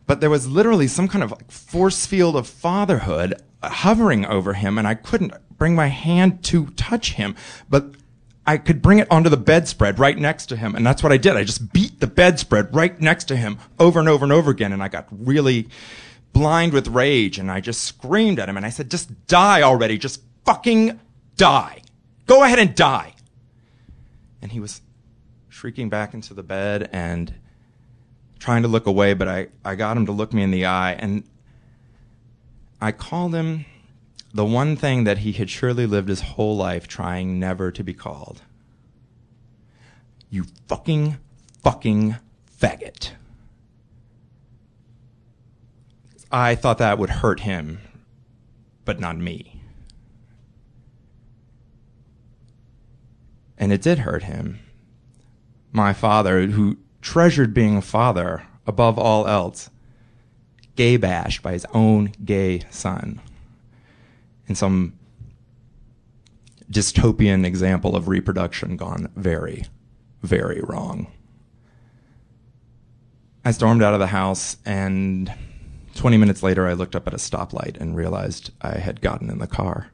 but 0.07 0.19
there 0.19 0.31
was 0.31 0.47
literally 0.47 0.87
some 0.87 1.07
kind 1.07 1.23
of 1.23 1.31
like 1.31 1.51
force 1.51 2.07
field 2.07 2.35
of 2.35 2.47
fatherhood 2.47 3.35
hovering 3.61 4.25
over 4.25 4.53
him, 4.53 4.77
and 4.77 4.87
I 4.87 4.95
couldn't 4.95 5.33
bring 5.57 5.75
my 5.75 5.87
hand 5.87 6.43
to 6.45 6.67
touch 6.71 7.13
him. 7.13 7.35
But 7.69 7.93
I 8.49 8.57
could 8.57 8.81
bring 8.81 8.97
it 8.97 9.07
onto 9.11 9.29
the 9.29 9.37
bedspread 9.37 9.99
right 9.99 10.17
next 10.17 10.47
to 10.47 10.55
him. 10.55 10.73
And 10.73 10.83
that's 10.83 11.03
what 11.03 11.11
I 11.11 11.17
did. 11.17 11.35
I 11.35 11.43
just 11.43 11.71
beat 11.71 11.99
the 11.99 12.07
bedspread 12.07 12.73
right 12.73 12.99
next 12.99 13.25
to 13.25 13.35
him 13.35 13.59
over 13.77 13.99
and 13.99 14.09
over 14.09 14.25
and 14.25 14.33
over 14.33 14.49
again. 14.49 14.73
And 14.73 14.81
I 14.81 14.87
got 14.87 15.05
really 15.11 15.69
blind 16.33 16.73
with 16.73 16.87
rage 16.87 17.37
and 17.37 17.51
I 17.51 17.61
just 17.61 17.83
screamed 17.83 18.39
at 18.39 18.49
him 18.49 18.57
and 18.57 18.65
I 18.65 18.69
said, 18.69 18.89
just 18.89 19.27
die 19.27 19.61
already. 19.61 19.99
Just 19.99 20.23
fucking 20.45 20.99
die. 21.37 21.83
Go 22.25 22.41
ahead 22.41 22.57
and 22.57 22.73
die. 22.73 23.13
And 24.41 24.51
he 24.51 24.59
was 24.59 24.81
shrieking 25.49 25.89
back 25.89 26.15
into 26.15 26.33
the 26.33 26.41
bed 26.41 26.89
and 26.91 27.31
trying 28.39 28.63
to 28.63 28.67
look 28.67 28.87
away, 28.87 29.13
but 29.13 29.27
I, 29.27 29.49
I 29.63 29.75
got 29.75 29.95
him 29.95 30.07
to 30.07 30.11
look 30.11 30.33
me 30.33 30.41
in 30.41 30.49
the 30.49 30.65
eye 30.65 30.93
and 30.93 31.23
I 32.81 32.93
called 32.93 33.35
him 33.35 33.65
the 34.33 34.45
one 34.45 34.75
thing 34.75 35.05
that 35.05 35.19
he 35.19 35.31
had 35.31 35.49
surely 35.49 35.85
lived 35.85 36.09
his 36.09 36.21
whole 36.21 36.55
life 36.55 36.87
trying 36.87 37.39
never 37.39 37.71
to 37.71 37.83
be 37.83 37.93
called. 37.93 38.41
You 40.29 40.45
fucking, 40.67 41.17
fucking 41.63 42.17
faggot. 42.59 43.11
I 46.31 46.53
thought 46.53 46.77
that 46.77 46.99
would 46.99 47.09
hurt 47.09 47.39
him, 47.39 47.79
but 48.85 48.99
not 48.99 49.17
me. 49.17 49.63
And 53.57 53.73
it 53.73 53.81
did 53.81 53.99
hurt 53.99 54.23
him. 54.23 54.59
My 55.71 55.91
father, 55.91 56.45
who 56.45 56.77
treasured 57.01 57.53
being 57.53 57.77
a 57.77 57.81
father 57.81 58.45
above 58.67 58.99
all 58.99 59.27
else, 59.27 59.71
gay 60.75 60.97
bashed 60.97 61.41
by 61.41 61.53
his 61.53 61.65
own 61.73 62.13
gay 62.23 62.61
son 62.69 63.19
in 64.49 64.55
some 64.55 64.93
dystopian 66.69 67.45
example 67.45 67.95
of 67.95 68.07
reproduction 68.07 68.75
gone 68.75 69.09
very, 69.15 69.65
very 70.21 70.61
wrong. 70.61 71.07
I 73.45 73.51
stormed 73.51 73.81
out 73.81 73.93
of 73.93 73.99
the 73.99 74.07
house, 74.07 74.57
and 74.65 75.33
20 75.95 76.17
minutes 76.17 76.43
later, 76.43 76.67
I 76.67 76.73
looked 76.73 76.95
up 76.95 77.07
at 77.07 77.13
a 77.13 77.17
stoplight 77.17 77.79
and 77.79 77.95
realized 77.95 78.51
I 78.61 78.77
had 78.79 79.01
gotten 79.01 79.29
in 79.29 79.37
the 79.37 79.47
car. 79.47 79.91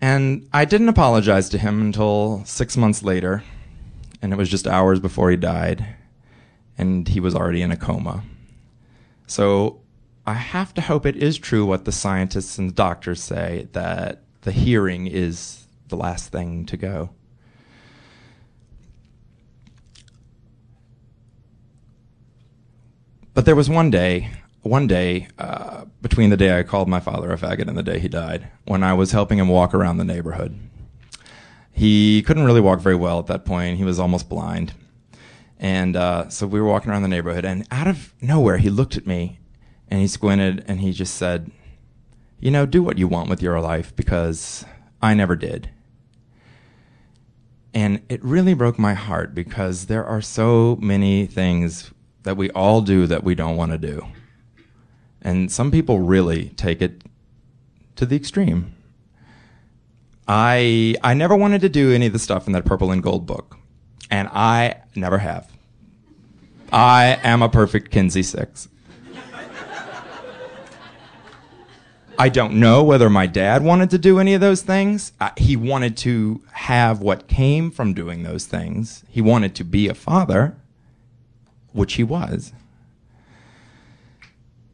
And 0.00 0.48
I 0.52 0.64
didn't 0.64 0.90
apologize 0.90 1.48
to 1.48 1.58
him 1.58 1.80
until 1.80 2.44
six 2.44 2.76
months 2.76 3.02
later, 3.02 3.42
and 4.22 4.32
it 4.32 4.36
was 4.36 4.48
just 4.48 4.66
hours 4.66 5.00
before 5.00 5.30
he 5.30 5.36
died, 5.36 5.86
and 6.78 7.08
he 7.08 7.18
was 7.18 7.34
already 7.34 7.62
in 7.62 7.72
a 7.72 7.76
coma. 7.76 8.22
So 9.26 9.80
I 10.26 10.34
have 10.34 10.74
to 10.74 10.80
hope 10.80 11.06
it 11.06 11.14
is 11.14 11.38
true 11.38 11.64
what 11.64 11.84
the 11.84 11.92
scientists 11.92 12.58
and 12.58 12.70
the 12.70 12.74
doctors 12.74 13.22
say 13.22 13.68
that 13.72 14.22
the 14.42 14.50
hearing 14.50 15.06
is 15.06 15.66
the 15.86 15.96
last 15.96 16.32
thing 16.32 16.66
to 16.66 16.76
go. 16.76 17.10
But 23.34 23.44
there 23.44 23.54
was 23.54 23.70
one 23.70 23.90
day, 23.90 24.32
one 24.62 24.88
day 24.88 25.28
uh, 25.38 25.84
between 26.02 26.30
the 26.30 26.36
day 26.36 26.58
I 26.58 26.64
called 26.64 26.88
my 26.88 26.98
father 26.98 27.30
a 27.32 27.36
faggot 27.36 27.68
and 27.68 27.78
the 27.78 27.82
day 27.84 28.00
he 28.00 28.08
died, 28.08 28.48
when 28.64 28.82
I 28.82 28.94
was 28.94 29.12
helping 29.12 29.38
him 29.38 29.48
walk 29.48 29.74
around 29.74 29.98
the 29.98 30.04
neighborhood. 30.04 30.58
He 31.70 32.22
couldn't 32.22 32.46
really 32.46 32.60
walk 32.60 32.80
very 32.80 32.96
well 32.96 33.20
at 33.20 33.26
that 33.26 33.44
point. 33.44 33.76
He 33.76 33.84
was 33.84 34.00
almost 34.00 34.28
blind. 34.28 34.72
And 35.58 35.94
uh, 35.94 36.30
so 36.30 36.48
we 36.48 36.60
were 36.60 36.66
walking 36.66 36.90
around 36.90 37.02
the 37.02 37.08
neighborhood, 37.08 37.44
and 37.44 37.66
out 37.70 37.86
of 37.86 38.12
nowhere, 38.20 38.58
he 38.58 38.70
looked 38.70 38.96
at 38.96 39.06
me 39.06 39.38
and 39.88 40.00
he 40.00 40.08
squinted 40.08 40.64
and 40.66 40.80
he 40.80 40.92
just 40.92 41.14
said, 41.14 41.50
You 42.40 42.50
know, 42.50 42.66
do 42.66 42.82
what 42.82 42.98
you 42.98 43.08
want 43.08 43.30
with 43.30 43.42
your 43.42 43.60
life 43.60 43.94
because 43.94 44.64
I 45.00 45.14
never 45.14 45.36
did. 45.36 45.70
And 47.74 48.00
it 48.08 48.24
really 48.24 48.54
broke 48.54 48.78
my 48.78 48.94
heart 48.94 49.34
because 49.34 49.86
there 49.86 50.04
are 50.04 50.22
so 50.22 50.78
many 50.80 51.26
things 51.26 51.90
that 52.22 52.36
we 52.36 52.50
all 52.50 52.80
do 52.80 53.06
that 53.06 53.22
we 53.22 53.34
don't 53.34 53.56
want 53.56 53.72
to 53.72 53.78
do. 53.78 54.06
And 55.20 55.52
some 55.52 55.70
people 55.70 56.00
really 56.00 56.50
take 56.50 56.80
it 56.80 57.02
to 57.96 58.06
the 58.06 58.16
extreme. 58.16 58.74
I 60.28 60.96
I 61.04 61.14
never 61.14 61.36
wanted 61.36 61.60
to 61.60 61.68
do 61.68 61.92
any 61.92 62.06
of 62.06 62.12
the 62.12 62.18
stuff 62.18 62.46
in 62.46 62.52
that 62.54 62.64
purple 62.64 62.90
and 62.90 63.02
gold 63.02 63.26
book. 63.26 63.58
And 64.10 64.28
I 64.28 64.82
never 64.94 65.18
have. 65.18 65.52
I 66.72 67.18
am 67.22 67.42
a 67.42 67.48
perfect 67.48 67.90
Kinsey 67.90 68.22
Six. 68.22 68.68
I 72.18 72.28
don't 72.28 72.54
know 72.54 72.82
whether 72.82 73.10
my 73.10 73.26
dad 73.26 73.62
wanted 73.62 73.90
to 73.90 73.98
do 73.98 74.18
any 74.18 74.34
of 74.34 74.40
those 74.40 74.62
things. 74.62 75.12
He 75.36 75.56
wanted 75.56 75.96
to 75.98 76.42
have 76.52 77.00
what 77.00 77.28
came 77.28 77.70
from 77.70 77.92
doing 77.92 78.22
those 78.22 78.46
things. 78.46 79.04
He 79.08 79.20
wanted 79.20 79.54
to 79.56 79.64
be 79.64 79.88
a 79.88 79.94
father, 79.94 80.56
which 81.72 81.94
he 81.94 82.04
was. 82.04 82.52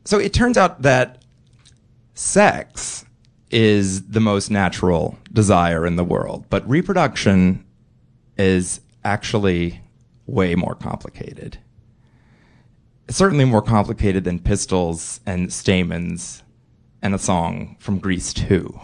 So 0.04 0.18
it 0.18 0.32
turns 0.32 0.56
out 0.56 0.82
that 0.82 1.22
sex 2.14 3.04
is 3.50 4.08
the 4.08 4.20
most 4.20 4.50
natural 4.50 5.18
desire 5.32 5.86
in 5.86 5.96
the 5.96 6.04
world, 6.04 6.46
but 6.48 6.68
reproduction 6.68 7.64
is 8.38 8.80
actually 9.04 9.80
way 10.26 10.54
more 10.54 10.74
complicated. 10.74 11.58
It's 13.08 13.18
certainly 13.18 13.44
more 13.44 13.62
complicated 13.62 14.24
than 14.24 14.38
pistils 14.38 15.20
and 15.26 15.52
stamens 15.52 16.42
and 17.02 17.14
a 17.14 17.18
song 17.18 17.76
from 17.80 17.98
Grease 17.98 18.32
2. 18.32 18.80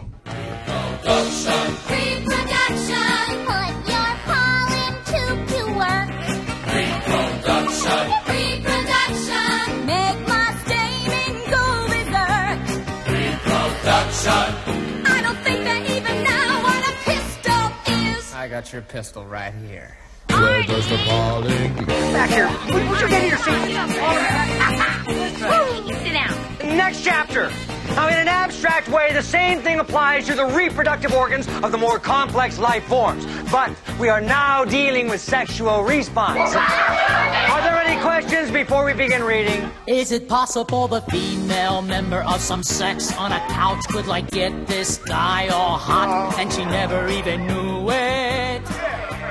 I 14.21 15.21
don't 15.21 15.37
think 15.37 15.63
that 15.63 15.89
even 15.89 16.23
now 16.23 16.63
what 16.63 16.89
a 16.89 16.93
pistol 17.05 17.71
is. 18.17 18.33
I 18.33 18.47
got 18.49 18.71
your 18.73 18.81
pistol 18.81 19.25
right 19.25 19.53
here. 19.53 19.97
Where 20.27 20.41
Well, 20.41 20.63
just 20.63 20.91
appalling. 20.91 21.73
Back 21.85 22.29
here. 22.29 22.49
Would 22.89 22.99
you 23.01 23.07
get 23.09 23.23
in 23.23 23.29
your 23.29 23.37
seat? 23.39 23.53
Sit 26.03 26.13
down. 26.13 26.77
Next 26.77 27.03
chapter. 27.03 27.51
Now, 27.95 28.07
in 28.07 28.17
an 28.17 28.27
abstract 28.27 28.89
way, 28.89 29.11
the 29.13 29.23
same 29.23 29.59
thing 29.61 29.79
applies 29.79 30.25
to 30.27 30.35
the 30.35 30.45
reproductive 30.45 31.13
organs 31.13 31.47
of 31.63 31.71
the 31.71 31.77
more 31.77 31.99
complex 31.99 32.57
life 32.57 32.83
forms. 32.85 33.25
But 33.51 33.75
we 33.99 34.09
are 34.09 34.21
now 34.21 34.65
dealing 34.65 35.09
with 35.09 35.21
sexual 35.21 35.83
response. 35.83 36.55
Are 36.55 37.61
there 37.61 37.77
any 37.77 38.01
questions 38.01 38.51
before 38.51 38.85
we 38.85 38.93
begin 38.93 39.23
reading? 39.23 39.69
Is 39.87 40.11
it 40.11 40.27
possible 40.27 40.87
the 40.87 41.01
female 41.01 41.81
member 41.81 42.21
of 42.23 42.39
some 42.39 42.63
sex 42.63 43.15
on 43.17 43.31
a 43.31 43.39
couch 43.49 43.83
could 43.89 44.07
like 44.07 44.29
get 44.31 44.67
this 44.67 44.97
guy 44.97 45.47
all 45.49 45.77
hot 45.77 46.37
and 46.39 46.51
she 46.51 46.63
never 46.65 47.07
even 47.09 47.47
knew 47.47 47.89
it? 47.89 48.61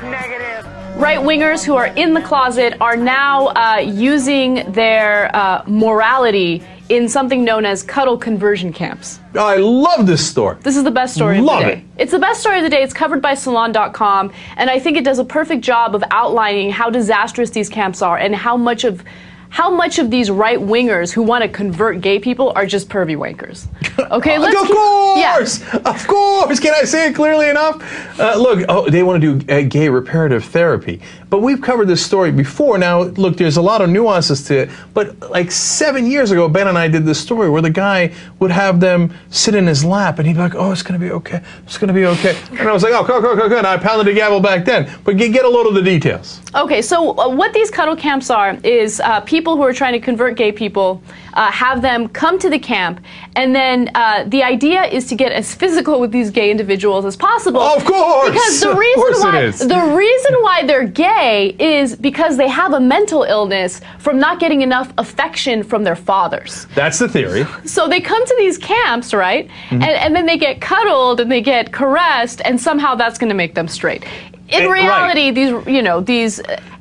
Negative. 0.02 0.66
Right 0.96 1.20
wingers 1.20 1.64
who 1.64 1.76
are 1.76 1.86
in 1.86 2.12
the 2.12 2.20
closet 2.20 2.74
are 2.80 2.96
now 2.96 3.48
uh, 3.48 3.78
using 3.78 4.72
their 4.72 5.34
uh, 5.34 5.62
morality 5.66 6.62
in 6.88 7.08
something 7.08 7.44
known 7.44 7.64
as 7.64 7.82
cuddle 7.82 8.16
conversion 8.16 8.72
camps. 8.72 9.20
I 9.34 9.56
love 9.56 10.06
this 10.06 10.26
story. 10.26 10.56
This 10.62 10.76
is 10.76 10.84
the 10.84 10.90
best 10.90 11.14
story 11.14 11.40
Love 11.40 11.60
of 11.62 11.66
the 11.68 11.74
day. 11.76 11.80
it. 11.96 12.02
It's 12.02 12.12
the 12.12 12.18
best 12.18 12.40
story 12.40 12.58
of 12.58 12.64
the 12.64 12.70
day. 12.70 12.82
It's 12.82 12.94
covered 12.94 13.20
by 13.20 13.34
Salon.com, 13.34 14.32
and 14.56 14.70
I 14.70 14.78
think 14.78 14.96
it 14.96 15.04
does 15.04 15.18
a 15.18 15.24
perfect 15.24 15.62
job 15.62 15.94
of 15.94 16.02
outlining 16.10 16.70
how 16.70 16.88
disastrous 16.90 17.50
these 17.50 17.68
camps 17.68 18.00
are 18.02 18.16
and 18.18 18.34
how 18.34 18.56
much 18.56 18.84
of 18.84 19.04
how 19.50 19.70
much 19.70 19.98
of 19.98 20.10
these 20.10 20.30
right 20.30 20.58
wingers 20.58 21.10
who 21.10 21.22
want 21.22 21.42
to 21.42 21.48
convert 21.48 22.02
gay 22.02 22.18
people 22.18 22.52
are 22.54 22.66
just 22.66 22.88
pervy 22.90 23.16
wankers. 23.16 23.66
Okay, 24.10 24.38
let's 24.38 24.54
of 24.56 24.66
keep- 24.68 24.76
course, 24.76 25.74
of 25.84 26.06
course. 26.06 26.60
Can 26.60 26.72
I 26.72 26.84
say 26.84 27.08
it 27.08 27.14
clearly 27.16 27.48
enough? 27.50 27.82
Uh, 28.18 28.36
look, 28.38 28.64
oh, 28.68 28.88
they 28.88 29.02
want 29.02 29.20
to 29.20 29.38
do 29.40 29.52
uh, 29.52 29.62
gay 29.62 29.88
reparative 29.88 30.44
therapy, 30.44 31.00
but 31.30 31.40
we've 31.42 31.60
covered 31.60 31.88
this 31.88 32.04
story 32.04 32.32
before. 32.32 32.78
Now, 32.78 33.02
look, 33.02 33.36
there's 33.36 33.56
a 33.56 33.62
lot 33.62 33.80
of 33.80 33.90
nuances 33.90 34.44
to 34.44 34.58
it, 34.58 34.70
but 34.94 35.30
like 35.30 35.50
seven 35.50 36.06
years 36.06 36.30
ago, 36.30 36.48
Ben 36.48 36.68
and 36.68 36.78
I 36.78 36.88
did 36.88 37.04
this 37.04 37.20
story 37.20 37.50
where 37.50 37.62
the 37.62 37.70
guy 37.70 38.12
would 38.38 38.50
have 38.50 38.80
them 38.80 39.12
sit 39.30 39.54
in 39.54 39.66
his 39.66 39.84
lap, 39.84 40.18
and 40.18 40.26
he'd 40.26 40.34
be 40.34 40.40
like, 40.40 40.54
"Oh, 40.54 40.72
it's 40.72 40.82
gonna 40.82 40.98
be 40.98 41.10
okay. 41.10 41.42
It's 41.64 41.78
gonna 41.78 41.92
be 41.92 42.06
okay," 42.06 42.36
and 42.50 42.68
I 42.68 42.72
was 42.72 42.82
like, 42.82 42.92
"Oh, 42.94 43.04
go, 43.04 43.20
go, 43.20 43.36
go, 43.36 43.48
go!" 43.48 43.58
And 43.58 43.66
I 43.66 43.76
pounded 43.76 44.06
the 44.06 44.14
gavel 44.14 44.40
back 44.40 44.64
then. 44.64 44.90
But 45.04 45.16
get, 45.16 45.32
get 45.32 45.44
a 45.44 45.48
load 45.48 45.66
of 45.66 45.74
the 45.74 45.82
details. 45.82 46.40
Okay, 46.54 46.82
so 46.82 47.18
uh, 47.18 47.28
what 47.28 47.52
these 47.52 47.70
cuddle 47.70 47.96
camps 47.96 48.30
are 48.30 48.58
is 48.62 49.00
uh, 49.00 49.20
people 49.20 49.56
who 49.56 49.62
are 49.62 49.72
trying 49.72 49.92
to 49.92 50.00
convert 50.00 50.36
gay 50.36 50.52
people 50.52 51.02
uh, 51.38 51.50
have 51.52 51.80
them 51.82 52.08
come 52.08 52.36
to 52.44 52.50
the 52.50 52.58
camp, 52.58 52.96
and 53.36 53.54
then 53.54 53.90
uh, 53.94 54.24
the 54.26 54.42
idea 54.42 54.82
is 54.96 55.06
to 55.06 55.14
get 55.14 55.30
as 55.32 55.54
physical 55.54 56.00
with 56.00 56.10
these 56.10 56.30
gay 56.30 56.50
individuals 56.50 57.04
as 57.04 57.16
possible. 57.16 57.62
Of 57.62 57.84
course! 57.84 58.30
because 58.30 58.60
the 58.60 58.74
reason 58.74 59.12
why 59.22 59.42
is. 59.42 59.58
the 59.60 59.82
reason 60.04 60.34
why 60.46 60.58
they're 60.66 60.88
gay 60.88 61.54
is 61.76 61.94
because 61.94 62.36
they 62.36 62.48
have 62.48 62.72
a 62.72 62.80
mental 62.80 63.22
illness 63.22 63.80
from 63.98 64.18
not 64.18 64.40
getting 64.40 64.62
enough 64.62 64.92
affection 64.98 65.62
from 65.62 65.84
their 65.84 65.96
fathers. 65.96 66.66
That's 66.74 66.98
the 66.98 67.08
theory. 67.08 67.46
So 67.64 67.86
they 67.88 68.00
come 68.00 68.24
to 68.26 68.34
these 68.38 68.58
camps, 68.58 69.14
right? 69.14 69.48
Mhm. 69.70 69.74
And, 69.74 69.84
and 69.84 70.16
then 70.16 70.26
they 70.26 70.38
get 70.38 70.60
cuddled 70.60 71.20
and 71.20 71.30
they 71.30 71.40
get 71.40 71.72
caressed, 71.72 72.42
and 72.44 72.60
somehow 72.60 72.96
that's 72.96 73.16
going 73.18 73.30
to 73.30 73.36
make 73.44 73.54
them 73.54 73.68
straight. 73.68 74.02
In 74.48 74.62
Eh, 74.62 74.66
right. 74.66 74.82
reality, 74.82 75.30
these 75.30 75.50
you 75.76 75.82
know 75.82 76.00
these 76.00 76.40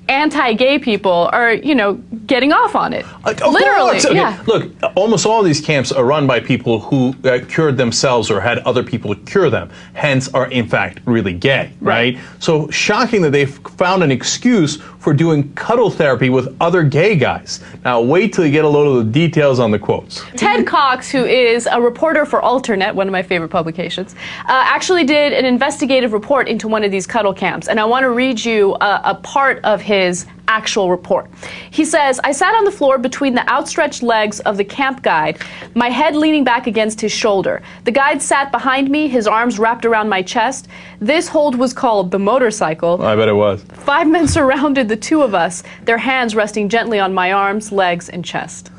anti-gay 0.09 0.79
people 0.79 1.29
are 1.31 1.53
you 1.53 1.75
know 1.75 1.95
getting 2.25 2.51
off 2.51 2.75
on 2.75 2.93
it. 2.93 3.05
Of 3.25 3.41
Literally. 3.41 3.97
Okay, 3.97 4.15
yeah. 4.15 4.41
Look, 4.47 4.71
almost 4.95 5.25
all 5.25 5.43
these 5.43 5.61
camps 5.61 5.91
are 5.91 6.05
run 6.05 6.27
by 6.27 6.39
people 6.39 6.79
who 6.79 7.15
uh, 7.23 7.39
cured 7.47 7.77
themselves 7.77 8.29
or 8.29 8.41
had 8.41 8.59
other 8.59 8.83
people 8.83 9.13
cure 9.15 9.49
them, 9.49 9.69
hence 9.93 10.27
are 10.29 10.49
in 10.49 10.67
fact 10.67 10.99
really 11.05 11.33
gay, 11.33 11.71
right? 11.81 12.17
So 12.39 12.69
shocking 12.69 13.21
that 13.23 13.31
they've 13.31 13.57
found 13.77 14.03
an 14.03 14.11
excuse 14.11 14.81
for 15.07 15.13
doing 15.13 15.49
cuddle 15.53 15.89
therapy 15.89 16.29
with 16.29 16.53
other 16.59 16.83
gay 16.83 17.15
guys. 17.15 17.63
Now 17.85 18.01
wait 18.01 18.33
till 18.33 18.45
you 18.45 18.51
get 18.51 18.65
a 18.65 18.67
load 18.67 18.97
of 18.97 19.05
the 19.05 19.09
details 19.09 19.57
on 19.57 19.71
the 19.71 19.79
quotes. 19.79 20.21
Ted 20.35 20.67
Cox, 20.67 21.09
who 21.09 21.23
is 21.23 21.65
a 21.65 21.79
reporter 21.79 22.25
for 22.25 22.41
Alternet, 22.41 22.93
one 22.93 23.07
of 23.07 23.13
my 23.13 23.23
favorite 23.23 23.47
publications, 23.47 24.15
uh, 24.15 24.63
actually 24.65 25.05
did 25.05 25.31
an 25.31 25.45
investigative 25.45 26.11
report 26.11 26.49
into 26.49 26.67
one 26.67 26.83
of 26.83 26.91
these 26.91 27.07
cuddle 27.07 27.33
camps, 27.33 27.69
and 27.69 27.79
I 27.79 27.85
want 27.85 28.03
to 28.03 28.09
read 28.09 28.43
you 28.43 28.75
a, 28.81 29.01
a 29.05 29.15
part 29.23 29.63
of 29.63 29.79
his 29.79 30.25
actual 30.47 30.89
report. 30.89 31.29
He 31.71 31.85
says, 31.85 32.19
I 32.23 32.31
sat 32.31 32.55
on 32.55 32.65
the 32.65 32.71
floor 32.71 32.97
between 32.97 33.33
the 33.35 33.47
outstretched 33.49 34.03
legs 34.03 34.39
of 34.41 34.57
the 34.57 34.63
camp 34.63 35.03
guide, 35.03 35.39
my 35.75 35.89
head 35.89 36.15
leaning 36.15 36.43
back 36.43 36.67
against 36.67 37.01
his 37.01 37.11
shoulder. 37.11 37.61
The 37.83 37.91
guide 37.91 38.21
sat 38.21 38.51
behind 38.51 38.89
me, 38.89 39.07
his 39.07 39.27
arms 39.27 39.59
wrapped 39.59 39.85
around 39.85 40.09
my 40.09 40.21
chest. 40.21 40.67
This 40.99 41.27
hold 41.27 41.55
was 41.55 41.73
called 41.73 42.11
the 42.11 42.19
motorcycle. 42.19 43.01
I 43.03 43.15
bet 43.15 43.27
it 43.27 43.33
was. 43.33 43.63
Five 43.63 44.07
men 44.07 44.27
surrounded 44.37 44.87
the 44.87 44.97
two 44.97 45.21
of 45.21 45.35
us, 45.35 45.63
their 45.83 45.97
hands 45.97 46.35
resting 46.35 46.69
gently 46.69 46.99
on 46.99 47.13
my 47.13 47.31
arms, 47.31 47.71
legs, 47.71 48.09
and 48.09 48.23
chest. 48.23 48.71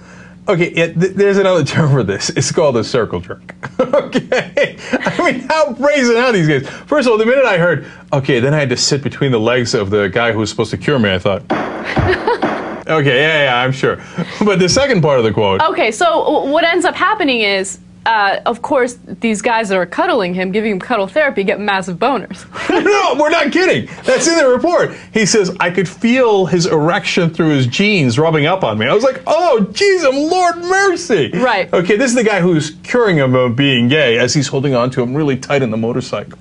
Okay, 0.48 0.72
yeah, 0.74 0.86
th- 0.86 1.12
there's 1.12 1.36
another 1.36 1.62
term 1.62 1.90
for 1.90 2.02
this. 2.02 2.30
It's 2.30 2.50
called 2.50 2.76
a 2.78 2.84
circle 2.84 3.20
jerk. 3.20 3.54
okay, 3.80 4.78
I 4.92 5.30
mean, 5.32 5.40
how 5.40 5.74
brazen 5.74 6.16
are 6.16 6.32
these 6.32 6.48
guys? 6.48 6.66
First 6.86 7.06
of 7.06 7.12
all, 7.12 7.18
the 7.18 7.26
minute 7.26 7.44
I 7.44 7.58
heard, 7.58 7.86
okay, 8.14 8.40
then 8.40 8.54
I 8.54 8.58
had 8.58 8.70
to 8.70 8.76
sit 8.76 9.02
between 9.02 9.30
the 9.30 9.38
legs 9.40 9.74
of 9.74 9.90
the 9.90 10.08
guy 10.08 10.32
who 10.32 10.38
was 10.38 10.48
supposed 10.48 10.70
to 10.70 10.78
cure 10.78 10.98
me. 10.98 11.12
I 11.12 11.18
thought, 11.18 11.42
okay, 12.88 13.20
yeah, 13.20 13.44
yeah, 13.44 13.60
I'm 13.62 13.72
sure. 13.72 14.02
But 14.42 14.58
the 14.58 14.70
second 14.70 15.02
part 15.02 15.18
of 15.18 15.24
the 15.26 15.32
quote, 15.32 15.60
Okay, 15.62 15.90
so 15.90 16.24
w- 16.24 16.50
what 16.50 16.64
ends 16.64 16.86
up 16.86 16.94
happening 16.94 17.40
is 17.42 17.78
uh, 18.06 18.40
of 18.46 18.62
course, 18.62 18.98
these 19.06 19.42
guys 19.42 19.68
that 19.68 19.76
are 19.76 19.86
cuddling 19.86 20.34
him, 20.34 20.52
giving 20.52 20.72
him 20.72 20.80
cuddle 20.80 21.06
therapy, 21.06 21.44
get 21.44 21.60
massive 21.60 21.98
boners. 21.98 22.46
no, 22.70 23.16
we're 23.20 23.30
not 23.30 23.52
kidding. 23.52 23.86
That's 24.04 24.26
in 24.26 24.36
the 24.36 24.48
report. 24.48 24.94
He 25.12 25.26
says, 25.26 25.54
I 25.60 25.70
could 25.70 25.88
feel 25.88 26.46
his 26.46 26.66
erection 26.66 27.30
through 27.30 27.50
his 27.50 27.66
jeans 27.66 28.18
rubbing 28.18 28.46
up 28.46 28.64
on 28.64 28.78
me. 28.78 28.86
I 28.86 28.94
was 28.94 29.04
like, 29.04 29.22
oh, 29.26 29.66
Jesus, 29.72 30.14
Lord 30.14 30.56
mercy. 30.58 31.30
Right. 31.34 31.72
Okay, 31.72 31.96
this 31.96 32.10
is 32.10 32.16
the 32.16 32.24
guy 32.24 32.40
who's 32.40 32.76
curing 32.82 33.16
him 33.16 33.34
of 33.34 33.56
being 33.56 33.88
gay 33.88 34.18
as 34.18 34.34
he's 34.34 34.48
holding 34.48 34.74
on 34.74 34.90
to 34.90 35.02
him 35.02 35.14
really 35.14 35.36
tight 35.36 35.62
in 35.62 35.70
the 35.70 35.76
motorcycle. 35.76 36.38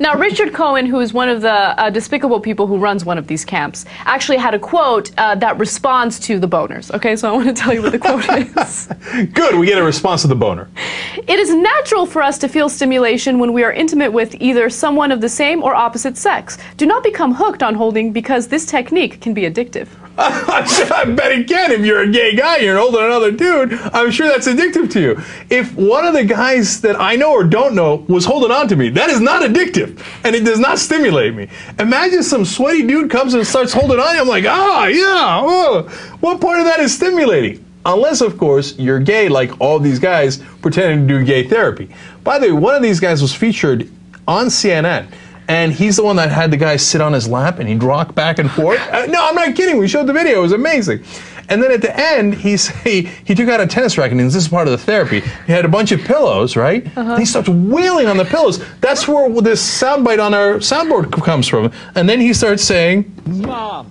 Now, 0.00 0.16
Richard 0.16 0.54
Cohen, 0.54 0.86
who 0.86 1.00
is 1.00 1.12
one 1.12 1.28
of 1.28 1.42
the 1.42 1.50
uh, 1.50 1.90
despicable 1.90 2.38
people 2.38 2.68
who 2.68 2.78
runs 2.78 3.04
one 3.04 3.18
of 3.18 3.26
these 3.26 3.44
camps, 3.44 3.84
actually 4.04 4.38
had 4.38 4.54
a 4.54 4.58
quote 4.58 5.10
uh, 5.18 5.34
that 5.36 5.58
responds 5.58 6.20
to 6.20 6.38
the 6.38 6.46
boners. 6.46 6.94
Okay, 6.94 7.16
so 7.16 7.28
I 7.28 7.32
want 7.32 7.48
to 7.48 7.52
tell 7.52 7.74
you 7.74 7.82
what 7.82 7.90
the 7.90 7.98
quote 7.98 8.24
is. 8.56 8.88
Good, 9.34 9.58
we 9.58 9.66
get 9.66 9.76
a 9.76 9.82
response 9.82 10.22
to 10.22 10.28
the 10.28 10.36
boner. 10.36 10.68
It 11.16 11.40
is 11.40 11.52
natural 11.52 12.06
for 12.06 12.22
us 12.22 12.38
to 12.38 12.48
feel 12.48 12.68
stimulation 12.68 13.40
when 13.40 13.52
we 13.52 13.64
are 13.64 13.72
intimate 13.72 14.12
with 14.12 14.36
either 14.40 14.70
someone 14.70 15.10
of 15.10 15.20
the 15.20 15.28
same 15.28 15.64
or 15.64 15.74
opposite 15.74 16.16
sex. 16.16 16.58
Do 16.76 16.86
not 16.86 17.02
become 17.02 17.34
hooked 17.34 17.64
on 17.64 17.74
holding 17.74 18.12
because 18.12 18.46
this 18.46 18.66
technique 18.66 19.20
can 19.20 19.34
be 19.34 19.42
addictive. 19.42 19.88
I 20.20 21.04
bet 21.04 21.30
it 21.30 21.46
can. 21.46 21.70
if 21.70 21.86
you're 21.86 22.00
a 22.02 22.10
gay 22.10 22.34
guy, 22.34 22.56
you're 22.56 22.76
holding 22.76 23.04
another 23.04 23.30
dude, 23.30 23.72
I'm 23.92 24.10
sure 24.10 24.26
that's 24.26 24.48
addictive 24.48 24.90
to 24.90 25.00
you. 25.00 25.22
If 25.48 25.76
one 25.76 26.04
of 26.04 26.12
the 26.12 26.24
guys 26.24 26.80
that 26.80 27.00
I 27.00 27.14
know 27.14 27.30
or 27.30 27.44
don't 27.44 27.76
know 27.76 28.04
was 28.08 28.24
holding 28.24 28.50
on 28.50 28.66
to 28.66 28.74
me, 28.74 28.88
that 28.90 29.10
is 29.10 29.20
not 29.20 29.42
addictive, 29.42 29.87
and 30.24 30.34
it 30.34 30.44
does 30.44 30.58
not 30.58 30.78
stimulate 30.78 31.34
me. 31.34 31.48
Imagine 31.78 32.22
some 32.22 32.44
sweaty 32.44 32.86
dude 32.86 33.10
comes 33.10 33.34
and 33.34 33.46
starts 33.46 33.72
holding 33.72 33.98
on 33.98 34.14
you. 34.14 34.20
I'm 34.20 34.28
like, 34.28 34.44
ah, 34.46 34.86
yeah. 34.86 35.40
Oh. 35.42 35.82
What 36.20 36.40
part 36.40 36.60
of 36.60 36.66
that 36.66 36.80
is 36.80 36.94
stimulating? 36.94 37.64
Unless, 37.84 38.20
of 38.20 38.36
course, 38.36 38.78
you're 38.78 39.00
gay, 39.00 39.28
like 39.28 39.60
all 39.60 39.78
these 39.78 39.98
guys 39.98 40.38
pretending 40.60 41.08
to 41.08 41.18
do 41.18 41.24
gay 41.24 41.46
therapy. 41.46 41.88
By 42.24 42.38
the 42.38 42.46
way, 42.46 42.52
one 42.52 42.74
of 42.74 42.82
these 42.82 43.00
guys 43.00 43.22
was 43.22 43.34
featured 43.34 43.90
on 44.26 44.46
CNN 44.46 45.10
and 45.48 45.72
he's 45.72 45.96
the 45.96 46.04
one 46.04 46.16
that 46.16 46.30
had 46.30 46.50
the 46.50 46.56
guy 46.56 46.76
sit 46.76 47.00
on 47.00 47.14
his 47.14 47.26
lap 47.26 47.58
and 47.58 47.68
he'd 47.68 47.82
rock 47.82 48.14
back 48.14 48.38
and 48.38 48.50
forth. 48.50 48.78
Uh, 48.92 49.06
no, 49.06 49.26
I'm 49.26 49.34
not 49.34 49.56
kidding. 49.56 49.78
We 49.78 49.88
showed 49.88 50.06
the 50.06 50.12
video. 50.12 50.40
It 50.40 50.42
was 50.42 50.52
amazing. 50.52 51.02
And 51.48 51.62
then 51.62 51.72
at 51.72 51.80
the 51.80 51.98
end, 51.98 52.34
he's, 52.34 52.68
he, 52.82 53.02
he 53.24 53.34
took 53.34 53.48
out 53.48 53.60
a 53.60 53.66
tennis 53.66 53.96
racket, 53.96 54.18
and 54.18 54.26
this 54.26 54.34
is 54.34 54.48
part 54.48 54.68
of 54.68 54.72
the 54.72 54.78
therapy. 54.78 55.20
He 55.20 55.52
had 55.52 55.64
a 55.64 55.68
bunch 55.68 55.92
of 55.92 56.00
pillows, 56.00 56.56
right? 56.56 56.86
Uh-huh. 56.86 57.12
And 57.12 57.18
he 57.18 57.24
starts 57.24 57.48
wailing 57.48 58.06
on 58.06 58.16
the 58.16 58.24
pillows. 58.24 58.64
That's 58.80 59.08
where 59.08 59.28
this 59.40 59.82
soundbite 59.82 60.24
on 60.24 60.34
our 60.34 60.54
soundboard 60.56 61.10
comes 61.24 61.48
from. 61.48 61.72
And 61.94 62.08
then 62.08 62.20
he 62.20 62.34
starts 62.34 62.62
saying, 62.62 63.12
Mom! 63.26 63.90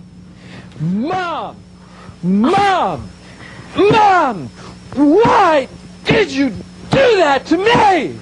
Mom! 0.79 1.57
Mom! 2.23 3.09
Mom! 3.75 4.47
Why 4.95 5.67
did 6.05 6.31
you 6.31 6.49
do 6.49 7.17
that 7.17 7.45
to 7.47 7.57
me? 7.57 8.19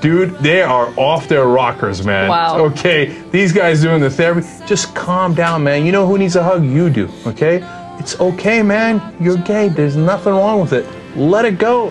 Dude, 0.00 0.38
they 0.38 0.62
are 0.62 0.92
off 0.98 1.28
their 1.28 1.46
rockers, 1.46 2.04
man. 2.04 2.28
Wow. 2.28 2.58
Okay, 2.66 3.06
these 3.30 3.52
guys 3.52 3.82
doing 3.82 4.00
the 4.00 4.10
therapy, 4.10 4.46
just 4.66 4.94
calm 4.94 5.34
down, 5.34 5.62
man. 5.62 5.86
You 5.86 5.92
know 5.92 6.06
who 6.06 6.18
needs 6.18 6.36
a 6.36 6.42
hug? 6.42 6.64
You 6.64 6.90
do, 6.90 7.08
okay? 7.26 7.60
It's 7.98 8.18
okay, 8.20 8.62
man. 8.62 9.14
You're 9.20 9.38
gay. 9.38 9.68
There's 9.68 9.96
nothing 9.96 10.32
wrong 10.32 10.60
with 10.60 10.72
it. 10.72 10.86
Let 11.16 11.44
it 11.44 11.58
go. 11.58 11.90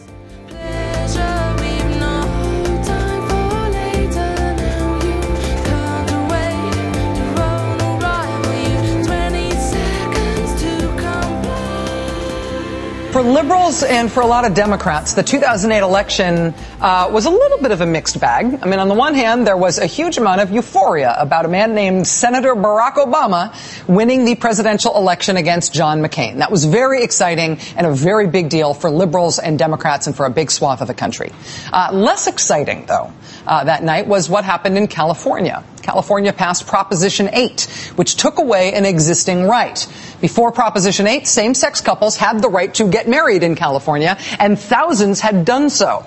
For 13.11 13.21
liberals 13.21 13.83
and 13.83 14.09
for 14.09 14.21
a 14.21 14.25
lot 14.25 14.45
of 14.45 14.53
Democrats, 14.53 15.15
the 15.15 15.21
2008 15.21 15.79
election 15.79 16.53
uh, 16.79 17.09
was 17.11 17.25
a 17.25 17.29
little 17.29 17.57
bit 17.57 17.71
of 17.71 17.81
a 17.81 17.85
mixed 17.85 18.21
bag. 18.21 18.59
I 18.63 18.65
mean, 18.65 18.79
on 18.79 18.87
the 18.87 18.93
one 18.93 19.15
hand, 19.15 19.45
there 19.45 19.57
was 19.57 19.79
a 19.79 19.85
huge 19.85 20.17
amount 20.17 20.39
of 20.39 20.49
euphoria 20.49 21.13
about 21.19 21.43
a 21.43 21.49
man 21.49 21.75
named 21.75 22.07
Senator 22.07 22.55
Barack 22.55 22.93
Obama 22.93 23.53
winning 23.85 24.23
the 24.23 24.35
presidential 24.35 24.95
election 24.95 25.35
against 25.35 25.73
John 25.73 26.01
McCain. 26.01 26.37
That 26.37 26.51
was 26.51 26.63
very 26.63 27.03
exciting 27.03 27.59
and 27.75 27.85
a 27.85 27.93
very 27.93 28.27
big 28.27 28.47
deal 28.47 28.73
for 28.73 28.89
liberals 28.89 29.39
and 29.39 29.59
Democrats 29.59 30.07
and 30.07 30.15
for 30.15 30.25
a 30.25 30.29
big 30.29 30.49
swath 30.49 30.79
of 30.79 30.87
the 30.87 30.93
country. 30.93 31.33
Uh, 31.73 31.89
less 31.91 32.27
exciting, 32.27 32.85
though, 32.85 33.11
uh, 33.45 33.65
that 33.65 33.83
night 33.83 34.07
was 34.07 34.29
what 34.29 34.45
happened 34.45 34.77
in 34.77 34.87
California. 34.87 35.65
California 35.81 36.33
passed 36.33 36.67
Proposition 36.67 37.29
8, 37.31 37.93
which 37.95 38.15
took 38.15 38.37
away 38.37 38.73
an 38.73 38.85
existing 38.85 39.47
right. 39.47 39.87
Before 40.21 40.51
Proposition 40.51 41.07
8, 41.07 41.27
same-sex 41.27 41.81
couples 41.81 42.15
had 42.15 42.41
the 42.41 42.49
right 42.49 42.73
to 42.75 42.89
get 42.89 43.07
married 43.07 43.43
in 43.43 43.55
California, 43.55 44.17
and 44.39 44.59
thousands 44.59 45.19
had 45.19 45.45
done 45.45 45.69
so. 45.69 46.05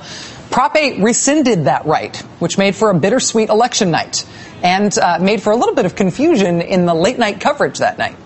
Prop 0.51 0.77
8 0.77 1.03
rescinded 1.03 1.65
that 1.65 1.85
right, 1.87 2.17
which 2.39 2.59
made 2.59 2.77
for 2.77 2.91
a 2.91 2.95
bittersweet 2.95 3.49
election 3.49 3.91
night 3.91 4.25
and 4.63 4.97
uh, 4.99 5.19
made 5.21 5.43
for 5.43 5.53
a 5.53 5.57
little 5.57 5.75
bit 5.75 5.85
of 5.85 5.95
confusion 5.95 6.61
in 6.63 6.87
the 6.87 6.95
late 6.95 7.19
night 7.19 7.41
coverage 7.41 7.79
that 7.79 7.99
night. 7.99 8.17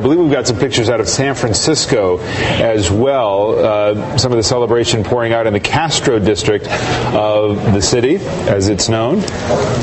I 0.00 0.02
believe 0.02 0.18
we've 0.18 0.32
got 0.32 0.46
some 0.46 0.58
pictures 0.58 0.88
out 0.88 1.00
of 1.00 1.10
San 1.10 1.34
Francisco 1.34 2.20
as 2.20 2.90
well. 2.90 3.58
Uh, 3.58 4.16
some 4.16 4.32
of 4.32 4.38
the 4.38 4.42
celebration 4.42 5.04
pouring 5.04 5.34
out 5.34 5.46
in 5.46 5.52
the 5.52 5.60
Castro 5.60 6.18
district 6.18 6.66
of 7.14 7.74
the 7.74 7.82
city, 7.82 8.16
as 8.16 8.70
it's 8.70 8.88
known. 8.88 9.18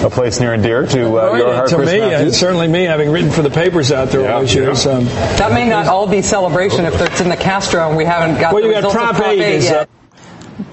A 0.03 0.09
place 0.09 0.39
near 0.39 0.53
and 0.53 0.63
dear 0.63 0.88
to 0.88 1.20
uh, 1.20 1.36
your 1.36 1.53
heart, 1.53 1.70
to 1.70 1.76
Chris 1.76 1.91
me, 1.91 1.99
Matthews. 1.99 2.36
certainly 2.39 2.68
me, 2.68 2.86
having 2.86 3.11
written 3.11 3.30
for 3.30 3.43
the 3.43 3.51
papers 3.51 3.91
out 3.91 4.09
there 4.09 4.28
all 4.28 4.39
those 4.39 4.55
years. 4.55 4.88
Um, 4.88 5.05
That 5.05 5.51
may 5.53 5.70
not 5.70 5.86
all 5.86 6.07
be 6.07 6.24
celebration 6.24 6.86
if 6.86 6.99
it's 6.99 7.22
in 7.22 7.30
the 7.30 7.38
Castro 7.38 7.88
and 7.88 7.95
we 7.95 8.03
haven't 8.03 8.41
got 8.41 8.55
Well, 8.55 8.63
the 8.63 8.70
you 8.70 8.74
got 8.74 8.86
results 8.86 8.95
Prop 8.95 9.11
of 9.11 9.18
Prop 9.18 9.32
8 9.34 9.39
8 9.39 9.53
is, 9.53 9.65
yet. 9.65 9.89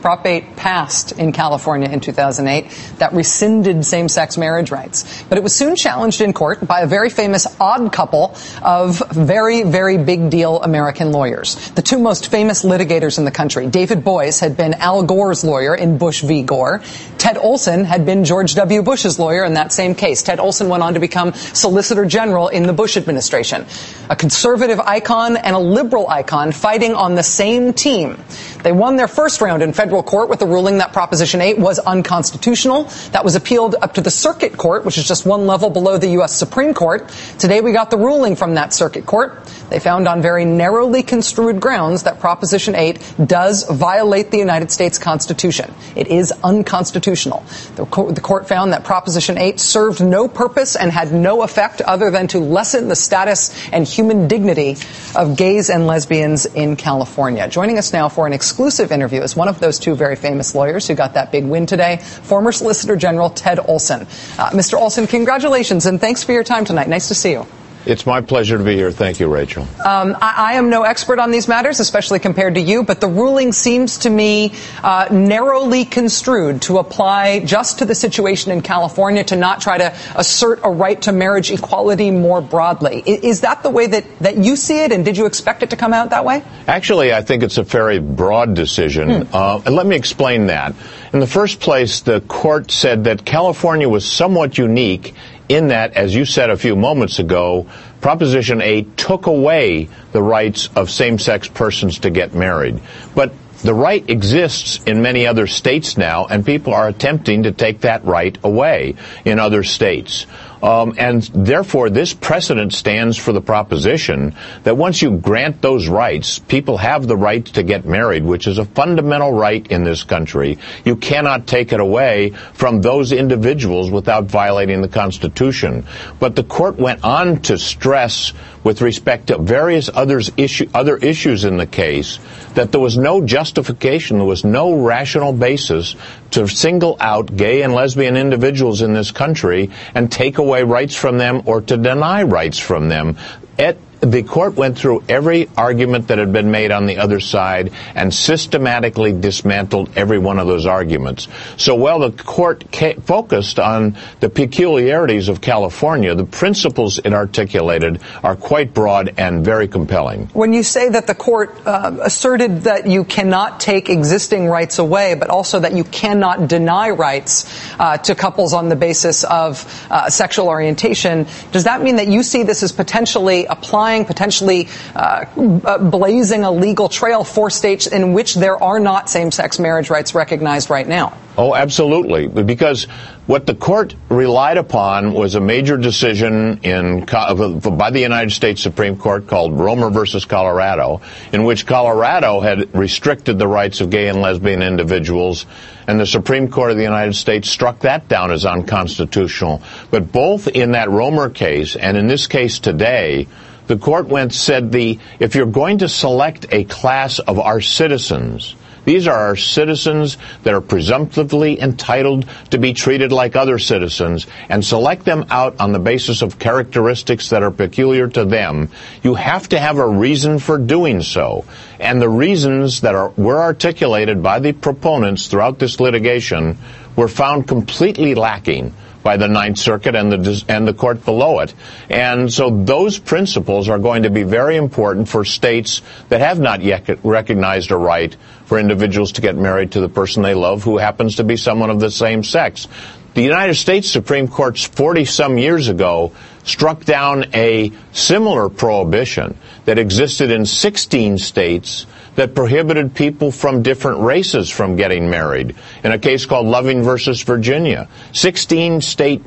Prop 0.05 0.27
8 0.27 0.57
passed 0.57 1.13
in 1.13 1.33
California 1.33 1.89
in 1.89 1.99
2008 1.99 2.71
that 2.99 3.15
rescinded 3.15 3.87
same-sex 3.87 4.37
marriage 4.37 4.71
rights. 4.71 5.23
But 5.31 5.39
it 5.39 5.43
was 5.43 5.55
soon 5.55 5.77
challenged 5.77 6.21
in 6.21 6.35
court 6.35 6.67
by 6.67 6.81
a 6.81 6.87
very 6.87 7.09
famous 7.09 7.47
odd 7.59 7.91
couple 7.91 8.37
of 8.61 9.03
very, 9.11 9.63
very 9.63 9.97
big 9.97 10.29
deal 10.29 10.61
American 10.63 11.11
lawyers. 11.11 11.71
The 11.71 11.81
two 11.81 11.99
most 11.99 12.31
famous 12.31 12.65
litigators 12.65 13.17
in 13.17 13.25
the 13.25 13.31
country. 13.31 13.67
David 13.67 14.05
Boies 14.05 14.41
had 14.41 14.59
been 14.59 14.75
Al 14.75 15.05
Gore's 15.05 15.43
lawyer 15.43 15.75
in 15.75 15.97
Bush 15.97 16.21
v. 16.21 16.43
Gore. 16.43 16.83
Ted 17.17 17.39
Olson 17.39 17.87
had 17.87 18.05
been 18.05 18.27
George 18.27 18.55
W. 18.57 18.83
Bush's 18.83 19.19
lawyer 19.19 19.43
in 19.43 19.55
that 19.55 19.73
same 19.73 19.95
case. 19.95 20.23
Ted 20.23 20.39
Olson 20.39 20.69
went 20.69 20.83
on 20.83 20.93
to 20.93 21.01
become 21.01 21.33
Solicitor 21.33 22.05
General 22.05 22.49
in 22.49 22.67
the 22.67 22.75
Bush 22.75 22.99
administration. 22.99 23.65
A 24.11 24.17
conservative 24.17 24.81
icon 24.81 25.39
and 25.39 25.57
a 25.57 25.59
liberal 25.59 26.07
icon 26.11 26.53
fighting 26.53 26.95
on 26.95 27.15
the 27.15 27.23
same 27.23 27.73
team. 27.73 28.23
They 28.63 28.73
won 28.73 28.97
their 28.97 29.09
first 29.09 29.41
round 29.41 29.63
in 29.63 29.73
federal 29.73 29.94
court 30.03 30.29
with 30.29 30.43
a 30.43 30.47
ruling 30.47 30.79
that 30.79 30.93
Proposition 30.93 31.41
8 31.41 31.59
was 31.59 31.79
unconstitutional. 31.79 32.85
That 33.13 33.25
was 33.25 33.37
appealed 33.37 33.77
up 33.81 33.95
to 33.95 34.01
the 34.01 34.11
Circuit 34.11 34.57
Court, 34.57 34.85
which 34.85 34.99
is 34.99 35.07
just 35.07 35.27
one 35.27 35.47
level 35.47 35.71
below 35.71 35.99
the 35.99 36.09
U.S. 36.19 36.35
Supreme 36.35 36.75
Court. 36.75 37.09
Today 37.39 37.61
we 37.61 37.73
got 37.73 37.91
the 37.91 37.97
ruling 37.97 38.37
from 38.37 38.55
that 38.55 38.73
Circuit 38.73 39.07
Court. 39.07 39.39
They 39.71 39.81
found 39.81 40.07
on 40.07 40.23
very 40.23 40.45
narrowly 40.45 41.03
construed 41.03 41.61
grounds 41.61 42.05
that 42.05 42.21
Proposition 42.21 42.75
8 42.75 42.99
does 43.27 43.69
violate 43.69 44.31
the 44.31 44.39
United 44.39 44.71
States 44.71 44.99
Constitution. 44.99 45.73
It 45.97 46.09
is 46.09 46.33
unconstitutional. 46.43 47.45
The 47.77 47.87
court, 47.87 48.15
the 48.15 48.21
court 48.21 48.49
found 48.49 48.73
that 48.73 48.85
Proposition 48.85 49.39
8 49.39 49.59
served 49.59 50.05
no 50.05 50.29
purpose 50.29 50.77
and 50.77 50.91
had 50.91 51.13
no 51.13 51.43
effect 51.43 51.81
other 51.81 52.11
than 52.11 52.29
to 52.29 52.39
lessen 52.39 52.89
the 52.89 52.97
status 52.97 53.69
and 53.73 53.87
human 53.87 54.29
dignity 54.29 54.77
of 55.17 55.37
gays 55.37 55.71
and 55.71 55.87
lesbians 55.87 56.47
in 56.47 56.77
California. 56.77 57.49
Joining 57.49 57.79
us 57.79 57.93
now 57.93 58.09
for 58.09 58.27
an 58.27 58.33
exclusive 58.33 58.93
interview 58.93 59.23
is 59.23 59.35
one 59.35 59.49
of 59.49 59.61
those 59.61 59.79
two 59.85 59.95
very 59.95 60.17
famous 60.17 60.55
lawyers 60.55 60.89
who 60.89 60.95
got 60.95 61.15
that 61.15 61.31
big 61.31 61.45
win 61.45 61.67
today, 61.67 61.99
former 61.99 62.53
Solicitor 62.53 62.97
General 62.97 63.31
Ted 63.31 63.59
Olson. 63.61 64.03
Uh, 64.39 64.51
Mr. 64.51 64.75
Olson, 64.75 65.07
congratulations 65.07 65.87
and 65.87 66.01
thanks 66.01 66.25
for 66.25 66.33
your 66.33 66.45
time 66.45 66.65
tonight. 66.65 66.89
Nice 66.89 67.09
to 67.09 67.15
see 67.15 67.33
you. 67.33 67.47
It's 67.87 68.07
my 68.07 68.23
pleasure 68.23 68.57
to 68.57 68.65
be 68.65 68.75
here. 68.75 68.91
Thank 68.91 69.21
you, 69.21 69.29
Rachel. 69.29 69.65
Um, 69.85 70.17
I, 70.21 70.53
I, 70.53 70.53
am 70.55 70.71
no 70.71 70.85
expert 70.85 71.19
on 71.19 71.31
these 71.31 71.49
matters, 71.49 71.81
especially 71.81 72.19
compared 72.19 72.55
to 72.55 72.61
you, 72.61 72.83
but 72.83 73.01
the 73.01 73.09
ruling 73.09 73.53
seems 73.53 73.99
to 73.99 74.11
me 74.11 74.55
uh, 74.83 75.09
narrowly 75.11 75.85
construed 75.85 76.63
to 76.63 76.79
apply 76.79 77.41
just 77.41 77.81
to 77.81 77.85
the 77.85 77.95
situation 77.95 78.53
in 78.53 78.63
California, 78.63 79.23
to 79.25 79.37
not 79.37 79.61
try 79.61 79.77
to 79.77 79.95
assert 80.17 80.61
a 80.65 80.71
right 80.71 81.01
to 81.03 81.13
marriage 81.13 81.51
equality 81.51 82.11
more 82.11 82.41
broadly. 82.41 83.03
Is, 83.05 83.21
is 83.21 83.41
that 83.43 83.63
the 83.63 83.71
way 83.71 83.87
that, 83.87 84.19
that 84.21 84.39
you 84.39 84.57
see 84.57 84.83
it, 84.83 84.91
and 84.91 85.05
did 85.05 85.19
you 85.19 85.27
expect 85.27 85.63
it 85.63 85.71
to 85.71 85.77
come 85.77 85.93
out 85.93 86.11
that 86.11 86.25
way? 86.25 86.43
Actually, 86.67 87.13
I 87.13 87.21
think 87.21 87.43
it's 87.43 87.59
a 87.59 87.65
very 87.65 87.99
broad 87.99 88.55
decision. 88.55 89.25
Hmm. 89.25 89.35
Uh, 89.35 89.63
and 89.67 89.75
let 89.75 89.87
me 89.87 89.97
explain 89.97 90.47
that. 90.47 90.75
In 91.13 91.21
the 91.21 91.27
first 91.27 91.61
place, 91.61 92.01
the 92.01 92.23
court 92.23 92.71
said 92.71 93.05
that 93.05 93.25
California 93.25 93.89
was 93.89 94.11
somewhat 94.11 94.57
unique 94.57 95.15
in 95.49 95.69
that, 95.69 95.95
as 95.95 96.15
you 96.15 96.25
said 96.25 96.51
a 96.51 96.57
few 96.57 96.77
moments 96.77 97.19
ago, 97.19 97.67
Proposition 98.01 98.61
8 98.61 98.97
took 98.97 99.27
away 99.27 99.89
the 100.13 100.23
rights 100.23 100.69
of 100.77 100.91
same-sex 100.91 101.49
persons 101.49 102.01
to 102.01 102.11
get 102.11 102.35
married. 102.35 102.81
But 103.15 103.33
the 103.63 103.75
right 103.75 104.09
exists 104.11 104.83
in 104.85 105.01
many 105.01 105.27
other 105.27 105.47
states 105.47 105.97
now, 105.97 106.27
and 106.27 106.45
people 106.45 106.75
are 106.75 106.87
attempting 106.87 107.45
to 107.45 107.53
take 107.53 107.81
that 107.81 108.05
right 108.05 108.37
away 108.45 108.97
in 109.25 109.39
other 109.39 109.63
states. 109.63 110.27
Um, 110.65 110.95
and 110.97 111.23
therefore, 111.35 111.91
this 111.91 112.15
precedent 112.15 112.73
stands 112.73 113.19
for 113.19 113.35
the 113.35 113.43
proposition 113.43 114.35
that 114.63 114.79
once 114.79 115.03
you 115.03 115.19
grant 115.19 115.61
those 115.61 115.89
rights, 115.89 116.39
people 116.39 116.79
have 116.79 117.07
the 117.07 117.19
right 117.19 117.45
to 117.45 117.63
get 117.63 117.85
married, 117.85 118.25
which 118.25 118.47
is 118.47 118.57
a 118.57 118.65
fundamental 118.65 119.31
right 119.31 119.67
in 119.67 119.85
this 119.85 120.05
country. 120.05 120.57
You 120.87 120.97
cannot 120.97 121.47
take 121.47 121.75
it 121.75 121.81
away 121.81 122.31
from 122.55 122.81
those 122.81 123.13
individuals 123.13 123.91
without 123.91 124.25
violating 124.25 124.81
the 124.81 124.89
Constitution. 124.89 125.85
But 126.19 126.35
the 126.35 126.45
court 126.45 126.77
went 126.77 127.05
on 127.05 127.43
to 127.43 127.59
stress 127.59 128.33
with 128.65 128.81
respect 128.81 129.27
to 129.27 129.37
various 129.37 129.91
others 129.93 130.31
issue, 130.39 130.71
other 130.73 130.97
issues 130.97 131.45
in 131.45 131.59
the 131.59 131.67
case 131.67 132.19
that 132.55 132.73
there 132.73 132.81
was 132.81 132.97
no 132.97 133.21
justification, 133.21 134.17
there 134.17 134.27
was 134.27 134.45
no 134.45 134.75
rational 134.75 135.35
basis 135.35 135.95
to 136.31 136.49
single 136.49 136.97
out 137.01 137.37
gay 137.37 137.63
and 137.63 137.75
lesbian 137.75 138.17
individuals 138.17 138.81
in 138.81 138.95
this 138.95 139.11
country 139.11 139.71
and 139.95 140.11
take 140.11 140.39
away 140.39 140.54
rights 140.63 140.95
from 140.95 141.19
them 141.19 141.43
or 141.47 141.61
to 141.61 141.77
deny 141.77 142.23
rights 142.23 142.59
from 142.59 142.89
them. 142.89 143.17
At 143.59 143.77
the 144.05 144.23
court 144.23 144.55
went 144.55 144.79
through 144.79 145.03
every 145.09 145.49
argument 145.57 146.09
that 146.09 146.19
had 146.19 146.33
been 146.33 146.51
made 146.51 146.71
on 146.71 146.87
the 146.87 146.99
other 146.99 147.21
side 147.21 147.73
and 147.95 148.13
systematically 148.13 149.13
dismantled 149.13 149.91
every 149.97 150.19
one 150.19 150.39
of 150.39 150.47
those 150.47 150.67
arguments. 150.67 151.29
So 151.57 151.75
while 151.75 152.01
the 152.01 152.11
court 152.11 152.65
focused 153.05 153.59
on 153.59 153.97
the 154.21 154.29
peculiarities 154.29 155.29
of 155.29 155.41
California, 155.41 156.15
the 156.15 156.25
principles 156.25 156.99
it 156.99 157.15
articulated 157.15 158.01
are 158.23 158.37
quite 158.37 158.75
broad 158.75 159.15
and 159.17 159.45
very 159.45 159.69
compelling. 159.69 160.27
When 160.33 160.53
you 160.53 160.63
say 160.63 160.89
that 160.91 161.07
the 161.07 161.15
court 161.15 161.55
uh, 161.67 161.97
asserted 162.03 162.63
that 162.63 162.87
you 162.87 163.05
cannot 163.05 163.61
take 163.61 163.89
existing 163.89 164.49
rights 164.49 164.79
away, 164.79 165.15
but 165.15 165.31
also 165.31 165.61
that 165.61 165.73
you 165.73 165.85
cannot 165.85 166.49
deny 166.49 166.91
rights 166.91 167.47
uh, 167.79 167.97
to 167.99 168.15
couples 168.15 168.53
on 168.53 168.69
the 168.69 168.77
basis 168.77 169.25
of 169.25 169.65
uh, 169.91 170.11
sexual 170.11 170.49
orientation, 170.49 171.27
does 171.53 171.65
that 171.65 171.83
mean 171.83 171.97
that 171.97 172.09
you 172.09 172.23
see 172.23 172.43
this 172.43 172.63
as 172.63 172.73
potentially 172.73 173.47
applying 173.47 173.94
potentially 174.03 174.67
uh, 174.97 175.25
uh, 175.65 175.79
blazing 175.79 176.43
a 176.43 176.51
legal 176.51 176.89
trail 176.89 177.23
for 177.23 177.51
states 177.51 177.87
in 177.87 178.13
which 178.13 178.35
there 178.35 178.61
are 178.63 178.81
not 178.81 179.09
same-sex 179.09 179.59
marriage 179.61 179.91
rights 179.91 180.15
recognized 180.15 180.71
right 180.71 180.89
now. 180.89 181.17
Oh, 181.37 181.55
absolutely. 181.55 182.29
Because 182.29 182.85
what 183.27 183.45
the 183.45 183.57
court 183.57 183.95
relied 184.09 184.57
upon 184.57 185.13
was 185.13 185.35
a 185.35 185.41
major 185.41 185.77
decision 185.77 186.61
in 186.63 187.07
by 187.07 187.91
the 187.91 188.01
United 188.01 188.31
States 188.31 188.63
Supreme 188.63 188.97
Court 188.97 189.27
called 189.27 189.59
Romer 189.59 189.91
versus 189.91 190.27
Colorado, 190.27 191.01
in 191.33 191.43
which 191.45 191.67
Colorado 191.67 192.41
had 192.41 192.73
restricted 192.75 193.39
the 193.39 193.49
rights 193.49 193.81
of 193.81 193.91
gay 193.91 194.09
and 194.09 194.21
lesbian 194.21 194.63
individuals, 194.63 195.47
and 195.89 195.99
the 195.99 196.07
Supreme 196.07 196.49
Court 196.49 196.71
of 196.71 196.77
the 196.77 196.85
United 196.85 197.15
States 197.15 197.51
struck 197.51 197.81
that 197.81 198.07
down 198.07 198.31
as 198.31 198.47
unconstitutional. 198.47 199.61
But 199.91 200.13
both 200.13 200.47
in 200.47 200.73
that 200.73 200.89
Romer 200.91 201.31
case 201.31 201.75
and 201.75 201.97
in 201.97 202.07
this 202.07 202.29
case 202.29 202.61
today, 202.61 203.27
the 203.67 203.77
court 203.77 204.09
went 204.09 204.33
said 204.33 204.73
the 204.73 204.99
if 205.19 205.35
you're 205.35 205.47
going 205.47 205.79
to 205.79 205.89
select 205.89 206.47
a 206.51 206.65
class 206.65 207.19
of 207.19 207.39
our 207.39 207.61
citizens 207.61 208.55
these 208.85 209.09
are 209.09 209.19
our 209.19 209.37
citizens 209.37 210.19
that 210.43 210.53
are 210.53 210.61
presumptively 210.61 211.61
entitled 211.61 212.27
to 212.51 212.59
be 212.59 212.75
treated 212.75 213.13
like 213.13 213.35
other 213.35 213.59
citizens 213.59 214.27
and 214.49 214.65
select 214.65 215.05
them 215.05 215.25
out 215.31 215.59
on 215.59 215.73
the 215.73 215.79
basis 215.79 216.23
of 216.23 216.39
characteristics 216.39 217.31
that 217.31 217.43
are 217.43 217.51
peculiar 217.51 218.09
to 218.09 218.25
them. 218.25 218.69
You 219.03 219.15
have 219.15 219.49
to 219.51 219.59
have 219.59 219.79
a 219.79 219.89
reason 219.89 220.39
for 220.39 220.59
doing 220.59 221.03
so. 221.03 221.45
And 221.81 222.01
the 222.01 222.09
reasons 222.09 222.83
that 222.83 222.95
are, 222.95 223.09
were 223.11 223.41
articulated 223.41 224.23
by 224.23 224.41
the 224.41 224.53
proponents 224.53 225.29
throughout 225.29 225.59
this 225.59 225.81
litigation 225.81 226.59
were 226.95 227.09
found 227.09 227.49
completely 227.49 228.15
lacking 228.15 228.75
by 229.05 229.19
the 229.19 229.29
Ninth 229.29 229.59
Circuit 229.59 229.95
and 229.95 230.11
the 230.11 230.45
and 230.49 230.67
the 230.67 230.75
court 230.75 231.05
below 231.05 231.39
it. 231.41 231.55
And 231.89 232.33
so 232.33 232.51
those 232.51 232.99
principles 232.99 233.69
are 233.69 233.79
going 233.79 234.03
to 234.03 234.11
be 234.11 234.25
very 234.25 234.57
important 234.57 235.09
for 235.09 235.25
states 235.25 235.83
that 236.09 236.21
have 236.21 236.41
not 236.41 236.63
yet 236.63 236.99
recognized 237.05 237.71
a 237.71 237.77
right 237.77 238.17
for 238.47 238.59
individuals 238.59 239.13
to 239.13 239.21
get 239.21 239.37
married 239.37 239.73
to 239.73 239.81
the 239.81 239.89
person 239.89 240.23
they 240.23 240.35
love 240.35 240.65
who 240.65 240.79
happens 240.79 241.17
to 241.17 241.25
be 241.25 241.37
someone 241.37 241.71
of 241.71 241.79
the 241.79 241.91
same 241.91 242.25
sex. 242.25 242.67
The 243.13 243.23
United 243.23 243.55
States 243.55 243.89
Supreme 243.89 244.27
Court 244.27 244.59
40 244.59 245.05
some 245.05 245.39
years 245.39 245.69
ago 245.69 246.11
struck 246.43 246.85
down 246.85 247.27
a 247.33 247.71
similar 247.93 248.49
prohibition 248.49 249.37
that 249.67 249.79
existed 249.79 250.33
in 250.33 250.47
16 250.47 251.19
states 251.19 251.87
that 252.17 252.35
prohibited 252.35 252.95
people 252.95 253.31
from 253.31 253.63
different 253.63 254.01
races 254.01 254.51
from 254.51 254.77
getting 254.77 255.11
married 255.11 255.55
in 255.83 255.93
a 255.93 255.99
case 255.99 256.27
called 256.27 256.47
Loving 256.47 256.83
versus 256.83 257.23
Virginia. 257.23 257.89
16 258.13 258.81
state 258.81 259.23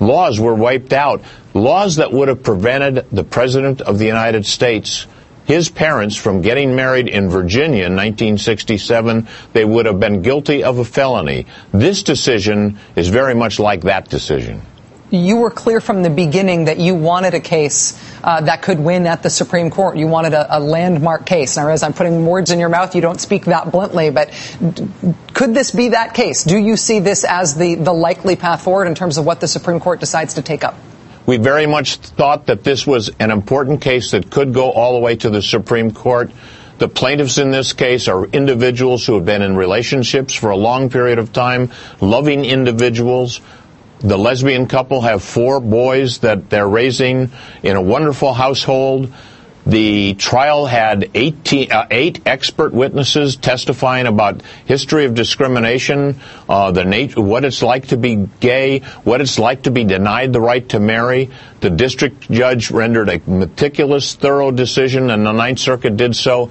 laws 0.00 0.38
were 0.38 0.54
wiped 0.54 0.92
out, 0.92 1.22
laws 1.54 1.96
that 1.96 2.12
would 2.12 2.28
have 2.28 2.42
prevented 2.42 3.06
the 3.10 3.24
President 3.24 3.80
of 3.80 3.98
the 3.98 4.06
United 4.06 4.46
States 4.46 5.06
his 5.48 5.70
parents 5.70 6.14
from 6.14 6.42
getting 6.42 6.76
married 6.76 7.08
in 7.08 7.30
Virginia 7.30 7.86
in 7.86 7.96
1967, 7.96 9.26
they 9.54 9.64
would 9.64 9.86
have 9.86 9.98
been 9.98 10.20
guilty 10.20 10.62
of 10.62 10.76
a 10.76 10.84
felony. 10.84 11.46
This 11.72 12.02
decision 12.02 12.78
is 12.94 13.08
very 13.08 13.34
much 13.34 13.58
like 13.58 13.80
that 13.80 14.10
decision 14.10 14.60
you 15.10 15.36
were 15.36 15.50
clear 15.50 15.80
from 15.80 16.02
the 16.02 16.10
beginning 16.10 16.66
that 16.66 16.78
you 16.78 16.94
wanted 16.94 17.34
a 17.34 17.40
case 17.40 17.98
uh, 18.22 18.40
that 18.42 18.62
could 18.62 18.78
win 18.78 19.06
at 19.06 19.22
the 19.22 19.30
Supreme 19.30 19.70
Court. 19.70 19.96
You 19.96 20.06
wanted 20.06 20.34
a, 20.34 20.58
a, 20.58 20.60
landmark 20.60 21.24
case. 21.24 21.56
Now, 21.56 21.68
as 21.68 21.82
I'm 21.82 21.92
putting 21.92 22.26
words 22.26 22.50
in 22.50 22.58
your 22.58 22.68
mouth, 22.68 22.94
you 22.94 23.00
don't 23.00 23.20
speak 23.20 23.46
that 23.46 23.70
bluntly, 23.70 24.10
but 24.10 24.30
could 25.32 25.54
this 25.54 25.70
be 25.70 25.90
that 25.90 26.14
case? 26.14 26.44
Do 26.44 26.58
you 26.58 26.76
see 26.76 27.00
this 27.00 27.24
as 27.24 27.54
the, 27.54 27.76
the 27.76 27.92
likely 27.92 28.36
path 28.36 28.62
forward 28.62 28.86
in 28.86 28.94
terms 28.94 29.18
of 29.18 29.24
what 29.24 29.40
the 29.40 29.48
Supreme 29.48 29.80
Court 29.80 30.00
decides 30.00 30.34
to 30.34 30.42
take 30.42 30.64
up? 30.64 30.76
We 31.26 31.36
very 31.36 31.66
much 31.66 31.96
thought 31.96 32.46
that 32.46 32.64
this 32.64 32.86
was 32.86 33.10
an 33.18 33.30
important 33.30 33.82
case 33.82 34.12
that 34.12 34.30
could 34.30 34.54
go 34.54 34.70
all 34.70 34.94
the 34.94 35.00
way 35.00 35.16
to 35.16 35.30
the 35.30 35.42
Supreme 35.42 35.92
Court. 35.92 36.30
The 36.78 36.88
plaintiffs 36.88 37.38
in 37.38 37.50
this 37.50 37.72
case 37.72 38.08
are 38.08 38.24
individuals 38.26 39.04
who 39.04 39.14
have 39.14 39.24
been 39.24 39.42
in 39.42 39.56
relationships 39.56 40.32
for 40.32 40.50
a 40.50 40.56
long 40.56 40.90
period 40.90 41.18
of 41.18 41.32
time, 41.32 41.72
loving 42.00 42.44
individuals 42.44 43.40
the 44.00 44.18
lesbian 44.18 44.66
couple 44.66 45.00
have 45.02 45.22
four 45.22 45.60
boys 45.60 46.18
that 46.18 46.50
they're 46.50 46.68
raising 46.68 47.30
in 47.62 47.76
a 47.76 47.82
wonderful 47.82 48.32
household. 48.32 49.12
The 49.66 50.14
trial 50.14 50.64
had 50.64 51.10
18, 51.12 51.72
uh, 51.72 51.88
eight 51.90 52.22
expert 52.24 52.72
witnesses 52.72 53.36
testifying 53.36 54.06
about 54.06 54.40
history 54.64 55.04
of 55.04 55.14
discrimination, 55.14 56.18
uh, 56.48 56.70
the 56.70 56.86
nature, 56.86 57.20
what 57.20 57.44
it's 57.44 57.62
like 57.62 57.88
to 57.88 57.98
be 57.98 58.28
gay, 58.40 58.78
what 59.04 59.20
it's 59.20 59.38
like 59.38 59.64
to 59.64 59.70
be 59.70 59.84
denied 59.84 60.32
the 60.32 60.40
right 60.40 60.66
to 60.70 60.80
marry. 60.80 61.28
The 61.60 61.68
district 61.68 62.30
judge 62.30 62.70
rendered 62.70 63.10
a 63.10 63.20
meticulous, 63.28 64.14
thorough 64.14 64.52
decision, 64.52 65.10
and 65.10 65.26
the 65.26 65.32
Ninth 65.32 65.58
Circuit 65.58 65.98
did 65.98 66.16
so. 66.16 66.50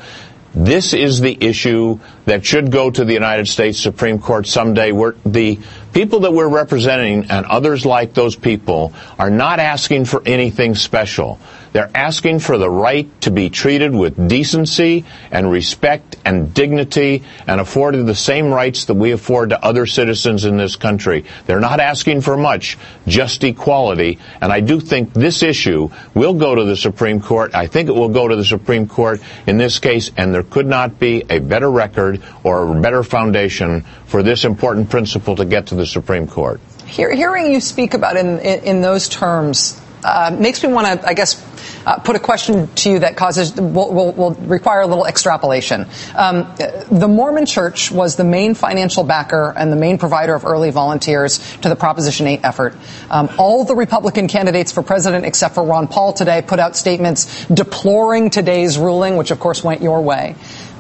This 0.54 0.94
is 0.94 1.20
the 1.20 1.38
issue 1.40 2.00
that 2.26 2.46
should 2.46 2.72
go 2.72 2.90
to 2.90 3.06
the 3.06 3.14
United 3.14 3.48
States 3.48 3.80
Supreme 3.80 4.20
Court 4.20 4.48
someday. 4.48 4.92
Where 4.92 5.16
the 5.26 5.60
people 5.98 6.20
that 6.20 6.32
we're 6.32 6.48
representing 6.48 7.26
and 7.32 7.44
others 7.48 7.84
like 7.84 8.14
those 8.14 8.36
people 8.36 8.94
are 9.18 9.32
not 9.32 9.60
asking 9.60 10.06
for 10.06 10.22
anything 10.28 10.76
special. 10.76 11.40
They're 11.74 11.92
asking 11.94 12.40
for 12.40 12.58
the 12.58 12.70
right 12.70 13.10
to 13.22 13.32
be 13.32 13.50
treated 13.50 13.94
with 13.94 14.28
decency 14.28 15.06
and 15.32 15.52
respect 15.52 16.16
and 16.26 16.54
dignity 16.54 17.24
and 17.46 17.62
afforded 17.62 18.06
the 18.06 18.16
same 18.16 18.54
rights 18.54 18.86
that 18.86 18.96
we 18.96 19.12
afford 19.12 19.50
to 19.50 19.64
other 19.64 19.86
citizens 19.86 20.46
in 20.46 20.58
this 20.58 20.76
country. 20.76 21.26
They're 21.46 21.60
not 21.60 21.80
asking 21.80 22.22
for 22.22 22.38
much, 22.38 22.78
just 23.08 23.44
equality. 23.44 24.20
And 24.42 24.52
I 24.52 24.60
do 24.60 24.80
think 24.80 25.14
this 25.14 25.44
issue 25.44 25.90
will 26.14 26.34
go 26.34 26.56
to 26.56 26.64
the 26.64 26.76
Supreme 26.76 27.22
Court. 27.22 27.54
I 27.54 27.68
think 27.68 27.90
it 27.90 27.96
will 27.96 28.10
go 28.10 28.28
to 28.28 28.36
the 28.36 28.46
Supreme 28.46 28.88
Court 28.88 29.22
in 29.46 29.58
this 29.58 29.80
case, 29.80 30.12
and 30.18 30.34
there 30.34 30.44
could 30.44 30.68
not 30.68 31.00
be 31.00 31.24
a 31.30 31.40
better 31.40 31.70
record 31.70 32.22
or 32.44 32.78
a 32.78 32.82
better 32.82 33.04
foundation 33.04 33.82
for 34.06 34.24
this 34.24 34.46
important 34.46 34.90
principle 34.90 35.36
to 35.36 35.46
get 35.46 35.68
to 35.68 35.76
the 35.76 35.86
Supreme 35.86 36.28
Court. 36.28 36.60
hearing 36.88 37.52
you 37.52 37.60
speak 37.60 37.94
about 37.94 38.18
in, 38.18 38.40
in, 38.40 38.64
in 38.64 38.82
those 38.82 39.10
terms 39.10 39.82
uh, 40.04 40.36
makes 40.38 40.64
me 40.64 40.72
want 40.72 41.02
to, 41.02 41.08
I 41.08 41.14
guess, 41.14 41.44
uh, 41.86 42.00
put 42.00 42.16
a 42.16 42.20
question 42.20 42.68
to 42.76 42.92
you 42.92 43.00
that 43.00 43.16
causes 43.16 43.56
will, 43.56 43.94
will, 43.94 44.12
will 44.12 44.32
require 44.32 44.82
a 44.82 44.88
little 44.88 45.06
extrapolation. 45.06 45.88
Um, 46.16 46.54
the 46.92 47.08
Mormon 47.08 47.46
Church 47.46 47.92
was 47.92 48.16
the 48.16 48.24
main 48.24 48.56
financial 48.56 49.04
backer 49.04 49.54
and 49.56 49.72
the 49.72 49.76
main 49.76 49.98
provider 49.98 50.36
of 50.36 50.46
early 50.46 50.70
volunteers 50.70 51.40
to 51.58 51.70
the 51.70 51.76
Proposition 51.76 52.28
8 52.28 52.42
effort. 52.44 52.76
Um, 53.10 53.30
all 53.38 53.64
the 53.64 53.76
Republican 53.76 54.28
candidates 54.28 54.72
for 54.72 54.84
president, 54.84 55.26
except 55.26 55.56
for 55.56 55.64
Ron 55.64 55.88
Paul 55.88 56.14
today, 56.14 56.42
put 56.42 56.60
out 56.60 56.76
statements 56.76 57.46
deploring 57.46 58.30
today's 58.30 58.78
ruling, 58.78 59.18
which 59.18 59.32
of 59.32 59.40
course 59.40 59.64
went 59.64 59.82
your 59.82 60.02
way. 60.02 60.36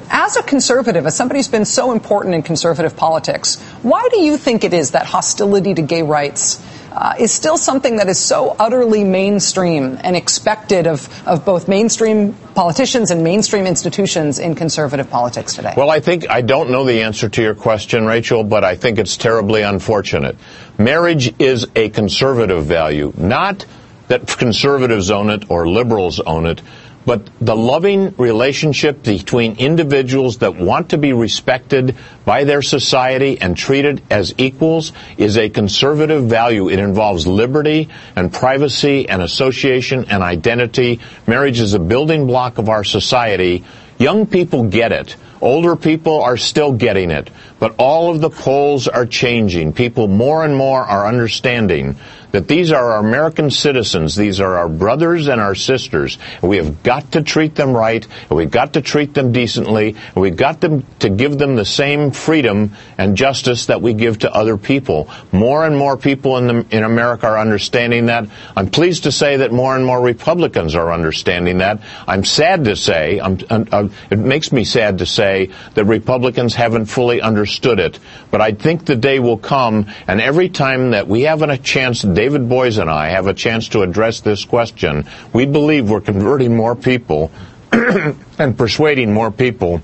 As 0.09 0.37
a 0.37 0.43
conservative, 0.43 1.05
as 1.05 1.17
somebody 1.17 1.39
who's 1.39 1.49
been 1.49 1.65
so 1.65 1.91
important 1.91 2.33
in 2.33 2.41
conservative 2.41 2.95
politics, 2.95 3.61
why 3.81 4.07
do 4.09 4.19
you 4.21 4.37
think 4.37 4.63
it 4.63 4.73
is 4.73 4.91
that 4.91 5.05
hostility 5.05 5.73
to 5.73 5.81
gay 5.81 6.01
rights 6.01 6.63
uh, 6.91 7.15
is 7.19 7.31
still 7.31 7.57
something 7.57 7.97
that 7.97 8.09
is 8.09 8.19
so 8.19 8.55
utterly 8.59 9.03
mainstream 9.03 9.97
and 10.01 10.15
expected 10.15 10.87
of, 10.87 11.07
of 11.27 11.45
both 11.45 11.67
mainstream 11.67 12.33
politicians 12.55 13.11
and 13.11 13.23
mainstream 13.23 13.65
institutions 13.67 14.39
in 14.39 14.55
conservative 14.55 15.09
politics 15.09 15.53
today? 15.53 15.73
Well, 15.75 15.89
I 15.89 15.99
think 15.99 16.29
I 16.29 16.41
don't 16.41 16.71
know 16.71 16.85
the 16.85 17.01
answer 17.01 17.29
to 17.29 17.41
your 17.41 17.55
question, 17.55 18.05
Rachel, 18.05 18.43
but 18.43 18.63
I 18.63 18.75
think 18.75 18.99
it's 18.99 19.17
terribly 19.17 19.61
unfortunate. 19.61 20.37
Marriage 20.77 21.33
is 21.39 21.67
a 21.75 21.89
conservative 21.89 22.65
value, 22.65 23.13
not 23.17 23.65
that 24.07 24.27
conservatives 24.27 25.11
own 25.11 25.29
it 25.29 25.49
or 25.49 25.67
liberals 25.67 26.19
own 26.19 26.45
it, 26.45 26.61
but 27.07 27.29
the 27.39 27.55
loving 27.55 28.13
relationship 28.17 29.01
between 29.01 29.55
individuals 29.59 30.39
that 30.39 30.57
want 30.57 30.89
to 30.89 30.97
be 30.97 31.13
respected 31.13 31.95
by 32.25 32.43
their 32.43 32.61
society 32.61 33.39
and 33.39 33.55
treated 33.55 34.01
as 34.09 34.33
equals 34.37 34.91
is 35.17 35.37
a 35.37 35.47
conservative 35.47 36.25
value. 36.25 36.67
It 36.67 36.79
involves 36.79 37.25
liberty 37.25 37.87
and 38.17 38.33
privacy 38.33 39.07
and 39.07 39.21
association 39.21 40.03
and 40.09 40.21
identity. 40.21 40.99
Marriage 41.25 41.61
is 41.61 41.73
a 41.73 41.79
building 41.79 42.27
block 42.27 42.57
of 42.57 42.67
our 42.67 42.83
society. 42.83 43.63
Young 43.97 44.27
people 44.27 44.63
get 44.63 44.91
it. 44.91 45.15
Older 45.39 45.77
people 45.77 46.21
are 46.21 46.35
still 46.35 46.73
getting 46.73 47.11
it. 47.11 47.29
But 47.57 47.75
all 47.77 48.11
of 48.11 48.19
the 48.19 48.29
polls 48.29 48.89
are 48.89 49.05
changing. 49.05 49.71
People 49.71 50.09
more 50.09 50.43
and 50.43 50.57
more 50.57 50.81
are 50.81 51.07
understanding 51.07 51.95
that 52.37 52.47
these 52.47 52.71
are 52.71 52.91
our 52.91 52.99
American 52.99 53.49
citizens. 53.49 54.15
These 54.15 54.39
are 54.39 54.57
our 54.57 54.69
brothers 54.69 55.27
and 55.27 55.41
our 55.41 55.55
sisters. 55.55 56.19
And 56.39 56.51
we 56.51 56.57
have 56.57 56.83
got 56.83 57.13
to 57.13 57.23
treat 57.23 57.55
them 57.55 57.75
right, 57.75 58.05
and 58.29 58.37
we've 58.37 58.51
got 58.51 58.73
to 58.73 58.81
treat 58.83 59.15
them 59.15 59.31
decently, 59.31 59.95
and 60.13 60.21
we've 60.21 60.35
got 60.35 60.61
them 60.61 60.85
to 60.99 61.09
give 61.09 61.39
them 61.39 61.55
the 61.55 61.65
same 61.65 62.11
freedom 62.11 62.73
and 62.99 63.17
justice 63.17 63.65
that 63.65 63.81
we 63.81 63.95
give 63.95 64.19
to 64.19 64.31
other 64.31 64.55
people. 64.55 65.09
More 65.31 65.65
and 65.65 65.75
more 65.75 65.97
people 65.97 66.37
in, 66.37 66.45
the, 66.45 66.65
in 66.69 66.83
America 66.83 67.25
are 67.25 67.39
understanding 67.39 68.05
that. 68.05 68.27
I'm 68.55 68.69
pleased 68.69 69.05
to 69.05 69.11
say 69.11 69.37
that 69.37 69.51
more 69.51 69.75
and 69.75 69.83
more 69.83 69.99
Republicans 69.99 70.75
are 70.75 70.93
understanding 70.93 71.57
that. 71.57 71.79
I'm 72.07 72.23
sad 72.23 72.65
to 72.65 72.75
say, 72.75 73.19
I'm, 73.19 73.39
uh, 73.49 73.89
it 74.11 74.19
makes 74.19 74.51
me 74.51 74.63
sad 74.63 74.99
to 74.99 75.07
say 75.07 75.49
that 75.73 75.85
Republicans 75.85 76.53
haven't 76.53 76.85
fully 76.85 77.19
understood 77.19 77.79
it. 77.79 77.97
But 78.29 78.41
I 78.41 78.51
think 78.51 78.85
the 78.85 78.95
day 78.95 79.17
will 79.17 79.39
come, 79.39 79.87
and 80.05 80.21
every 80.21 80.49
time 80.49 80.91
that 80.91 81.07
we 81.07 81.23
have 81.23 81.41
a 81.41 81.57
chance, 81.57 82.03
David 82.27 82.49
Boies 82.49 82.77
and 82.77 82.89
I 82.89 83.07
have 83.07 83.27
a 83.27 83.33
chance 83.33 83.69
to 83.69 83.83
address 83.83 84.19
this 84.19 84.43
question, 84.43 85.07
we 85.31 85.45
believe 85.45 85.89
we're 85.89 86.01
converting 86.01 86.57
more 86.57 86.75
people 86.75 87.31
and 87.71 88.57
persuading 88.57 89.13
more 89.13 89.31
people 89.31 89.81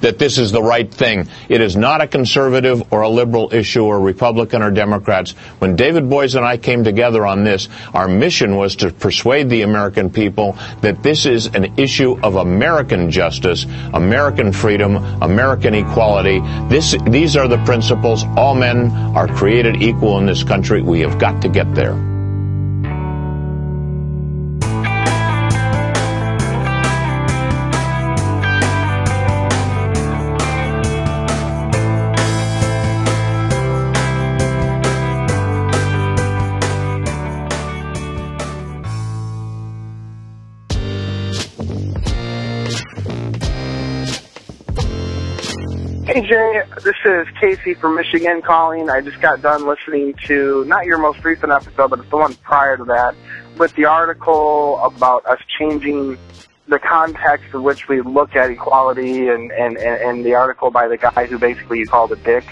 that 0.00 0.18
this 0.18 0.38
is 0.38 0.52
the 0.52 0.62
right 0.62 0.92
thing. 0.92 1.28
It 1.48 1.60
is 1.60 1.76
not 1.76 2.00
a 2.00 2.06
conservative 2.06 2.92
or 2.92 3.02
a 3.02 3.08
liberal 3.08 3.52
issue 3.52 3.84
or 3.84 4.00
Republican 4.00 4.62
or 4.62 4.70
Democrats. 4.70 5.32
When 5.58 5.76
David 5.76 6.08
Boies 6.08 6.34
and 6.34 6.44
I 6.44 6.56
came 6.56 6.84
together 6.84 7.26
on 7.26 7.44
this, 7.44 7.68
our 7.94 8.08
mission 8.08 8.56
was 8.56 8.76
to 8.76 8.90
persuade 8.90 9.48
the 9.48 9.62
American 9.62 10.10
people 10.10 10.58
that 10.80 11.02
this 11.02 11.26
is 11.26 11.46
an 11.46 11.78
issue 11.78 12.18
of 12.22 12.36
American 12.36 13.10
justice, 13.10 13.64
American 13.92 14.52
freedom, 14.52 14.96
American 15.22 15.74
equality. 15.74 16.40
This, 16.68 16.96
these 17.06 17.36
are 17.36 17.48
the 17.48 17.62
principles. 17.64 18.24
All 18.36 18.54
men 18.54 18.90
are 19.16 19.28
created 19.28 19.82
equal 19.82 20.18
in 20.18 20.26
this 20.26 20.42
country. 20.42 20.82
We 20.82 21.00
have 21.00 21.18
got 21.18 21.42
to 21.42 21.48
get 21.48 21.74
there. 21.74 22.15
Hey 46.16 46.26
Jay, 46.26 46.62
this 46.82 46.96
is 47.04 47.26
Casey 47.38 47.74
from 47.74 47.94
Michigan 47.94 48.40
calling. 48.40 48.88
I 48.88 49.02
just 49.02 49.20
got 49.20 49.42
done 49.42 49.66
listening 49.66 50.14
to 50.24 50.64
not 50.64 50.86
your 50.86 50.96
most 50.96 51.22
recent 51.22 51.52
episode, 51.52 51.90
but 51.90 51.98
it's 51.98 52.08
the 52.08 52.16
one 52.16 52.32
prior 52.36 52.78
to 52.78 52.84
that, 52.84 53.14
with 53.58 53.74
the 53.74 53.84
article 53.84 54.80
about 54.82 55.26
us 55.26 55.38
changing 55.58 56.16
the 56.68 56.78
context 56.78 57.52
in 57.52 57.62
which 57.62 57.86
we 57.86 58.00
look 58.00 58.34
at 58.34 58.50
equality 58.50 59.28
and, 59.28 59.52
and, 59.52 59.76
and, 59.76 60.24
the 60.24 60.32
article 60.32 60.70
by 60.70 60.88
the 60.88 60.96
guy 60.96 61.26
who 61.26 61.38
basically 61.38 61.80
you 61.80 61.86
called 61.86 62.12
a 62.12 62.16
dick. 62.16 62.46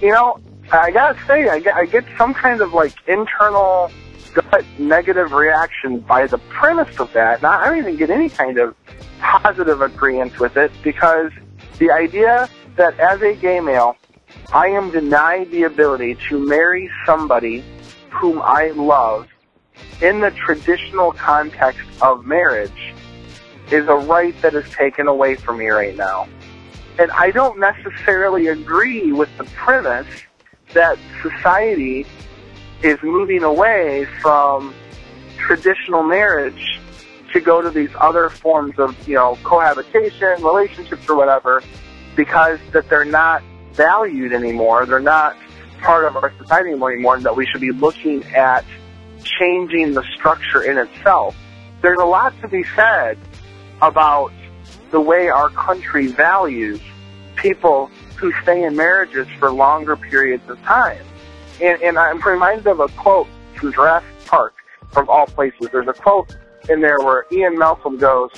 You 0.00 0.12
know, 0.12 0.38
I 0.70 0.92
gotta 0.92 1.18
say, 1.26 1.48
I 1.48 1.58
get, 1.58 1.74
I 1.74 1.86
get 1.86 2.04
some 2.16 2.32
kind 2.32 2.60
of 2.60 2.74
like 2.74 2.94
internal 3.08 3.90
gut 4.34 4.64
negative 4.78 5.32
reaction 5.32 5.98
by 5.98 6.28
the 6.28 6.38
premise 6.38 7.00
of 7.00 7.12
that. 7.14 7.42
Now, 7.42 7.58
I 7.58 7.70
don't 7.70 7.78
even 7.78 7.96
get 7.96 8.10
any 8.10 8.28
kind 8.28 8.56
of 8.58 8.76
positive 9.18 9.82
agreement 9.82 10.38
with 10.38 10.56
it 10.56 10.70
because 10.84 11.32
the 11.80 11.90
idea 11.90 12.48
that 12.80 12.98
as 12.98 13.20
a 13.20 13.34
gay 13.34 13.60
male, 13.60 13.94
I 14.54 14.68
am 14.68 14.90
denied 14.90 15.50
the 15.50 15.64
ability 15.64 16.16
to 16.30 16.38
marry 16.38 16.90
somebody 17.04 17.62
whom 18.08 18.40
I 18.40 18.70
love 18.70 19.28
in 20.00 20.20
the 20.20 20.30
traditional 20.30 21.12
context 21.12 21.86
of 22.00 22.24
marriage 22.24 22.94
is 23.70 23.86
a 23.86 23.94
right 23.94 24.34
that 24.40 24.54
is 24.54 24.64
taken 24.70 25.08
away 25.08 25.34
from 25.34 25.58
me 25.58 25.68
right 25.68 25.94
now. 25.94 26.26
And 26.98 27.10
I 27.10 27.32
don't 27.32 27.60
necessarily 27.60 28.46
agree 28.46 29.12
with 29.12 29.28
the 29.36 29.44
premise 29.44 30.08
that 30.72 30.96
society 31.20 32.06
is 32.82 32.98
moving 33.02 33.42
away 33.42 34.06
from 34.22 34.74
traditional 35.36 36.02
marriage 36.02 36.80
to 37.34 37.40
go 37.40 37.60
to 37.60 37.68
these 37.68 37.90
other 37.96 38.30
forms 38.30 38.78
of, 38.78 39.06
you 39.06 39.16
know, 39.16 39.38
cohabitation, 39.42 40.42
relationships 40.42 41.06
or 41.10 41.16
whatever 41.16 41.62
because 42.16 42.58
that 42.72 42.88
they're 42.88 43.04
not 43.04 43.42
valued 43.72 44.32
anymore. 44.32 44.86
They're 44.86 45.00
not 45.00 45.36
part 45.80 46.04
of 46.04 46.16
our 46.16 46.32
society 46.38 46.70
anymore, 46.70 47.16
and 47.16 47.24
that 47.24 47.36
we 47.36 47.46
should 47.46 47.60
be 47.60 47.72
looking 47.72 48.24
at 48.34 48.64
changing 49.22 49.94
the 49.94 50.04
structure 50.16 50.62
in 50.62 50.78
itself. 50.78 51.36
There's 51.82 51.98
a 51.98 52.04
lot 52.04 52.38
to 52.42 52.48
be 52.48 52.64
said 52.76 53.18
about 53.80 54.32
the 54.90 55.00
way 55.00 55.28
our 55.28 55.48
country 55.50 56.08
values 56.08 56.80
people 57.36 57.90
who 58.16 58.32
stay 58.42 58.64
in 58.64 58.76
marriages 58.76 59.26
for 59.38 59.50
longer 59.50 59.96
periods 59.96 60.46
of 60.48 60.60
time. 60.62 61.02
And, 61.62 61.80
and 61.82 61.98
I'm 61.98 62.20
reminded 62.20 62.66
of 62.66 62.80
a 62.80 62.88
quote 62.88 63.28
from 63.54 63.72
Jurassic 63.72 64.08
Park, 64.26 64.54
from 64.90 65.08
all 65.08 65.26
places. 65.26 65.68
There's 65.72 65.88
a 65.88 65.92
quote 65.92 66.36
in 66.68 66.80
there 66.80 66.98
where 66.98 67.24
Ian 67.32 67.58
Malcolm 67.58 67.96
goes, 67.96 68.30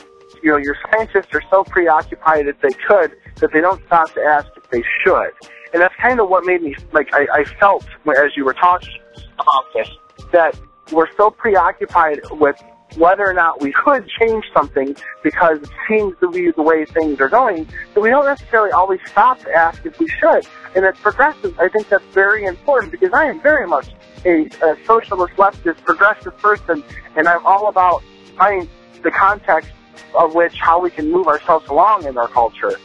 you 0.43 0.51
know, 0.51 0.57
your 0.57 0.77
scientists 0.91 1.29
are 1.35 1.43
so 1.51 1.65
preoccupied 1.65 2.47
if 2.47 2.61
they 2.61 2.73
could 2.89 3.13
that 3.37 3.53
they 3.53 3.61
don't 3.61 3.85
stop 3.87 4.13
to 4.15 4.21
ask 4.21 4.49
if 4.57 4.69
they 4.71 4.83
should. 5.03 5.31
And 5.73 5.81
that's 5.81 5.95
kind 5.97 6.21
of 6.21 6.29
what 6.29 6.45
made 6.45 6.63
me, 6.63 6.75
like, 6.93 7.09
I, 7.15 7.27
I 7.33 7.45
felt 7.59 7.87
as 8.07 8.37
you 8.37 8.45
were 8.45 8.55
talking 8.55 8.99
about 9.35 9.65
this, 9.75 9.89
that 10.33 10.59
we're 10.91 11.11
so 11.17 11.31
preoccupied 11.31 12.21
with 12.33 12.57
whether 12.97 13.27
or 13.27 13.33
not 13.33 13.63
we 13.63 13.73
could 13.73 14.07
change 14.21 14.45
something 14.55 14.95
because 15.23 15.59
it 15.63 15.71
seems 15.89 16.15
to 16.21 16.31
be 16.31 16.51
the 16.51 16.63
way 16.63 16.85
things 16.85 17.21
are 17.21 17.29
going, 17.29 17.67
that 17.95 18.01
we 18.01 18.11
don't 18.11 18.27
necessarily 18.27 18.71
always 18.71 19.01
stop 19.07 19.39
to 19.41 19.51
ask 19.51 19.87
if 19.87 19.99
we 19.99 20.07
should. 20.09 20.47
And 20.75 20.85
as 20.85 20.95
progressives, 20.99 21.59
I 21.59 21.69
think 21.69 21.89
that's 21.89 22.05
very 22.13 22.45
important 22.45 22.93
because 22.93 23.13
I 23.15 23.27
am 23.27 23.41
very 23.41 23.67
much 23.67 23.89
a, 24.27 24.45
a 24.63 24.77
socialist, 24.85 25.35
leftist, 25.37 25.83
progressive 25.85 26.37
person, 26.37 26.85
and 27.17 27.27
I'm 27.27 27.45
all 27.47 27.69
about 27.69 28.03
finding 28.37 28.69
the 29.03 29.11
context 29.11 29.71
of 30.19 30.35
which 30.35 30.55
how 30.59 30.81
we 30.81 30.91
can 30.91 31.11
move 31.11 31.27
ourselves 31.27 31.69
along 31.69 32.07
in 32.07 32.17
our 32.19 32.29
culture. 32.29 32.79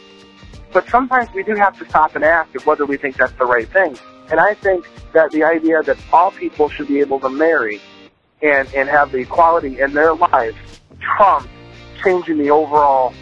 But 0.72 0.88
sometimes 0.88 1.28
we 1.34 1.42
do 1.42 1.54
have 1.54 1.78
to 1.78 1.88
stop 1.88 2.14
and 2.14 2.24
ask 2.24 2.54
if 2.54 2.66
whether 2.66 2.84
we 2.84 2.96
think 2.96 3.16
that's 3.16 3.32
the 3.34 3.46
right 3.46 3.68
thing. 3.68 3.96
And 4.30 4.38
I 4.38 4.54
think 4.54 4.86
that 5.12 5.30
the 5.30 5.44
idea 5.44 5.82
that 5.82 5.96
all 6.12 6.30
people 6.30 6.68
should 6.68 6.88
be 6.88 7.00
able 7.00 7.20
to 7.20 7.28
marry 7.30 7.80
and, 8.42 8.72
and 8.74 8.88
have 8.88 9.12
the 9.12 9.18
equality 9.18 9.80
in 9.80 9.94
their 9.94 10.14
lives 10.14 10.56
trumps 11.00 11.48
changing 12.02 12.38
the 12.38 12.50
overall 12.50 13.14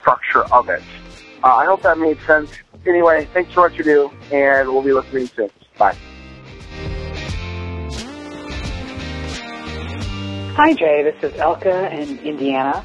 structure 0.00 0.44
of 0.52 0.68
it. 0.68 0.82
Uh, 1.42 1.48
I 1.48 1.64
hope 1.64 1.82
that 1.82 1.98
made 1.98 2.18
sense. 2.20 2.50
Anyway, 2.86 3.28
thanks 3.32 3.52
for 3.52 3.62
what 3.62 3.76
you 3.76 3.84
do, 3.84 4.10
and 4.32 4.68
we'll 4.68 4.82
be 4.82 4.92
listening 4.92 5.26
soon. 5.26 5.50
Bye. 5.76 5.96
Hi, 10.54 10.74
Jay. 10.74 11.02
This 11.02 11.32
is 11.32 11.32
Elka 11.38 11.90
in 11.92 12.18
Indiana. 12.20 12.84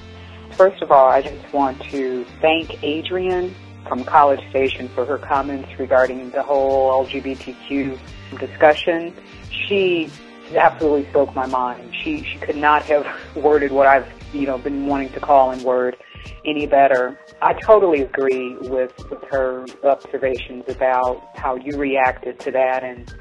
First 0.58 0.82
of 0.82 0.92
all, 0.92 1.08
I 1.08 1.22
just 1.22 1.54
want 1.54 1.80
to 1.92 2.26
thank 2.42 2.84
Adrian 2.84 3.54
from 3.88 4.04
College 4.04 4.42
Station 4.50 4.90
for 4.90 5.06
her 5.06 5.20
comments 5.20 5.70
regarding 5.78 6.32
the 6.32 6.42
whole 6.42 7.06
LGBTQ 7.06 8.00
discussion. 8.40 9.14
She 9.52 10.10
absolutely 10.56 11.08
spoke 11.12 11.36
my 11.36 11.46
mind. 11.46 11.94
She 12.02 12.24
she 12.24 12.40
could 12.40 12.56
not 12.56 12.82
have 12.86 13.06
worded 13.36 13.72
what 13.72 13.86
I've 13.86 14.12
you 14.34 14.48
know 14.48 14.58
been 14.58 14.88
wanting 14.88 15.10
to 15.10 15.20
call 15.20 15.52
in 15.52 15.62
word 15.62 15.96
any 16.44 16.66
better. 16.66 17.20
I 17.40 17.54
totally 17.54 18.02
agree 18.02 18.56
with, 18.62 18.98
with 19.12 19.24
her 19.30 19.64
observations 19.84 20.64
about 20.68 21.22
how 21.36 21.56
you 21.56 21.78
reacted 21.78 22.40
to 22.40 22.52
that 22.52 22.84
and 22.84 23.14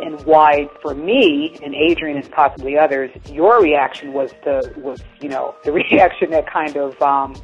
and 0.00 0.20
why 0.24 0.68
for 0.82 0.94
me 0.94 1.56
and 1.62 1.74
Adrian 1.74 2.16
and 2.16 2.30
possibly 2.30 2.78
others, 2.78 3.10
your 3.30 3.62
reaction 3.62 4.12
was 4.12 4.32
the 4.44 4.72
was 4.76 5.02
you 5.20 5.28
know 5.28 5.54
the 5.64 5.72
reaction 5.90 6.30
that 6.30 6.50
kind 6.50 6.76
of 6.76 7.00
um, 7.02 7.34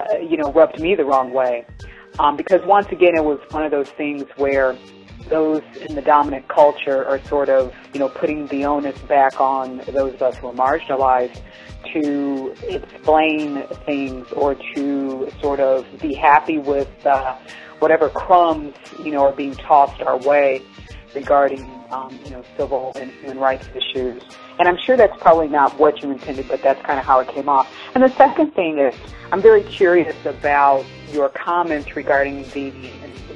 uh, 0.00 0.18
you 0.18 0.36
know 0.36 0.52
rubbed 0.52 0.80
me 0.80 0.94
the 0.94 1.04
wrong 1.04 1.32
way. 1.32 1.64
Um, 2.18 2.36
because 2.36 2.60
once 2.64 2.88
again 2.88 3.14
it 3.14 3.24
was 3.24 3.38
one 3.50 3.64
of 3.64 3.70
those 3.70 3.88
things 3.90 4.24
where 4.36 4.76
those 5.28 5.62
in 5.88 5.94
the 5.94 6.02
dominant 6.02 6.48
culture 6.48 7.04
are 7.04 7.22
sort 7.24 7.48
of 7.48 7.72
you 7.92 8.00
know 8.00 8.08
putting 8.08 8.46
the 8.46 8.64
onus 8.64 8.98
back 9.02 9.40
on 9.40 9.78
those 9.92 10.14
of 10.14 10.22
us 10.22 10.36
who 10.38 10.48
are 10.48 10.54
marginalized 10.54 11.40
to 11.92 12.54
explain 12.68 13.62
things 13.86 14.30
or 14.32 14.54
to 14.74 15.30
sort 15.40 15.60
of 15.60 15.86
be 16.00 16.12
happy 16.12 16.58
with 16.58 16.88
uh, 17.06 17.36
whatever 17.78 18.08
crumbs 18.08 18.74
you 19.04 19.12
know 19.12 19.24
are 19.24 19.32
being 19.32 19.54
tossed 19.54 20.00
our 20.02 20.18
way 20.18 20.62
regarding 21.14 21.70
um, 21.90 22.18
you 22.24 22.30
know 22.30 22.44
civil 22.56 22.92
and 22.96 23.10
human 23.12 23.38
rights 23.38 23.68
issues. 23.74 24.22
And 24.58 24.68
I'm 24.68 24.76
sure 24.76 24.96
that's 24.96 25.16
probably 25.20 25.48
not 25.48 25.78
what 25.78 26.02
you 26.02 26.10
intended, 26.10 26.48
but 26.48 26.62
that's 26.62 26.84
kind 26.84 26.98
of 26.98 27.04
how 27.04 27.20
it 27.20 27.28
came 27.28 27.48
off. 27.48 27.72
And 27.94 28.02
the 28.02 28.14
second 28.16 28.54
thing 28.54 28.78
is, 28.78 28.94
I'm 29.32 29.40
very 29.40 29.62
curious 29.62 30.16
about 30.24 30.84
your 31.12 31.28
comments 31.28 31.94
regarding 31.96 32.42
the 32.50 32.70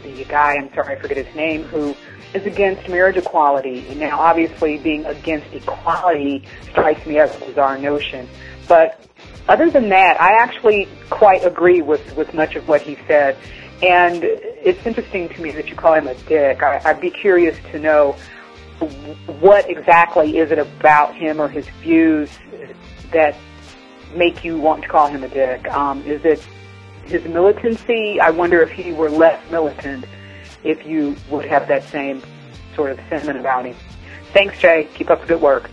the 0.03 0.25
guy. 0.25 0.55
I'm 0.55 0.73
sorry, 0.75 0.97
I 0.97 1.01
forget 1.01 1.25
his 1.25 1.35
name, 1.35 1.65
who 1.65 1.95
is 2.35 2.47
against 2.47 2.89
marriage 2.89 3.17
equality. 3.17 3.95
Now, 3.95 4.21
obviously, 4.21 4.79
being 4.79 5.05
against 5.05 5.53
equality 5.53 6.45
strikes 6.71 7.07
me 7.07 7.19
as 7.19 7.35
a 7.37 7.39
bizarre 7.41 7.79
notion. 7.79 8.29
But 8.69 9.01
other 9.49 9.71
than 9.71 9.89
that, 9.91 10.21
I 10.21 10.43
actually 10.43 10.89
quite 11.11 11.45
agree 11.45 11.83
with 11.83 12.17
with 12.17 12.33
much 12.35 12.57
of 12.57 12.69
what 12.69 12.83
he 12.83 12.97
said. 13.07 13.37
And 13.83 14.23
it's 14.23 14.87
interesting 14.87 15.29
to 15.31 15.43
me 15.43 15.51
that 15.53 15.69
you 15.69 15.75
call 15.75 15.95
him 15.95 16.07
a 16.07 16.15
dick. 16.15 16.63
I, 16.63 16.81
I'd 16.85 17.01
be 17.01 17.11
curious 17.11 17.59
to 17.73 17.79
know 17.81 18.17
what 19.41 19.69
exactly 19.69 20.39
is 20.39 20.51
it 20.53 20.59
about 20.59 21.15
him 21.15 21.41
or 21.41 21.49
his 21.49 21.69
views 21.81 22.31
that 23.13 23.37
make 24.15 24.45
you 24.45 24.59
want 24.59 24.83
to 24.83 24.89
call 24.89 25.09
him 25.09 25.25
a 25.25 25.29
dick. 25.29 25.69
Um, 25.73 26.03
is 26.03 26.25
it 26.25 26.47
his 27.05 27.25
militancy? 27.25 28.21
I 28.21 28.31
wonder 28.31 28.63
if 28.63 28.71
he 28.71 28.93
were 28.93 29.11
less 29.11 29.39
militant, 29.51 30.05
if 30.63 30.87
you 30.87 31.17
would 31.31 31.45
have 31.47 31.67
that 31.69 31.83
same 31.85 32.23
sort 32.75 32.93
of 32.93 33.01
sentiment 33.09 33.39
about 33.39 33.65
him. 33.65 33.77
Thanks, 34.33 34.59
Jay. 34.59 34.89
Keep 34.95 35.11
up 35.11 35.21
the 35.21 35.27
good 35.27 35.41
work. 35.41 35.71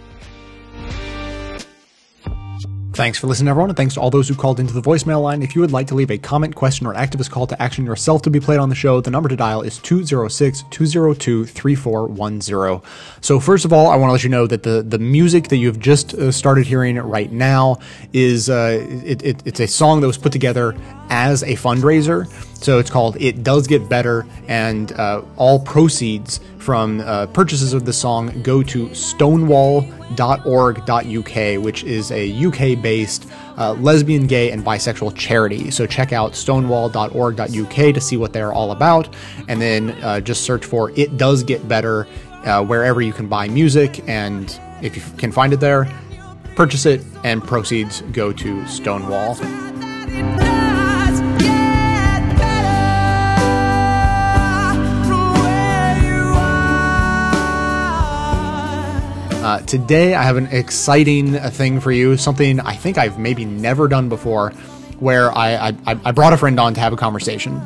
Thanks 3.00 3.18
for 3.18 3.28
listening, 3.28 3.47
everyone, 3.47 3.70
and 3.70 3.78
thanks 3.78 3.93
to 3.93 4.02
all 4.02 4.10
those 4.10 4.28
who 4.28 4.36
called 4.36 4.60
into 4.60 4.74
the 4.74 4.82
voicemail 4.82 5.24
line. 5.24 5.41
If 5.41 5.56
you 5.56 5.62
would 5.62 5.72
like 5.72 5.88
to 5.88 5.95
leave 5.95 6.12
a 6.12 6.18
comment, 6.18 6.54
question, 6.54 6.86
or 6.86 6.93
activist 6.93 7.32
call 7.32 7.47
to 7.47 7.62
action 7.62 7.86
yourself 7.86 8.24
to 8.24 8.30
be 8.30 8.41
played 8.41 8.60
on 8.60 8.68
the 8.68 8.76
show, 8.76 9.00
the 9.00 9.10
number 9.10 9.30
to 9.30 9.38
dial 9.38 9.62
is 9.62 9.78
206 9.78 10.66
202 10.70 11.45
3410. 11.45 12.82
So, 13.22 13.39
first 13.39 13.64
of 13.64 13.72
all, 13.72 13.88
I 13.88 13.95
want 13.95 14.10
to 14.10 14.12
let 14.12 14.24
you 14.26 14.30
know 14.30 14.47
that 14.47 14.64
the, 14.64 14.84
the 14.84 15.00
music 15.00 15.47
that 15.47 15.56
you've 15.56 15.80
just 15.80 16.14
uh, 16.14 16.30
started 16.30 16.68
hearing 16.68 16.97
right 16.97 17.32
now 17.32 17.78
is 18.12 18.50
uh, 18.50 18.86
it, 19.06 19.24
it, 19.24 19.47
it's 19.47 19.62
a 19.62 19.68
song 19.68 20.02
that 20.02 20.08
was 20.08 20.18
put 20.18 20.34
together 20.34 20.76
as 21.10 21.41
a 21.43 21.54
fundraiser. 21.54 22.28
So 22.62 22.80
it's 22.80 22.89
called 22.89 23.16
It 23.22 23.43
Does 23.43 23.66
Get 23.66 23.88
Better, 23.88 24.26
and 24.50 24.91
uh, 24.91 25.22
all 25.38 25.62
proceeds 25.62 26.41
from 26.60 27.01
uh, 27.01 27.26
purchases 27.28 27.74
of 27.74 27.86
the 27.86 27.93
song 27.93 28.41
go 28.43 28.62
to 28.62 28.93
stonewall.org.uk, 28.93 31.64
which 31.64 31.84
is 31.84 32.12
a 32.12 32.45
UK 32.45 32.82
based 32.82 33.28
uh, 33.57 33.74
lesbian, 33.74 34.28
gay, 34.28 34.51
and 34.51 34.64
bisexual 34.64 35.16
charity. 35.16 35.72
So 35.72 35.88
check 35.88 36.14
out 36.14 36.36
stonewall.org.uk 36.36 37.76
to 37.76 38.01
see 38.01 38.18
what 38.18 38.34
they're 38.34 38.53
all 38.53 38.72
about, 38.72 39.16
and 39.47 39.62
then 39.62 39.91
uh, 40.03 40.20
just 40.20 40.43
search 40.43 40.66
for 40.66 40.91
It 40.91 41.18
Does 41.18 41.43
Get 41.43 41.68
Better 41.68 42.07
uh, 42.43 42.64
wherever 42.64 43.01
you 43.01 43.14
can 43.14 43.28
buy 43.28 43.47
music, 43.47 44.07
and 44.07 44.60
if 44.82 44.95
you 44.95 45.01
can 45.18 45.32
find 45.32 45.53
it 45.53 45.60
there, 45.60 45.91
purchase 46.55 46.86
it, 46.86 47.01
and 47.24 47.43
proceeds 47.43 48.01
go 48.12 48.32
to 48.34 48.68
Stonewall. 48.68 49.36
Uh, 59.50 59.60
today, 59.62 60.14
I 60.14 60.22
have 60.22 60.38
an 60.38 60.45
exciting 60.52 61.34
thing 61.34 61.80
for 61.80 61.91
you, 61.91 62.18
something 62.18 62.60
I 62.60 62.76
think 62.76 63.00
I've 63.00 63.18
maybe 63.18 63.45
never 63.45 63.88
done 63.88 64.08
before, 64.08 64.52
where 65.00 65.36
I, 65.36 65.70
I, 65.70 66.00
I 66.06 66.12
brought 66.12 66.34
a 66.34 66.38
friend 66.38 66.60
on 66.60 66.76
to 66.76 66.80
have 66.80 66.93
a 66.93 66.95
conversation. 66.95 67.60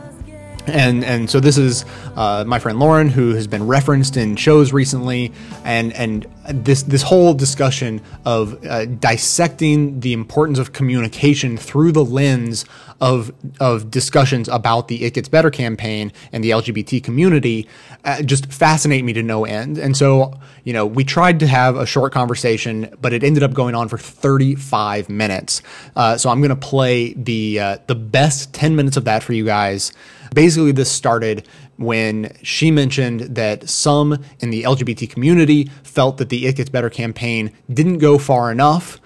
And 0.68 1.04
and 1.04 1.30
so 1.30 1.40
this 1.40 1.58
is 1.58 1.84
uh, 2.16 2.46
my 2.48 2.58
friend 2.58 2.80
Lauren, 2.80 3.10
who 3.10 3.36
has 3.36 3.48
been 3.48 3.68
referenced 3.68 4.16
in 4.16 4.36
shows 4.38 4.72
recently, 4.72 5.34
and 5.66 5.92
and 5.94 6.26
this 6.50 6.84
this 6.84 7.02
whole 7.02 7.34
discussion 7.34 8.02
of 8.26 8.66
uh, 8.66 8.86
dissecting 8.86 10.00
the 10.00 10.14
importance 10.14 10.60
of 10.60 10.72
communication 10.72 11.58
through 11.58 11.92
the 11.92 12.04
lens 12.04 12.66
of 13.02 13.34
of 13.60 13.92
discussions 13.92 14.48
about 14.48 14.88
the 14.88 15.04
It 15.04 15.14
Gets 15.16 15.28
Better 15.28 15.52
campaign 15.52 16.14
and 16.32 16.44
the 16.44 16.52
LGBT 16.52 17.04
community 17.04 17.68
uh, 18.06 18.22
just 18.22 18.52
fascinate 18.52 19.04
me 19.04 19.12
to 19.14 19.24
no 19.24 19.44
end. 19.44 19.78
And 19.78 19.98
so 19.98 20.34
you 20.64 20.72
know 20.72 20.86
we 20.86 21.04
tried 21.04 21.42
to 21.42 21.48
have 21.48 21.76
a 21.76 21.86
short 21.86 22.14
conversation, 22.14 22.96
but 23.02 23.12
it 23.12 23.24
ended 23.24 23.44
up 23.44 23.54
going 23.54 23.76
on 23.76 23.90
for 23.90 23.98
35 23.98 25.10
minutes. 25.10 25.62
Uh, 25.96 26.18
so 26.18 26.30
I'm 26.30 26.40
going 26.40 26.50
to 26.50 26.56
play 26.56 27.14
the 27.14 27.60
uh, 27.60 27.78
the 27.88 27.96
best 27.96 28.54
10 28.54 28.78
minutes 28.78 28.96
of 28.96 29.04
that 29.06 29.24
for 29.24 29.34
you 29.34 29.44
guys. 29.44 29.92
Basically, 30.34 30.72
this 30.72 30.92
started 30.92 31.48
when 31.78 32.36
she 32.42 32.72
mentioned 32.72 33.22
that 33.22 33.70
some 33.70 34.24
in 34.40 34.50
the 34.50 34.64
LGBT 34.64 35.10
community 35.10 35.70
felt 35.84 36.18
that 36.18 36.30
the 36.30 36.46
It 36.46 36.56
Gets 36.56 36.70
Better 36.70 36.90
campaign 36.90 37.52
didn't 37.72 38.00
go 38.00 38.18
far 38.18 38.52
enough 38.52 39.00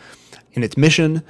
in 0.54 0.64
its 0.64 0.78
mission, 0.78 1.24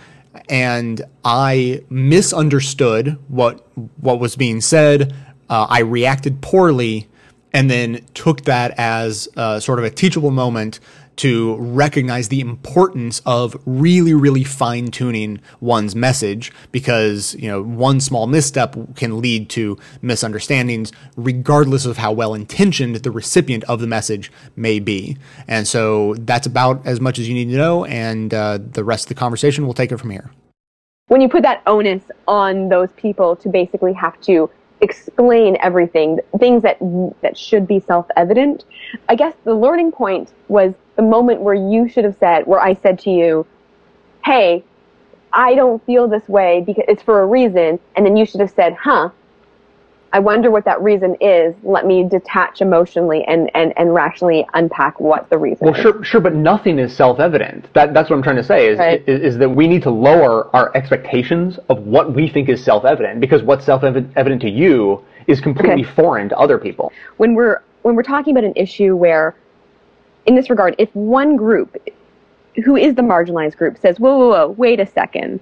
and 0.50 1.02
I 1.26 1.84
misunderstood 1.90 3.18
what 3.28 3.66
what 3.98 4.20
was 4.20 4.36
being 4.36 4.62
said. 4.62 5.14
Uh, 5.50 5.68
I 5.70 5.80
reacted 5.80 6.42
poorly, 6.42 7.08
and 7.54 7.70
then 7.70 8.06
took 8.14 8.42
that 8.44 8.74
as 8.78 9.28
uh, 9.38 9.60
sort 9.60 9.80
of 9.80 9.86
a 9.86 9.90
teachable 9.90 10.32
moment 10.32 10.80
to 11.18 11.56
recognize 11.58 12.30
the 12.30 12.40
importance 12.40 13.22
of 13.26 13.58
really, 13.66 14.14
really 14.14 14.44
fine 14.44 14.90
tuning 14.90 15.40
one's 15.60 15.96
message 15.96 16.52
because, 16.72 17.36
you 17.36 17.48
know, 17.48 17.62
one 17.62 18.00
small 18.00 18.28
misstep 18.28 18.76
can 18.96 19.20
lead 19.20 19.50
to 19.50 19.78
misunderstandings 20.02 20.92
regardless 21.16 21.86
of 21.86 21.98
how 21.98 22.12
well 22.12 22.34
intentioned 22.34 22.96
the 22.98 23.12
recipient 23.12 23.64
of 23.66 23.80
the 23.80 23.88
message 23.88 24.32
may 24.56 24.80
be. 24.80 25.18
And 25.48 25.68
so 25.68 26.16
that's 26.20 26.48
about 26.48 26.86
as 26.86 27.02
much 27.02 27.20
as 27.20 27.28
you 27.28 27.34
need 27.34 27.52
to 27.52 27.58
know. 27.58 27.86
And 27.86 28.34
uh, 28.34 28.60
the 28.62 28.84
rest 28.84 29.06
of 29.06 29.10
the 29.10 29.16
conversation, 29.16 29.66
we'll 29.66 29.74
take 29.74 29.92
it 29.92 29.98
from 29.98 30.12
here. 30.12 30.32
When 31.08 31.22
you 31.22 31.30
put 31.30 31.44
that 31.44 31.62
onus 31.66 32.04
on 32.28 32.70
those 32.70 32.90
people 32.98 33.38
to 33.38 33.50
basically 33.50 33.94
have 33.94 34.20
to 34.22 34.50
explain 34.82 35.58
everything, 35.62 36.20
things 36.40 36.64
that 36.64 36.78
that 37.22 37.38
should 37.38 37.68
be 37.68 37.80
self-evident. 37.80 38.66
I 39.10 39.16
guess 39.16 39.34
the 39.44 39.54
learning 39.56 39.92
point 39.92 40.32
was 40.48 40.74
the 40.96 41.02
moment 41.02 41.42
where 41.42 41.56
you 41.56 41.88
should 41.88 42.04
have 42.04 42.18
said, 42.20 42.48
where 42.48 42.60
I 42.60 42.74
said 42.74 43.00
to 43.00 43.10
you, 43.10 43.46
"Hey, 44.26 44.64
I 45.34 45.56
don't 45.56 45.84
feel 45.86 46.08
this 46.08 46.28
way 46.28 46.64
because 46.66 46.86
it's 46.88 47.02
for 47.02 47.22
a 47.22 47.26
reason," 47.26 47.80
and 47.96 48.06
then 48.06 48.18
you 48.18 48.26
should 48.26 48.42
have 48.42 48.52
said, 48.52 48.74
"Huh." 48.74 49.10
I 50.18 50.20
wonder 50.20 50.50
what 50.50 50.66
that 50.66 50.82
reason 50.82 51.16
is. 51.22 51.54
Let 51.62 51.86
me 51.86 52.04
detach 52.04 52.60
emotionally 52.60 53.24
and, 53.26 53.52
and, 53.54 53.72
and 53.78 53.94
rationally 53.94 54.48
unpack 54.56 55.00
what 55.00 55.30
the 55.30 55.38
reason 55.38 55.64
Well, 55.68 55.76
is. 55.76 55.82
sure, 55.84 56.04
sure, 56.04 56.20
but 56.20 56.34
nothing 56.34 56.80
is 56.80 56.92
self-evident. 56.96 57.72
That, 57.76 57.94
that's 57.94 58.10
what 58.10 58.16
I'm 58.16 58.24
trying 58.24 58.38
to 58.38 58.44
say 58.44 58.66
is, 58.68 58.80
Right. 58.80 59.04
is 59.08 59.22
is 59.34 59.38
that 59.38 59.50
we 59.50 59.68
need 59.68 59.84
to 59.84 59.92
lower 59.92 60.50
our 60.56 60.76
expectations 60.76 61.60
of 61.70 61.86
what 61.86 62.16
we 62.16 62.28
think 62.28 62.50
is 62.50 62.64
self-evident 62.64 63.20
because 63.20 63.44
what's 63.44 63.64
self-evident 63.64 64.42
to 64.42 64.50
you 64.50 65.06
is 65.28 65.40
completely 65.40 65.84
foreign 65.84 66.30
to 66.30 66.38
other 66.40 66.58
people. 66.58 66.92
when 67.18 67.36
we're 67.36 67.62
when 67.84 67.96
we're 67.96 68.02
talking 68.02 68.34
about 68.36 68.44
an 68.44 68.54
issue 68.56 68.96
where 68.96 69.36
in 70.26 70.34
this 70.34 70.50
regard 70.50 70.74
if 70.80 70.90
one 70.96 71.36
group 71.36 71.78
who 72.66 72.76
is 72.76 72.96
the 72.96 73.04
marginalized 73.04 73.56
group 73.56 73.78
says 73.78 74.00
whoa 74.00 74.18
whoa 74.18 74.30
whoa 74.30 74.48
wait 74.58 74.80
a 74.80 74.86
second 74.86 75.40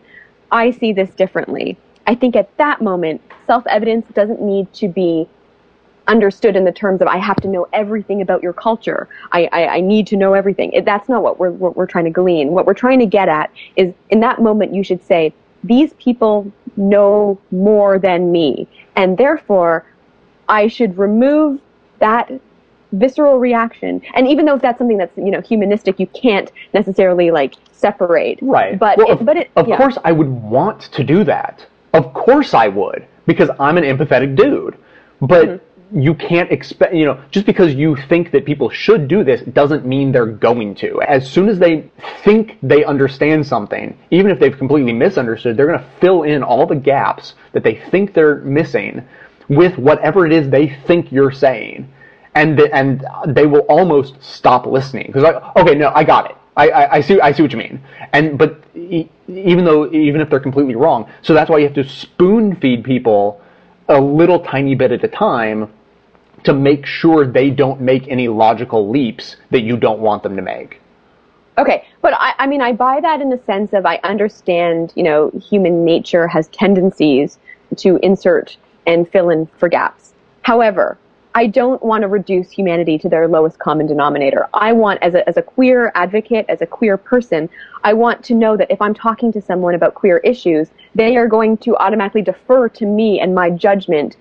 i 0.51 0.69
see 0.69 0.91
this 0.91 1.11
differently 1.11 1.77
i 2.07 2.13
think 2.13 2.35
at 2.35 2.55
that 2.57 2.81
moment 2.81 3.21
self-evidence 3.47 4.05
doesn't 4.13 4.41
need 4.41 4.71
to 4.73 4.87
be 4.87 5.27
understood 6.07 6.55
in 6.55 6.65
the 6.65 6.71
terms 6.71 7.01
of 7.01 7.07
I 7.07 7.17
have 7.17 7.37
to 7.37 7.47
know 7.47 7.67
everything 7.73 8.21
about 8.21 8.43
your 8.43 8.53
culture. 8.53 9.07
I, 9.31 9.49
I, 9.51 9.67
I 9.67 9.81
need 9.81 10.07
to 10.07 10.17
know 10.17 10.33
everything. 10.33 10.71
It, 10.71 10.85
that's 10.85 11.09
not 11.09 11.23
what 11.23 11.39
we're, 11.39 11.51
what 11.51 11.75
we're 11.75 11.87
trying 11.87 12.05
to 12.05 12.11
glean. 12.11 12.51
What 12.51 12.65
we're 12.67 12.75
trying 12.75 12.99
to 12.99 13.05
get 13.05 13.27
at 13.27 13.51
is 13.75 13.93
in 14.09 14.19
that 14.19 14.41
moment 14.41 14.73
you 14.73 14.83
should 14.83 15.03
say, 15.03 15.33
these 15.63 15.93
people 15.93 16.51
know 16.77 17.39
more 17.49 17.97
than 17.97 18.31
me. 18.31 18.67
And 18.95 19.17
therefore, 19.17 19.83
I 20.47 20.67
should 20.67 20.95
remove 20.97 21.59
that 21.99 22.31
visceral 22.91 23.39
reaction. 23.39 24.01
And 24.13 24.27
even 24.27 24.45
though 24.45 24.55
if 24.55 24.61
that's 24.61 24.77
something 24.77 24.97
that's, 24.97 25.17
you 25.17 25.31
know, 25.31 25.41
humanistic, 25.41 25.99
you 25.99 26.05
can't 26.07 26.51
necessarily 26.73 27.31
like 27.31 27.55
separate. 27.71 28.37
Right. 28.43 28.77
But, 28.77 28.99
Well, 28.99 29.11
it, 29.11 29.25
but 29.25 29.37
it, 29.37 29.51
Of 29.55 29.67
yeah. 29.67 29.77
course, 29.77 29.97
I 30.03 30.11
would 30.11 30.29
want 30.29 30.81
to 30.81 31.03
do 31.03 31.23
that. 31.23 31.65
Of 31.93 32.13
course, 32.13 32.53
I 32.53 32.67
would 32.67 33.07
because 33.25 33.49
I'm 33.59 33.77
an 33.77 33.83
empathetic 33.83 34.35
dude. 34.35 34.77
But 35.21 35.61
Mm-hmm. 35.85 35.99
you 36.01 36.15
can't 36.15 36.51
expect, 36.51 36.95
you 36.95 37.05
know, 37.05 37.23
just 37.29 37.45
because 37.45 37.75
you 37.75 37.95
think 37.95 38.31
that 38.31 38.43
people 38.43 38.69
should 38.69 39.07
do 39.07 39.23
this 39.23 39.41
doesn't 39.41 39.85
mean 39.85 40.11
they're 40.11 40.25
going 40.25 40.73
to. 40.75 41.01
As 41.03 41.29
soon 41.29 41.47
as 41.47 41.59
they 41.59 41.91
think 42.23 42.57
they 42.63 42.83
understand 42.83 43.45
something, 43.45 43.95
even 44.09 44.31
if 44.31 44.39
they've 44.39 44.57
completely 44.57 44.93
misunderstood, 44.93 45.55
they're 45.55 45.67
going 45.67 45.79
to 45.79 45.89
fill 46.01 46.23
in 46.23 46.41
all 46.41 46.65
the 46.65 46.75
gaps 46.75 47.35
that 47.53 47.63
they 47.63 47.75
think 47.91 48.13
they're 48.13 48.37
missing 48.41 49.07
with 49.47 49.77
whatever 49.77 50.25
it 50.25 50.33
is 50.33 50.49
they 50.49 50.69
think 50.87 51.11
you're 51.11 51.31
saying. 51.31 51.87
And, 52.33 52.57
the, 52.57 52.75
and 52.75 53.05
they 53.27 53.45
will 53.45 53.65
almost 53.69 54.21
stop 54.21 54.65
listening 54.65 55.07
because 55.07 55.23
like 55.23 55.55
okay 55.55 55.73
no 55.73 55.93
I 55.95 56.03
got 56.03 56.29
it 56.29 56.35
I, 56.57 56.69
I, 56.69 56.93
I 56.95 57.01
see 57.01 57.19
I 57.19 57.31
see 57.31 57.43
what 57.43 57.51
you 57.51 57.57
mean 57.57 57.81
and 58.13 58.37
but 58.37 58.63
even 58.75 59.65
though 59.65 59.91
even 59.91 60.21
if 60.21 60.29
they're 60.29 60.39
completely 60.39 60.75
wrong 60.75 61.09
so 61.21 61.33
that's 61.33 61.49
why 61.49 61.57
you 61.57 61.65
have 61.65 61.75
to 61.75 61.87
spoon 61.87 62.55
feed 62.55 62.83
people 62.83 63.41
a 63.89 63.99
little 63.99 64.39
tiny 64.39 64.75
bit 64.75 64.91
at 64.91 65.03
a 65.03 65.07
time 65.07 65.71
to 66.43 66.53
make 66.53 66.85
sure 66.85 67.25
they 67.25 67.49
don't 67.49 67.81
make 67.81 68.07
any 68.07 68.27
logical 68.27 68.89
leaps 68.89 69.35
that 69.51 69.61
you 69.61 69.77
don't 69.77 69.99
want 69.99 70.23
them 70.23 70.35
to 70.35 70.41
make 70.41 70.81
Okay, 71.57 71.87
but 72.01 72.13
I, 72.13 72.33
I 72.39 72.47
mean, 72.47 72.61
I 72.61 72.73
buy 72.73 72.99
that 72.99 73.21
in 73.21 73.29
the 73.29 73.39
sense 73.45 73.71
of 73.71 73.85
I 73.85 73.99
understand, 74.03 74.91
you 74.95 75.03
know, 75.03 75.31
human 75.49 75.85
nature 75.85 76.27
has 76.27 76.49
tendencies 76.49 77.39
to 77.77 77.97
insert 78.03 78.57
and 78.85 79.09
fill 79.09 79.29
in 79.29 79.47
for 79.57 79.69
gaps. 79.69 80.13
However, 80.41 80.97
I 81.37 81.47
don't 81.47 81.83
want 81.83 82.03
to 82.03 82.07
reduce 82.07 82.49
humanity 82.49 82.97
to 82.97 83.09
their 83.09 83.27
lowest 83.27 83.59
common 83.59 83.87
denominator. 83.87 84.47
I 84.53 84.71
want, 84.71 85.03
as 85.03 85.15
a, 85.15 85.27
as 85.27 85.35
a 85.35 85.41
queer 85.41 85.91
advocate, 85.93 86.45
as 86.47 86.61
a 86.61 86.65
queer 86.65 86.95
person, 86.95 87.49
I 87.83 87.91
want 87.91 88.23
to 88.25 88.33
know 88.33 88.55
that 88.55 88.71
if 88.71 88.81
I'm 88.81 88.93
talking 88.93 89.33
to 89.33 89.41
someone 89.41 89.75
about 89.75 89.95
queer 89.95 90.19
issues, 90.19 90.69
they 90.95 91.17
are 91.17 91.27
going 91.27 91.57
to 91.57 91.75
automatically 91.75 92.21
defer 92.21 92.69
to 92.69 92.85
me 92.85 93.19
and 93.19 93.35
my 93.35 93.49
judgment 93.49 94.15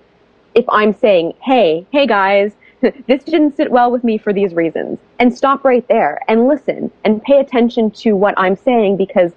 if 0.55 0.65
I'm 0.67 0.93
saying, 0.93 1.33
hey, 1.41 1.87
hey 1.91 2.05
guys, 2.05 2.51
this 2.81 3.23
didn't 3.23 3.55
sit 3.55 3.71
well 3.71 3.91
with 3.91 4.03
me 4.03 4.17
for 4.17 4.33
these 4.33 4.53
reasons. 4.53 4.99
And 5.19 5.35
stop 5.35 5.63
right 5.63 5.87
there 5.87 6.19
and 6.27 6.49
listen 6.49 6.91
and 7.05 7.23
pay 7.23 7.39
attention 7.39 7.91
to 7.91 8.13
what 8.13 8.33
I'm 8.37 8.57
saying 8.57 8.97
because 8.97 9.31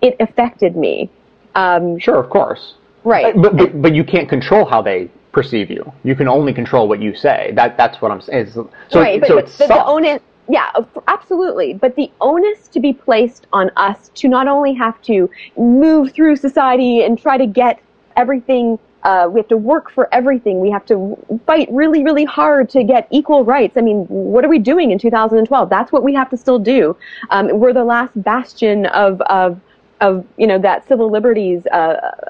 it 0.00 0.16
affected 0.20 0.74
me. 0.74 1.10
Um, 1.54 1.98
sure, 1.98 2.18
of 2.18 2.30
course. 2.30 2.76
Right. 3.04 3.34
but 3.34 3.56
but, 3.56 3.80
but 3.80 3.94
you 3.94 4.04
can't 4.04 4.28
control 4.28 4.64
how 4.64 4.80
they 4.80 5.10
perceive 5.32 5.70
you 5.70 5.92
you 6.02 6.14
can 6.14 6.26
only 6.26 6.52
control 6.52 6.88
what 6.88 7.00
you 7.00 7.14
say 7.14 7.52
that 7.54 7.76
that's 7.76 8.00
what 8.02 8.10
I'm 8.10 8.20
saying 8.20 8.50
so 8.50 8.68
right, 8.94 9.20
but, 9.20 9.28
so 9.28 9.36
but 9.36 9.46
the, 9.46 9.66
the 9.66 9.84
onus, 9.84 10.20
yeah, 10.50 10.70
absolutely. 11.06 11.74
But 11.74 11.94
the 11.94 12.10
onus 12.20 12.66
to 12.68 12.80
be 12.80 12.92
placed 12.92 13.46
on 13.52 13.70
us 13.76 14.10
to 14.16 14.28
not 14.28 14.48
only 14.48 14.74
have 14.74 15.00
to 15.02 15.30
move 15.56 16.12
through 16.12 16.36
society 16.36 17.04
and 17.04 17.20
try 17.20 17.38
to 17.38 17.46
get 17.46 17.80
everything, 18.16 18.78
uh, 19.04 19.28
we 19.30 19.38
have 19.38 19.48
to 19.48 19.56
work 19.56 19.90
for 19.90 20.12
everything. 20.12 20.60
We 20.60 20.70
have 20.70 20.84
to 20.86 21.16
fight 21.46 21.68
really, 21.70 22.02
really 22.02 22.24
hard 22.24 22.68
to 22.70 22.82
get 22.82 23.06
equal 23.10 23.44
rights. 23.44 23.76
I 23.76 23.80
mean, 23.80 24.06
what 24.06 24.44
are 24.44 24.48
we 24.48 24.58
doing 24.58 24.90
in 24.90 24.98
2012? 24.98 25.70
That's 25.70 25.92
what 25.92 26.02
we 26.02 26.14
have 26.14 26.28
to 26.30 26.36
still 26.36 26.58
do. 26.58 26.96
Um, 27.30 27.60
we're 27.60 27.72
the 27.72 27.84
last 27.84 28.20
bastion 28.22 28.86
of, 28.86 29.20
of, 29.22 29.60
of, 30.00 30.26
you 30.36 30.46
know, 30.46 30.58
that 30.58 30.86
civil 30.88 31.10
liberties, 31.10 31.62
uh, 31.72 31.76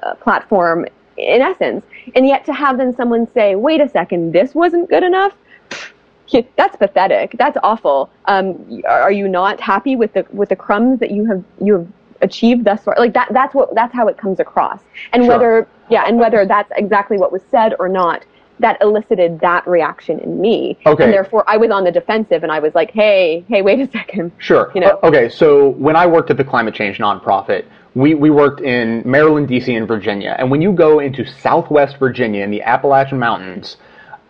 uh, 0.03 0.15
platform 0.17 0.87
in 1.23 1.43
essence. 1.43 1.85
And 2.15 2.27
yet 2.27 2.45
to 2.47 2.53
have 2.53 2.79
then 2.79 2.95
someone 2.95 3.31
say, 3.33 3.55
wait 3.55 3.81
a 3.81 3.89
second, 3.89 4.33
this 4.33 4.55
wasn't 4.55 4.89
good 4.89 5.03
enough? 5.03 5.35
That's 6.57 6.77
pathetic. 6.77 7.35
That's 7.39 7.59
awful. 7.63 8.11
Um, 8.27 8.83
are 8.89 9.11
you 9.13 9.29
not 9.29 9.61
happy 9.61 9.97
with 9.97 10.13
the 10.13 10.25
with 10.33 10.49
the 10.49 10.57
crumbs 10.57 11.01
that 11.01 11.11
you 11.11 11.25
have 11.27 11.43
you 11.61 11.73
have 11.75 11.89
achieved 12.21 12.65
thus 12.65 12.85
far? 12.85 12.95
Like 12.99 13.15
that. 13.15 13.29
That's 13.33 13.55
what. 13.55 13.75
That's 13.75 13.93
how 13.93 14.07
it 14.09 14.17
comes 14.17 14.39
across. 14.39 14.81
And 15.13 15.25
Sure. 15.25 15.33
whether 15.33 15.69
yeah, 15.89 16.05
and 16.07 16.19
whether 16.19 16.47
that's 16.47 16.71
exactly 16.77 17.19
what 17.19 17.33
was 17.33 17.43
said 17.51 17.75
or 17.81 17.89
not, 17.89 18.25
that 18.61 18.81
elicited 18.81 19.41
that 19.41 19.67
reaction 19.67 20.19
in 20.21 20.41
me. 20.41 20.79
Okay. 20.87 21.05
And 21.05 21.13
therefore, 21.13 21.45
I 21.49 21.57
was 21.57 21.71
on 21.71 21.85
the 21.85 21.91
defensive, 21.91 22.43
and 22.43 22.53
I 22.53 22.61
was 22.61 22.75
like, 22.75 22.91
hey, 22.93 23.45
hey, 23.49 23.63
wait 23.63 23.81
a 23.81 23.91
second. 23.91 24.33
Sure. 24.39 24.71
You 24.75 24.81
know. 24.83 24.99
O- 25.03 25.09
Okay, 25.09 25.29
so 25.29 25.71
when 25.71 25.97
I 25.97 26.07
worked 26.07 26.31
at 26.31 26.37
the 26.37 26.45
climate 26.45 26.75
change 26.75 26.99
nonprofit, 26.99 27.65
we, 27.95 28.15
we 28.15 28.31
worked 28.31 28.61
in 28.61 29.03
Maryland, 29.05 29.49
DC, 29.49 29.77
and 29.77 29.89
Virginia. 29.89 30.37
And 30.39 30.51
when 30.51 30.63
you 30.63 30.73
go 30.73 31.01
into 31.01 31.25
Southwest 31.25 31.97
Virginia 31.99 32.45
in 32.45 32.51
the 32.51 32.63
Appalachian 32.63 33.19
Mountains, 33.19 33.77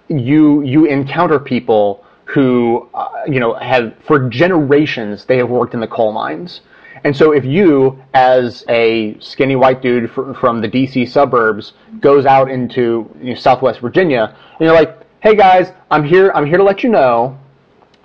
you 0.09 0.63
you 0.63 0.87
encounter 0.87 1.39
people 1.39 2.05
who 2.25 2.89
uh, 2.95 3.09
you 3.27 3.39
know 3.41 3.55
have 3.55 3.95
for 4.07 4.29
generations 4.29 5.25
they 5.27 5.37
have 5.37 5.51
worked 5.51 5.75
in 5.75 5.81
the 5.81 5.87
coal 5.87 6.13
mines. 6.13 6.63
And 7.05 7.17
so 7.17 7.33
if 7.33 7.45
you, 7.45 8.03
as 8.15 8.65
a 8.69 9.19
skinny 9.21 9.57
white 9.57 9.81
dude 9.81 10.11
fr- 10.11 10.33
from 10.35 10.61
the 10.61 10.69
DC 10.69 11.09
suburbs, 11.09 11.73
goes 12.01 12.27
out 12.27 12.51
into 12.51 13.11
you 13.21 13.31
know, 13.31 13.35
Southwest 13.35 13.81
Virginia, 13.81 14.37
and 14.59 14.67
you're 14.67 14.75
like, 14.75 14.99
"Hey 15.21 15.35
guys, 15.35 15.73
I'm 15.91 16.05
here. 16.05 16.31
I'm 16.35 16.47
here 16.47 16.59
to 16.59 16.65
let 16.65 16.83
you 16.83 16.91
know 16.91 17.39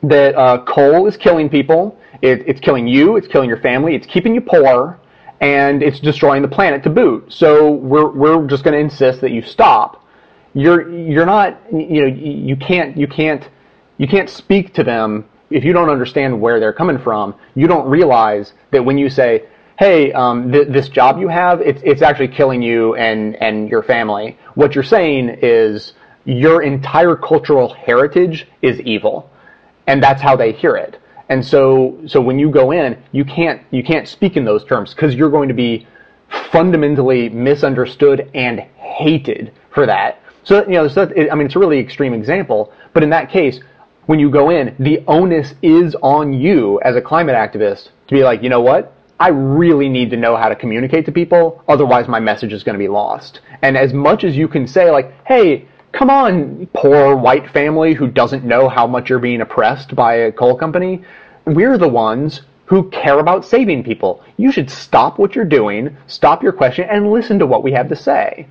that 0.03 0.35
uh, 0.35 0.63
coal 0.63 1.07
is 1.07 1.17
killing 1.17 1.49
people. 1.49 1.97
It, 2.21 2.47
it's 2.47 2.59
killing 2.59 2.87
you. 2.87 3.17
It's 3.17 3.27
killing 3.27 3.49
your 3.49 3.59
family. 3.59 3.95
It's 3.95 4.07
keeping 4.07 4.33
you 4.33 4.41
poor, 4.41 4.99
and 5.41 5.83
it's 5.83 5.99
destroying 5.99 6.41
the 6.41 6.47
planet 6.47 6.83
to 6.83 6.89
boot. 6.89 7.31
So 7.31 7.71
we're 7.71 8.09
we're 8.09 8.47
just 8.47 8.63
going 8.63 8.73
to 8.73 8.79
insist 8.79 9.21
that 9.21 9.31
you 9.31 9.41
stop. 9.41 10.03
You're 10.53 10.89
you're 10.89 11.25
not 11.25 11.59
you 11.71 12.01
know 12.01 12.07
you 12.07 12.31
you 12.31 12.55
can't 12.55 12.95
you 12.95 13.07
can't 13.07 13.49
you 13.97 14.07
can't 14.07 14.29
speak 14.29 14.73
to 14.75 14.83
them 14.83 15.25
if 15.55 15.63
you 15.63 15.73
don't 15.73 15.89
understand 15.89 16.39
where 16.39 16.59
they're 16.59 16.73
coming 16.81 16.99
from. 16.99 17.35
You 17.55 17.67
don't 17.67 17.87
realize 17.87 18.53
that 18.71 18.83
when 18.83 18.97
you 18.97 19.09
say, 19.09 19.43
"Hey, 19.79 20.11
um, 20.13 20.51
th- 20.51 20.67
this 20.67 20.89
job 20.89 21.19
you 21.19 21.29
have, 21.29 21.61
it's 21.61 21.81
it's 21.83 22.01
actually 22.01 22.29
killing 22.39 22.61
you 22.61 22.95
and 22.95 23.35
and 23.37 23.69
your 23.69 23.83
family." 23.83 24.37
What 24.55 24.75
you're 24.75 24.83
saying 24.97 25.37
is 25.41 25.93
your 26.25 26.63
entire 26.63 27.15
cultural 27.15 27.73
heritage 27.73 28.47
is 28.61 28.79
evil 28.81 29.29
and 29.87 30.01
that's 30.01 30.21
how 30.21 30.35
they 30.35 30.51
hear 30.51 30.75
it. 30.75 30.99
And 31.29 31.43
so, 31.43 31.99
so 32.05 32.21
when 32.21 32.37
you 32.37 32.49
go 32.49 32.71
in, 32.71 33.01
you 33.11 33.25
can't 33.25 33.61
you 33.71 33.83
can't 33.83 34.07
speak 34.07 34.37
in 34.37 34.45
those 34.45 34.63
terms 34.65 34.93
because 34.93 35.15
you're 35.15 35.31
going 35.31 35.47
to 35.47 35.55
be 35.55 35.87
fundamentally 36.51 37.29
misunderstood 37.29 38.29
and 38.33 38.59
hated 38.59 39.51
for 39.73 39.85
that. 39.85 40.21
So 40.43 40.63
you 40.67 40.73
know, 40.73 40.87
so 40.87 41.03
it, 41.03 41.31
I 41.31 41.35
mean, 41.35 41.47
it's 41.47 41.55
a 41.55 41.59
really 41.59 41.79
extreme 41.79 42.13
example, 42.13 42.71
but 42.93 43.01
in 43.01 43.09
that 43.09 43.29
case, 43.29 43.59
when 44.05 44.19
you 44.19 44.29
go 44.29 44.49
in, 44.49 44.75
the 44.79 45.03
onus 45.07 45.53
is 45.61 45.95
on 46.01 46.33
you 46.33 46.79
as 46.81 46.95
a 46.95 47.01
climate 47.01 47.35
activist 47.35 47.89
to 48.07 48.15
be 48.15 48.23
like, 48.23 48.43
you 48.43 48.49
know 48.49 48.61
what? 48.61 48.93
I 49.19 49.29
really 49.29 49.87
need 49.87 50.09
to 50.11 50.17
know 50.17 50.35
how 50.35 50.49
to 50.49 50.55
communicate 50.55 51.05
to 51.05 51.11
people, 51.11 51.63
otherwise 51.67 52.07
my 52.07 52.19
message 52.19 52.51
is 52.51 52.63
going 52.63 52.73
to 52.73 52.83
be 52.83 52.89
lost. 52.89 53.39
And 53.61 53.77
as 53.77 53.93
much 53.93 54.23
as 54.23 54.35
you 54.35 54.47
can 54.47 54.67
say, 54.67 54.91
like, 54.91 55.13
hey, 55.25 55.67
come 55.93 56.09
on, 56.09 56.67
poor 56.73 57.15
white 57.15 57.49
family 57.51 57.93
who 57.93 58.07
doesn't 58.07 58.43
know 58.43 58.67
how 58.67 58.85
much 58.85 59.09
you're 59.09 59.19
being 59.19 59.41
oppressed 59.41 59.95
by 59.95 60.15
a 60.15 60.31
coal 60.31 60.55
company, 60.55 61.03
we're 61.45 61.77
the 61.77 61.87
ones 61.87 62.41
who 62.65 62.89
care 62.89 63.19
about 63.19 63.45
saving 63.45 63.83
people. 63.83 64.23
You 64.37 64.51
should 64.51 64.69
stop 64.69 65.17
what 65.17 65.35
you're 65.35 65.45
doing, 65.45 65.95
stop 66.07 66.43
your 66.43 66.51
question, 66.51 66.87
and 66.89 67.11
listen 67.11 67.39
to 67.39 67.45
what 67.45 67.63
we 67.63 67.71
have 67.71 67.87
to 67.89 67.95
say. 67.95 68.47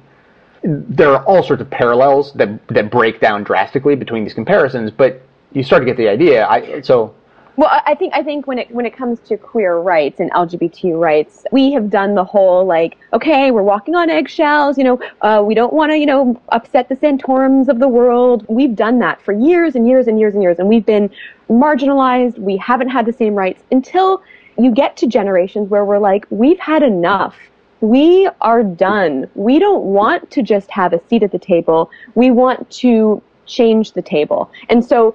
There 0.62 1.10
are 1.10 1.24
all 1.24 1.42
sorts 1.42 1.60
of 1.60 1.68
parallels 1.68 2.32
that 2.34 2.66
that 2.68 2.90
break 2.90 3.20
down 3.20 3.44
drastically 3.44 3.96
between 3.96 4.24
these 4.24 4.32
comparisons, 4.32 4.90
but 4.90 5.20
you 5.54 5.62
start 5.62 5.82
to 5.82 5.86
get 5.86 5.96
the 5.96 6.08
idea. 6.08 6.46
I, 6.46 6.80
so 6.82 7.14
Well, 7.56 7.70
I 7.86 7.94
think 7.94 8.12
I 8.14 8.22
think 8.22 8.46
when 8.46 8.58
it 8.58 8.70
when 8.70 8.84
it 8.84 8.94
comes 8.94 9.20
to 9.20 9.36
queer 9.36 9.76
rights 9.76 10.18
and 10.20 10.30
LGBT 10.32 10.98
rights, 10.98 11.44
we 11.52 11.72
have 11.72 11.88
done 11.88 12.14
the 12.14 12.24
whole 12.24 12.66
like, 12.66 12.98
okay, 13.12 13.52
we're 13.52 13.62
walking 13.62 13.94
on 13.94 14.10
eggshells. 14.10 14.76
You 14.76 14.84
know, 14.84 15.00
uh, 15.22 15.42
we 15.46 15.54
don't 15.54 15.72
want 15.72 15.92
to 15.92 15.96
you 15.96 16.06
know 16.06 16.40
upset 16.50 16.88
the 16.88 16.96
Santorums 16.96 17.68
of 17.68 17.78
the 17.78 17.88
world. 17.88 18.44
We've 18.48 18.74
done 18.74 18.98
that 18.98 19.22
for 19.22 19.32
years 19.32 19.76
and 19.76 19.86
years 19.86 20.08
and 20.08 20.18
years 20.18 20.34
and 20.34 20.42
years, 20.42 20.58
and 20.58 20.68
we've 20.68 20.84
been 20.84 21.08
marginalized. 21.48 22.38
We 22.38 22.56
haven't 22.56 22.88
had 22.88 23.06
the 23.06 23.12
same 23.12 23.34
rights 23.34 23.62
until 23.70 24.22
you 24.58 24.72
get 24.72 24.96
to 24.98 25.06
generations 25.06 25.68
where 25.68 25.84
we're 25.84 25.98
like, 25.98 26.26
we've 26.30 26.58
had 26.58 26.82
enough. 26.82 27.36
We 27.80 28.28
are 28.40 28.62
done. 28.62 29.28
We 29.34 29.58
don't 29.58 29.84
want 29.84 30.30
to 30.30 30.42
just 30.42 30.70
have 30.70 30.92
a 30.92 31.00
seat 31.08 31.22
at 31.22 31.32
the 31.32 31.38
table. 31.38 31.90
We 32.14 32.30
want 32.30 32.70
to 32.82 33.20
change 33.46 33.92
the 33.92 34.02
table. 34.02 34.50
And 34.68 34.84
so 34.84 35.14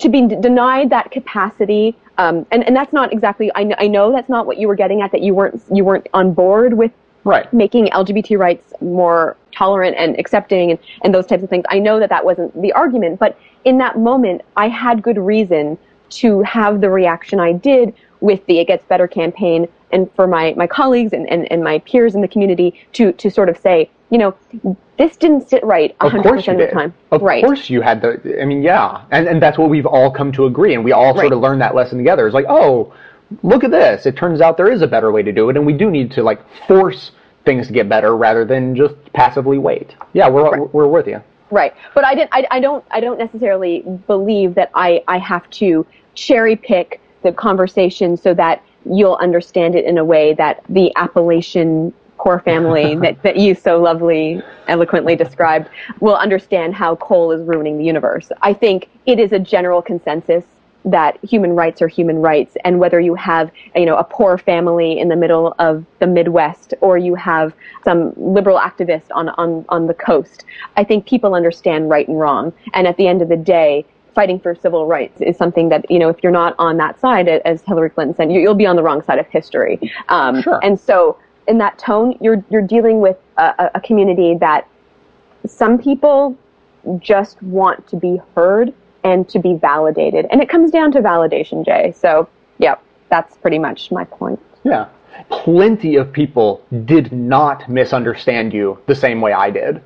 to 0.00 0.08
be 0.08 0.26
denied 0.26 0.90
that 0.90 1.10
capacity 1.10 1.96
um, 2.18 2.46
and, 2.50 2.64
and 2.64 2.74
that's 2.74 2.92
not 2.92 3.12
exactly 3.12 3.50
I, 3.54 3.64
kn- 3.64 3.76
I 3.78 3.86
know 3.86 4.12
that's 4.12 4.28
not 4.28 4.46
what 4.46 4.58
you 4.58 4.68
were 4.68 4.74
getting 4.74 5.02
at 5.02 5.12
that 5.12 5.22
you 5.22 5.34
weren't 5.34 5.62
you 5.72 5.84
weren't 5.84 6.08
on 6.12 6.32
board 6.32 6.74
with 6.74 6.92
right. 7.28 7.52
making 7.52 7.86
LGBT 7.86 8.38
rights 8.38 8.72
more 8.80 9.36
tolerant 9.52 9.96
and 9.96 10.18
accepting 10.18 10.70
and, 10.70 10.80
and 11.02 11.14
those 11.14 11.26
types 11.26 11.42
of 11.42 11.50
things. 11.50 11.64
I 11.68 11.78
know 11.78 11.98
that 12.00 12.10
that 12.10 12.24
wasn't 12.24 12.60
the 12.60 12.72
argument, 12.72 13.18
but 13.18 13.38
in 13.64 13.78
that 13.78 13.98
moment, 13.98 14.42
I 14.56 14.68
had 14.68 15.02
good 15.02 15.18
reason 15.18 15.78
to 16.10 16.42
have 16.42 16.80
the 16.80 16.90
reaction 16.90 17.38
I 17.38 17.52
did 17.52 17.94
with 18.20 18.44
the 18.46 18.58
It 18.58 18.66
Gets 18.66 18.84
Better 18.86 19.06
campaign 19.06 19.68
and 19.92 20.12
for 20.14 20.26
my, 20.26 20.54
my 20.56 20.66
colleagues 20.66 21.12
and, 21.12 21.28
and, 21.28 21.50
and 21.50 21.62
my 21.62 21.78
peers 21.80 22.14
in 22.14 22.20
the 22.20 22.28
community 22.28 22.74
to, 22.92 23.12
to 23.12 23.30
sort 23.30 23.48
of 23.48 23.56
say, 23.58 23.90
you 24.10 24.18
know, 24.18 24.34
this 24.98 25.16
didn't 25.16 25.48
sit 25.48 25.62
right 25.64 25.96
100% 25.98 26.22
course 26.22 26.46
you 26.46 26.52
of 26.54 26.58
the 26.58 26.66
time. 26.68 26.94
Of 27.10 27.22
right. 27.22 27.44
course 27.44 27.68
you 27.68 27.80
had 27.80 28.00
the. 28.00 28.40
I 28.40 28.44
mean, 28.44 28.62
yeah, 28.62 29.04
and 29.10 29.28
and 29.28 29.42
that's 29.42 29.58
what 29.58 29.68
we've 29.68 29.86
all 29.86 30.10
come 30.10 30.32
to 30.32 30.46
agree, 30.46 30.74
and 30.74 30.82
we 30.82 30.92
all 30.92 31.14
sort 31.14 31.32
of 31.32 31.40
learned 31.40 31.60
that 31.60 31.74
lesson 31.74 31.98
together. 31.98 32.26
It's 32.26 32.34
like, 32.34 32.46
oh, 32.48 32.94
look 33.42 33.64
at 33.64 33.70
this. 33.70 34.06
It 34.06 34.16
turns 34.16 34.40
out 34.40 34.56
there 34.56 34.72
is 34.72 34.82
a 34.82 34.86
better 34.86 35.12
way 35.12 35.22
to 35.22 35.32
do 35.32 35.50
it, 35.50 35.56
and 35.56 35.66
we 35.66 35.74
do 35.74 35.90
need 35.90 36.10
to 36.12 36.22
like 36.22 36.40
force 36.66 37.12
things 37.44 37.66
to 37.68 37.72
get 37.72 37.88
better 37.88 38.16
rather 38.16 38.44
than 38.44 38.74
just 38.74 38.94
passively 39.12 39.58
wait. 39.58 39.94
Yeah, 40.14 40.28
we're 40.28 40.64
we're 40.64 40.88
with 40.88 41.06
you. 41.06 41.22
Right. 41.50 41.74
But 41.94 42.04
I 42.04 42.14
didn't. 42.14 42.30
I, 42.32 42.46
I 42.50 42.60
don't. 42.60 42.84
I 42.90 43.00
don't 43.00 43.18
necessarily 43.18 43.84
believe 44.06 44.54
that 44.54 44.70
I 44.74 45.02
I 45.06 45.18
have 45.18 45.48
to 45.50 45.86
cherry 46.14 46.56
pick 46.56 47.00
the 47.22 47.32
conversation 47.32 48.16
so 48.16 48.34
that 48.34 48.62
you'll 48.84 49.16
understand 49.16 49.74
it 49.74 49.84
in 49.84 49.98
a 49.98 50.04
way 50.04 50.34
that 50.34 50.62
the 50.68 50.92
Appalachian 50.96 51.92
poor 52.18 52.40
family 52.40 52.96
that 53.02 53.22
that 53.22 53.36
you 53.36 53.54
so 53.54 53.80
lovely 53.80 54.42
eloquently 54.66 55.16
described 55.16 55.68
will 56.00 56.16
understand 56.16 56.74
how 56.74 56.96
coal 56.96 57.32
is 57.32 57.42
ruining 57.42 57.78
the 57.78 57.84
universe. 57.84 58.30
I 58.42 58.52
think 58.52 58.88
it 59.06 59.18
is 59.18 59.32
a 59.32 59.38
general 59.38 59.80
consensus 59.80 60.44
that 60.84 61.18
human 61.24 61.52
rights 61.52 61.82
are 61.82 61.88
human 61.88 62.18
rights 62.18 62.56
and 62.64 62.78
whether 62.78 63.00
you 63.00 63.14
have 63.14 63.50
you 63.74 63.84
know 63.84 63.96
a 63.96 64.04
poor 64.04 64.38
family 64.38 64.98
in 64.98 65.08
the 65.08 65.16
middle 65.16 65.54
of 65.58 65.84
the 65.98 66.06
midwest 66.06 66.72
or 66.80 66.96
you 66.96 67.14
have 67.14 67.52
some 67.84 68.12
liberal 68.16 68.58
activist 68.58 69.04
on 69.12 69.28
on 69.30 69.64
on 69.68 69.86
the 69.86 69.94
coast 69.94 70.44
i 70.76 70.84
think 70.84 71.06
people 71.06 71.34
understand 71.34 71.90
right 71.90 72.08
and 72.08 72.18
wrong 72.18 72.52
and 72.74 72.86
at 72.86 72.96
the 72.96 73.08
end 73.08 73.20
of 73.20 73.28
the 73.28 73.36
day 73.36 73.84
fighting 74.18 74.40
for 74.40 74.52
civil 74.52 74.86
rights 74.86 75.20
is 75.20 75.36
something 75.36 75.68
that 75.68 75.88
you 75.88 75.98
know 76.00 76.08
if 76.08 76.16
you're 76.24 76.32
not 76.32 76.52
on 76.58 76.76
that 76.76 76.98
side 76.98 77.28
as 77.28 77.62
hillary 77.62 77.88
clinton 77.88 78.16
said 78.16 78.32
you, 78.32 78.40
you'll 78.40 78.62
be 78.64 78.66
on 78.66 78.74
the 78.74 78.82
wrong 78.82 79.00
side 79.02 79.20
of 79.20 79.26
history 79.28 79.78
um, 80.08 80.42
and 80.64 80.74
so 80.88 81.16
in 81.46 81.58
that 81.58 81.78
tone 81.78 82.16
you're 82.20 82.44
you're 82.50 82.66
dealing 82.76 82.98
with 83.00 83.16
a, 83.36 83.54
a- 83.64 83.70
a 83.76 83.80
community 83.80 84.34
that 84.46 84.66
some 85.46 85.78
people 85.78 86.36
just 86.98 87.40
want 87.42 87.86
to 87.86 87.96
be 87.96 88.20
heard 88.34 88.72
and 89.04 89.28
to 89.28 89.38
be 89.38 89.54
validated. 89.54 90.26
And 90.30 90.42
it 90.42 90.48
comes 90.48 90.70
down 90.70 90.92
to 90.92 91.00
validation, 91.00 91.64
Jay. 91.64 91.94
So, 91.96 92.28
yeah, 92.58 92.76
that's 93.08 93.36
pretty 93.36 93.58
much 93.58 93.90
my 93.90 94.04
point. 94.04 94.40
Yeah. 94.64 94.88
Plenty 95.30 95.96
of 95.96 96.12
people 96.12 96.64
did 96.84 97.12
not 97.12 97.68
misunderstand 97.68 98.52
you 98.52 98.78
the 98.86 98.94
same 98.94 99.20
way 99.20 99.32
I 99.32 99.50
did. 99.50 99.80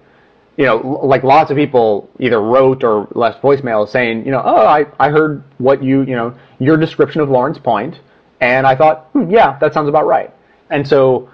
You 0.56 0.66
know, 0.66 0.76
like 1.02 1.22
lots 1.22 1.50
of 1.50 1.56
people 1.56 2.10
either 2.18 2.40
wrote 2.40 2.84
or 2.84 3.08
left 3.12 3.40
voicemails 3.42 3.88
saying, 3.88 4.26
you 4.26 4.30
know, 4.30 4.42
oh, 4.44 4.66
I, 4.66 4.86
I 5.00 5.08
heard 5.08 5.42
what 5.58 5.82
you, 5.82 6.02
you 6.02 6.14
know, 6.14 6.36
your 6.58 6.76
description 6.76 7.22
of 7.22 7.30
Lauren's 7.30 7.58
Point, 7.58 8.00
and 8.40 8.66
I 8.66 8.76
thought, 8.76 9.08
hmm, 9.12 9.30
yeah, 9.30 9.58
that 9.60 9.72
sounds 9.72 9.88
about 9.88 10.06
right. 10.06 10.30
And 10.68 10.86
so 10.86 11.30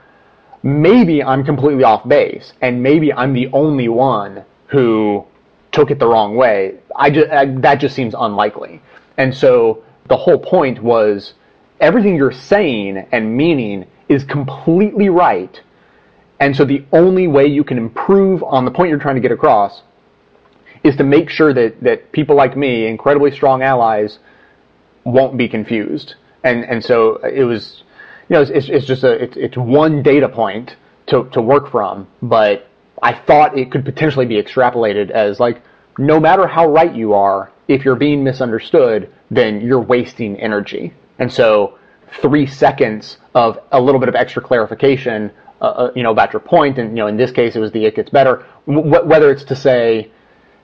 maybe 0.63 1.23
I'm 1.23 1.45
completely 1.45 1.85
off 1.85 2.07
base, 2.07 2.53
and 2.61 2.83
maybe 2.83 3.13
I'm 3.13 3.33
the 3.33 3.49
only 3.53 3.89
one 3.89 4.45
who 4.67 5.27
took 5.73 5.91
it 5.91 5.99
the 5.99 6.07
wrong 6.07 6.37
way. 6.37 6.79
I 6.95 7.11
just 7.11 7.31
I, 7.31 7.47
that 7.47 7.77
just 7.77 7.95
seems 7.95 8.15
unlikely. 8.19 8.81
And 9.17 9.35
so 9.35 9.83
the 10.09 10.17
whole 10.17 10.39
point 10.39 10.83
was 10.83 11.35
everything 11.81 12.17
you're 12.17 12.33
saying 12.33 13.07
and 13.13 13.37
meaning 13.37 13.87
is 14.09 14.25
completely 14.25 15.09
right. 15.09 15.61
And 16.41 16.55
so 16.57 16.65
the 16.65 16.85
only 16.93 17.27
way 17.27 17.47
you 17.47 17.65
can 17.65 17.79
improve 17.79 18.43
on 18.43 18.65
the 18.65 18.71
point 18.71 18.91
you're 18.91 18.99
trying 18.99 19.17
to 19.17 19.21
get 19.21 19.33
across 19.33 19.83
is 20.85 20.97
to 20.97 21.05
make 21.05 21.29
sure 21.29 21.53
that, 21.53 21.83
that 21.83 22.13
people 22.13 22.37
like 22.37 22.57
me, 22.57 22.87
incredibly 22.87 23.33
strong 23.33 23.63
allies, 23.63 24.19
won't 25.05 25.37
be 25.37 25.49
confused. 25.49 26.15
And 26.45 26.65
and 26.65 26.85
so 26.85 27.17
it 27.17 27.45
was, 27.45 27.83
you 28.29 28.35
know, 28.35 28.43
it's, 28.43 28.69
it's, 28.69 28.87
just 28.87 29.03
a 29.03 29.13
it's, 29.13 29.37
it's 29.37 29.57
one 29.57 30.03
data 30.03 30.29
point 30.29 30.77
to 31.07 31.29
to 31.33 31.43
work 31.43 31.71
from, 31.71 32.07
but 32.23 32.69
I 33.03 33.13
thought 33.13 33.59
it 33.59 33.71
could 33.71 33.85
potentially 33.85 34.27
be 34.27 34.41
extrapolated 34.41 35.11
as 35.11 35.41
like 35.41 35.63
no 35.99 36.21
matter 36.21 36.47
how 36.47 36.71
right 36.71 36.95
you 36.95 37.13
are, 37.13 37.51
if 37.67 37.85
you're 37.85 37.97
being 37.97 38.23
misunderstood, 38.23 39.13
then 39.31 39.61
you're 39.61 39.81
wasting 39.81 40.39
energy. 40.41 40.93
And 41.19 41.33
so 41.33 41.79
three 42.23 42.47
seconds 42.47 43.19
of 43.35 43.59
a 43.73 43.81
little 43.81 43.99
bit 43.99 44.09
of 44.09 44.15
extra 44.15 44.41
clarification, 44.41 45.33
uh, 45.61 45.65
uh, 45.65 45.93
you 45.95 46.03
know, 46.03 46.11
about 46.11 46.33
your 46.33 46.41
point, 46.41 46.79
and 46.79 46.91
you 46.91 46.97
know, 46.97 47.07
in 47.07 47.17
this 47.17 47.31
case, 47.31 47.57
it 47.57 47.61
was 47.61 47.73
the 47.73 47.85
it 47.85 47.97
gets 47.97 48.11
better. 48.11 48.47
W- 48.67 49.05
whether 49.05 49.31
it's 49.31 49.45
to 49.45 49.57
say 49.57 50.11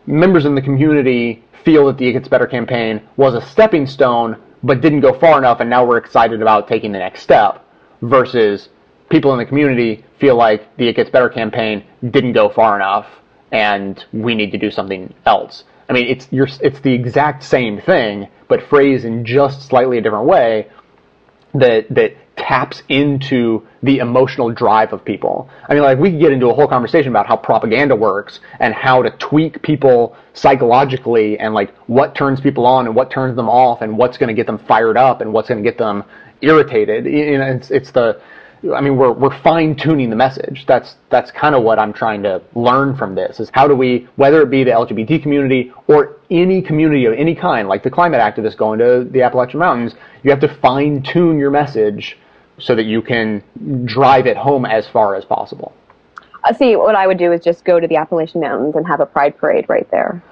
members 0.06 0.44
in 0.44 0.54
the 0.54 0.62
community 0.62 1.44
feel 1.64 1.86
that 1.86 1.98
the 1.98 2.06
It 2.06 2.12
Gets 2.12 2.28
Better 2.28 2.46
campaign 2.46 3.02
was 3.16 3.34
a 3.34 3.40
stepping 3.40 3.86
stone, 3.86 4.40
but 4.62 4.80
didn't 4.80 5.00
go 5.00 5.18
far 5.18 5.38
enough, 5.38 5.60
and 5.60 5.68
now 5.70 5.84
we're 5.84 5.96
excited 5.96 6.42
about 6.42 6.68
taking 6.68 6.92
the 6.92 6.98
next 6.98 7.22
step, 7.22 7.64
versus 8.02 8.68
people 9.08 9.32
in 9.32 9.38
the 9.38 9.44
community 9.44 10.04
feel 10.20 10.36
like 10.36 10.76
the 10.76 10.88
It 10.88 10.96
Gets 10.96 11.10
Better 11.10 11.28
campaign 11.28 11.84
didn't 12.10 12.32
go 12.32 12.48
far 12.48 12.76
enough, 12.76 13.06
and 13.52 14.04
we 14.12 14.34
need 14.34 14.52
to 14.52 14.58
do 14.58 14.70
something 14.70 15.12
else. 15.26 15.64
I 15.88 15.92
mean, 15.92 16.06
it's 16.06 16.28
it's 16.32 16.80
the 16.80 16.92
exact 16.92 17.42
same 17.42 17.80
thing, 17.80 18.28
but 18.48 18.62
phrased 18.62 19.04
in 19.04 19.24
just 19.24 19.62
slightly 19.62 19.98
a 19.98 20.00
different 20.00 20.26
way 20.26 20.68
that 21.54 21.86
that 21.90 22.16
taps 22.36 22.82
into 22.88 23.64
the 23.82 23.98
emotional 23.98 24.50
drive 24.50 24.92
of 24.92 25.04
people. 25.04 25.48
I 25.68 25.74
mean, 25.74 25.82
like 25.82 25.98
we 25.98 26.10
could 26.10 26.20
get 26.20 26.32
into 26.32 26.48
a 26.48 26.54
whole 26.54 26.66
conversation 26.66 27.10
about 27.10 27.26
how 27.26 27.36
propaganda 27.36 27.94
works 27.94 28.40
and 28.58 28.74
how 28.74 29.02
to 29.02 29.10
tweak 29.18 29.62
people 29.62 30.16
psychologically 30.32 31.38
and 31.38 31.54
like 31.54 31.74
what 31.86 32.14
turns 32.14 32.40
people 32.40 32.66
on 32.66 32.86
and 32.86 32.94
what 32.94 33.10
turns 33.10 33.36
them 33.36 33.48
off 33.48 33.82
and 33.82 33.96
what's 33.96 34.18
going 34.18 34.28
to 34.28 34.34
get 34.34 34.46
them 34.46 34.58
fired 34.58 34.96
up 34.96 35.20
and 35.20 35.32
what's 35.32 35.48
going 35.48 35.62
to 35.62 35.68
get 35.68 35.78
them 35.78 36.04
irritated. 36.40 37.06
You 37.06 37.38
know, 37.38 37.46
it's 37.46 37.70
it's 37.70 37.92
the 37.92 38.20
I 38.72 38.80
mean, 38.80 38.96
we're 38.96 39.12
we're 39.12 39.38
fine 39.42 39.76
tuning 39.76 40.10
the 40.10 40.16
message. 40.16 40.64
That's 40.66 40.96
that's 41.10 41.30
kind 41.30 41.54
of 41.54 41.62
what 41.62 41.78
I'm 41.78 41.92
trying 41.92 42.22
to 42.22 42.40
learn 42.54 42.96
from 42.96 43.14
this. 43.14 43.40
Is 43.40 43.50
how 43.52 43.68
do 43.68 43.74
we, 43.74 44.08
whether 44.16 44.40
it 44.42 44.50
be 44.50 44.64
the 44.64 44.70
LGBT 44.70 45.22
community 45.22 45.72
or 45.86 46.16
any 46.30 46.62
community 46.62 47.04
of 47.04 47.14
any 47.14 47.34
kind, 47.34 47.68
like 47.68 47.82
the 47.82 47.90
climate 47.90 48.20
activists 48.20 48.56
going 48.56 48.78
to 48.78 49.06
the 49.10 49.22
Appalachian 49.22 49.60
Mountains, 49.60 49.94
you 50.22 50.30
have 50.30 50.40
to 50.40 50.48
fine 50.62 51.02
tune 51.02 51.38
your 51.38 51.50
message 51.50 52.16
so 52.58 52.74
that 52.74 52.84
you 52.84 53.02
can 53.02 53.42
drive 53.84 54.26
it 54.26 54.36
home 54.36 54.64
as 54.64 54.86
far 54.88 55.14
as 55.14 55.24
possible. 55.24 55.74
Uh, 56.44 56.52
see, 56.52 56.76
what 56.76 56.94
I 56.94 57.06
would 57.06 57.18
do 57.18 57.32
is 57.32 57.42
just 57.42 57.64
go 57.64 57.80
to 57.80 57.86
the 57.86 57.96
Appalachian 57.96 58.40
Mountains 58.40 58.76
and 58.76 58.86
have 58.86 59.00
a 59.00 59.06
pride 59.06 59.36
parade 59.36 59.66
right 59.68 59.90
there. 59.90 60.22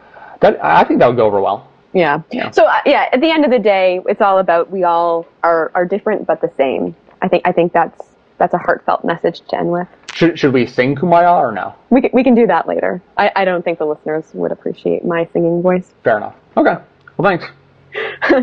That 0.41 0.63
I 0.65 0.85
think 0.85 1.01
that 1.01 1.09
would 1.09 1.17
go 1.17 1.27
over 1.27 1.41
well. 1.41 1.69
Yeah. 1.93 2.23
So 2.53 2.65
uh, 2.65 2.81
yeah, 2.87 3.09
at 3.13 3.21
the 3.21 3.31
end 3.31 3.45
of 3.45 3.51
the 3.51 3.59
day, 3.59 4.01
it's 4.07 4.23
all 4.23 4.39
about 4.39 4.71
we 4.71 4.85
all 4.85 5.27
are 5.43 5.71
are 5.75 5.85
different 5.85 6.27
but 6.27 6.41
the 6.41 6.51
same. 6.57 6.97
I 7.21 7.29
think 7.29 7.47
I 7.47 7.53
think 7.53 7.73
that's 7.73 8.12
that's 8.43 8.55
a 8.55 8.59
heartfelt 8.59 9.05
message 9.05 9.41
to 9.51 9.57
end 9.57 9.71
with. 9.71 9.87
Should 10.15 10.37
should 10.37 10.53
we 10.53 10.67
sing 10.67 10.97
Kumbaya 10.97 11.33
or 11.39 11.53
no? 11.53 11.77
We 11.91 12.01
can, 12.01 12.11
we 12.13 12.25
can 12.25 12.35
do 12.35 12.45
that 12.49 12.67
later. 12.67 13.01
I, 13.17 13.31
I 13.37 13.45
don't 13.45 13.65
think 13.65 13.79
the 13.79 13.87
listeners 13.87 14.25
would 14.35 14.51
appreciate 14.51 15.05
my 15.05 15.29
singing 15.33 15.63
voice. 15.63 15.95
Fair 16.03 16.17
enough. 16.17 16.35
Okay. 16.57 16.75
Well, 17.17 17.39
thanks. 17.39 17.47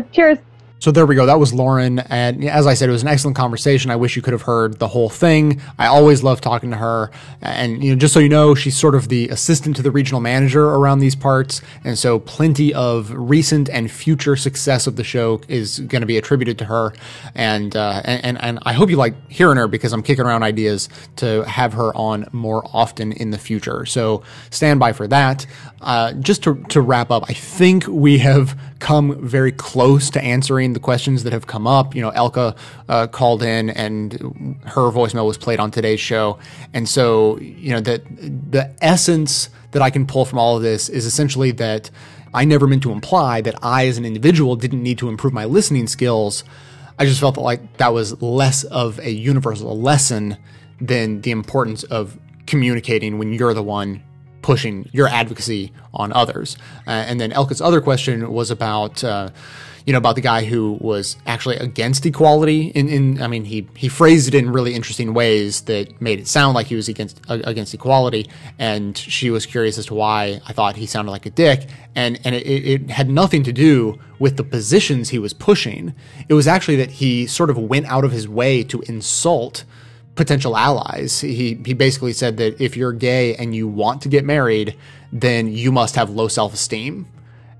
Cheers. 0.12 0.38
So 0.80 0.90
there 0.90 1.04
we 1.04 1.14
go. 1.14 1.26
That 1.26 1.38
was 1.38 1.52
Lauren. 1.52 1.98
And 1.98 2.42
as 2.42 2.66
I 2.66 2.72
said, 2.72 2.88
it 2.88 2.92
was 2.92 3.02
an 3.02 3.08
excellent 3.08 3.36
conversation. 3.36 3.90
I 3.90 3.96
wish 3.96 4.16
you 4.16 4.22
could 4.22 4.32
have 4.32 4.42
heard 4.42 4.78
the 4.78 4.88
whole 4.88 5.10
thing. 5.10 5.60
I 5.78 5.88
always 5.88 6.22
love 6.22 6.40
talking 6.40 6.70
to 6.70 6.78
her. 6.78 7.10
And, 7.42 7.84
you 7.84 7.92
know, 7.92 7.98
just 7.98 8.14
so 8.14 8.18
you 8.18 8.30
know, 8.30 8.54
she's 8.54 8.78
sort 8.78 8.94
of 8.94 9.10
the 9.10 9.28
assistant 9.28 9.76
to 9.76 9.82
the 9.82 9.90
regional 9.90 10.22
manager 10.22 10.66
around 10.66 11.00
these 11.00 11.14
parts. 11.14 11.60
And 11.84 11.98
so 11.98 12.18
plenty 12.18 12.72
of 12.72 13.12
recent 13.12 13.68
and 13.68 13.90
future 13.90 14.36
success 14.36 14.86
of 14.86 14.96
the 14.96 15.04
show 15.04 15.42
is 15.48 15.80
going 15.80 16.00
to 16.00 16.06
be 16.06 16.16
attributed 16.16 16.56
to 16.60 16.64
her. 16.64 16.94
And, 17.34 17.76
uh, 17.76 18.00
and, 18.06 18.24
and, 18.24 18.42
and 18.42 18.58
I 18.62 18.72
hope 18.72 18.88
you 18.88 18.96
like 18.96 19.30
hearing 19.30 19.58
her 19.58 19.68
because 19.68 19.92
I'm 19.92 20.02
kicking 20.02 20.24
around 20.24 20.44
ideas 20.44 20.88
to 21.16 21.44
have 21.44 21.74
her 21.74 21.94
on 21.94 22.26
more 22.32 22.66
often 22.72 23.12
in 23.12 23.32
the 23.32 23.38
future. 23.38 23.84
So 23.84 24.22
stand 24.48 24.80
by 24.80 24.94
for 24.94 25.06
that. 25.08 25.44
Uh, 25.80 26.12
just 26.14 26.42
to, 26.42 26.62
to 26.68 26.80
wrap 26.80 27.10
up, 27.10 27.24
I 27.28 27.32
think 27.32 27.86
we 27.86 28.18
have 28.18 28.58
come 28.80 29.26
very 29.26 29.50
close 29.50 30.10
to 30.10 30.22
answering 30.22 30.74
the 30.74 30.80
questions 30.80 31.24
that 31.24 31.32
have 31.32 31.46
come 31.46 31.66
up. 31.66 31.94
You 31.94 32.02
know, 32.02 32.10
Elka 32.10 32.54
uh, 32.88 33.06
called 33.06 33.42
in 33.42 33.70
and 33.70 34.12
her 34.66 34.90
voicemail 34.90 35.26
was 35.26 35.38
played 35.38 35.58
on 35.58 35.70
today's 35.70 36.00
show. 36.00 36.38
And 36.74 36.86
so, 36.86 37.38
you 37.38 37.72
know, 37.72 37.80
that 37.80 38.02
the 38.52 38.70
essence 38.82 39.48
that 39.70 39.80
I 39.80 39.88
can 39.88 40.06
pull 40.06 40.26
from 40.26 40.38
all 40.38 40.56
of 40.56 40.62
this 40.62 40.90
is 40.90 41.06
essentially 41.06 41.50
that 41.52 41.90
I 42.34 42.44
never 42.44 42.66
meant 42.66 42.82
to 42.82 42.92
imply 42.92 43.40
that 43.40 43.54
I, 43.62 43.86
as 43.86 43.96
an 43.96 44.04
individual, 44.04 44.56
didn't 44.56 44.82
need 44.82 44.98
to 44.98 45.08
improve 45.08 45.32
my 45.32 45.46
listening 45.46 45.86
skills. 45.86 46.44
I 46.98 47.06
just 47.06 47.20
felt 47.20 47.38
like 47.38 47.78
that 47.78 47.94
was 47.94 48.20
less 48.20 48.64
of 48.64 48.98
a 48.98 49.10
universal 49.10 49.80
lesson 49.80 50.36
than 50.78 51.22
the 51.22 51.30
importance 51.30 51.84
of 51.84 52.18
communicating 52.46 53.18
when 53.18 53.32
you're 53.32 53.54
the 53.54 53.62
one 53.62 54.02
pushing 54.42 54.88
your 54.92 55.08
advocacy 55.08 55.72
on 55.92 56.12
others. 56.12 56.56
Uh, 56.86 56.90
and 56.90 57.20
then 57.20 57.32
Elka's 57.32 57.60
other 57.60 57.80
question 57.80 58.32
was 58.32 58.50
about, 58.50 59.02
uh, 59.04 59.30
you 59.86 59.92
know, 59.92 59.98
about 59.98 60.14
the 60.14 60.20
guy 60.20 60.44
who 60.44 60.78
was 60.80 61.16
actually 61.26 61.56
against 61.56 62.04
equality. 62.06 62.68
In, 62.68 62.88
in 62.88 63.22
I 63.22 63.26
mean, 63.26 63.44
he 63.44 63.66
he 63.74 63.88
phrased 63.88 64.28
it 64.28 64.34
in 64.34 64.52
really 64.52 64.74
interesting 64.74 65.14
ways 65.14 65.62
that 65.62 66.00
made 66.00 66.18
it 66.20 66.28
sound 66.28 66.54
like 66.54 66.66
he 66.66 66.76
was 66.76 66.88
against 66.88 67.20
uh, 67.28 67.40
against 67.44 67.74
equality. 67.74 68.28
And 68.58 68.96
she 68.96 69.30
was 69.30 69.46
curious 69.46 69.78
as 69.78 69.86
to 69.86 69.94
why 69.94 70.40
I 70.46 70.52
thought 70.52 70.76
he 70.76 70.86
sounded 70.86 71.10
like 71.10 71.26
a 71.26 71.30
dick. 71.30 71.66
And 71.94 72.20
and 72.24 72.34
it, 72.34 72.46
it 72.46 72.90
had 72.90 73.08
nothing 73.08 73.42
to 73.44 73.52
do 73.52 73.98
with 74.18 74.36
the 74.36 74.44
positions 74.44 75.08
he 75.08 75.18
was 75.18 75.32
pushing. 75.32 75.94
It 76.28 76.34
was 76.34 76.46
actually 76.46 76.76
that 76.76 76.90
he 76.90 77.26
sort 77.26 77.50
of 77.50 77.56
went 77.56 77.86
out 77.86 78.04
of 78.04 78.12
his 78.12 78.28
way 78.28 78.62
to 78.64 78.82
insult 78.82 79.64
potential 80.14 80.56
allies. 80.56 81.20
He 81.20 81.60
he 81.64 81.74
basically 81.74 82.12
said 82.12 82.36
that 82.38 82.60
if 82.60 82.76
you're 82.76 82.92
gay 82.92 83.34
and 83.36 83.54
you 83.54 83.68
want 83.68 84.02
to 84.02 84.08
get 84.08 84.24
married, 84.24 84.76
then 85.12 85.52
you 85.52 85.72
must 85.72 85.96
have 85.96 86.10
low 86.10 86.28
self-esteem. 86.28 87.06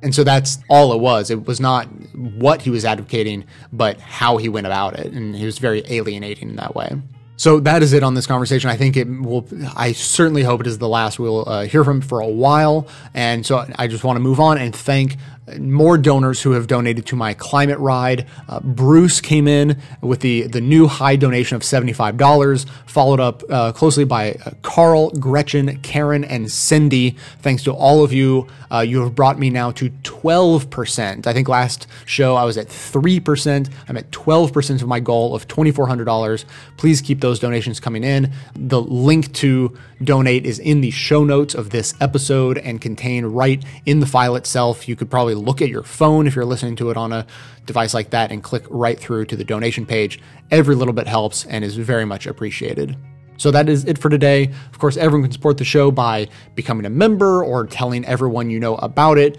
And 0.02 0.14
so 0.14 0.24
that's 0.24 0.58
all 0.70 0.92
it 0.94 1.00
was. 1.00 1.30
It 1.30 1.46
was 1.46 1.60
not 1.60 1.84
what 2.14 2.62
he 2.62 2.70
was 2.70 2.84
advocating, 2.84 3.44
but 3.72 4.00
how 4.00 4.38
he 4.38 4.48
went 4.48 4.66
about 4.66 4.98
it. 4.98 5.12
And 5.12 5.36
he 5.36 5.44
was 5.44 5.58
very 5.58 5.82
alienating 5.88 6.48
in 6.50 6.56
that 6.56 6.74
way. 6.74 6.96
So 7.36 7.58
that 7.60 7.82
is 7.82 7.94
it 7.94 8.02
on 8.02 8.14
this 8.14 8.26
conversation. 8.26 8.68
I 8.68 8.76
think 8.76 8.98
it 8.98 9.08
will, 9.08 9.46
I 9.74 9.92
certainly 9.92 10.42
hope 10.42 10.60
it 10.60 10.66
is 10.66 10.76
the 10.76 10.88
last 10.88 11.18
we'll 11.18 11.48
uh, 11.48 11.64
hear 11.64 11.84
from 11.84 12.02
for 12.02 12.20
a 12.20 12.28
while. 12.28 12.86
And 13.14 13.46
so 13.46 13.66
I 13.76 13.86
just 13.86 14.04
want 14.04 14.16
to 14.16 14.20
move 14.20 14.40
on 14.40 14.58
and 14.58 14.76
thank 14.76 15.16
more 15.58 15.98
donors 15.98 16.42
who 16.42 16.52
have 16.52 16.66
donated 16.66 17.06
to 17.06 17.16
my 17.16 17.34
climate 17.34 17.78
ride. 17.78 18.26
Uh, 18.48 18.60
Bruce 18.60 19.20
came 19.20 19.48
in 19.48 19.80
with 20.00 20.20
the, 20.20 20.46
the 20.46 20.60
new 20.60 20.86
high 20.86 21.16
donation 21.16 21.56
of 21.56 21.62
$75, 21.62 22.68
followed 22.86 23.20
up 23.20 23.42
uh, 23.50 23.72
closely 23.72 24.04
by 24.04 24.32
uh, 24.32 24.50
Carl, 24.62 25.10
Gretchen, 25.10 25.80
Karen, 25.82 26.24
and 26.24 26.50
Cindy. 26.50 27.16
Thanks 27.40 27.62
to 27.64 27.72
all 27.72 28.04
of 28.04 28.12
you. 28.12 28.48
Uh, 28.70 28.80
you 28.80 29.02
have 29.02 29.14
brought 29.14 29.38
me 29.38 29.50
now 29.50 29.70
to 29.72 29.90
12%. 29.90 31.26
I 31.26 31.32
think 31.32 31.48
last 31.48 31.86
show 32.06 32.36
I 32.36 32.44
was 32.44 32.56
at 32.56 32.68
3%. 32.68 33.70
I'm 33.88 33.96
at 33.96 34.10
12% 34.10 34.82
of 34.82 34.88
my 34.88 35.00
goal 35.00 35.34
of 35.34 35.48
$2,400. 35.48 36.44
Please 36.76 37.00
keep 37.00 37.20
those 37.20 37.38
donations 37.38 37.80
coming 37.80 38.04
in. 38.04 38.32
The 38.54 38.80
link 38.80 39.32
to 39.34 39.76
donate 40.02 40.46
is 40.46 40.58
in 40.58 40.80
the 40.80 40.90
show 40.90 41.24
notes 41.24 41.54
of 41.54 41.70
this 41.70 41.94
episode 42.00 42.58
and 42.58 42.80
contained 42.80 43.36
right 43.36 43.62
in 43.84 44.00
the 44.00 44.06
file 44.06 44.36
itself. 44.36 44.88
You 44.88 44.96
could 44.96 45.10
probably 45.10 45.34
look 45.40 45.62
at 45.62 45.68
your 45.68 45.82
phone 45.82 46.26
if 46.26 46.34
you're 46.34 46.44
listening 46.44 46.76
to 46.76 46.90
it 46.90 46.96
on 46.96 47.12
a 47.12 47.26
device 47.66 47.94
like 47.94 48.10
that 48.10 48.30
and 48.30 48.42
click 48.42 48.64
right 48.68 48.98
through 48.98 49.24
to 49.26 49.36
the 49.36 49.44
donation 49.44 49.86
page. 49.86 50.20
Every 50.50 50.74
little 50.74 50.94
bit 50.94 51.06
helps 51.06 51.46
and 51.46 51.64
is 51.64 51.76
very 51.76 52.04
much 52.04 52.26
appreciated. 52.26 52.96
So 53.36 53.50
that 53.50 53.68
is 53.68 53.84
it 53.86 53.96
for 53.96 54.10
today. 54.10 54.50
Of 54.70 54.78
course, 54.78 54.98
everyone 54.98 55.24
can 55.24 55.32
support 55.32 55.56
the 55.56 55.64
show 55.64 55.90
by 55.90 56.28
becoming 56.54 56.84
a 56.84 56.90
member 56.90 57.42
or 57.42 57.66
telling 57.66 58.04
everyone 58.04 58.50
you 58.50 58.60
know 58.60 58.76
about 58.76 59.16
it. 59.16 59.38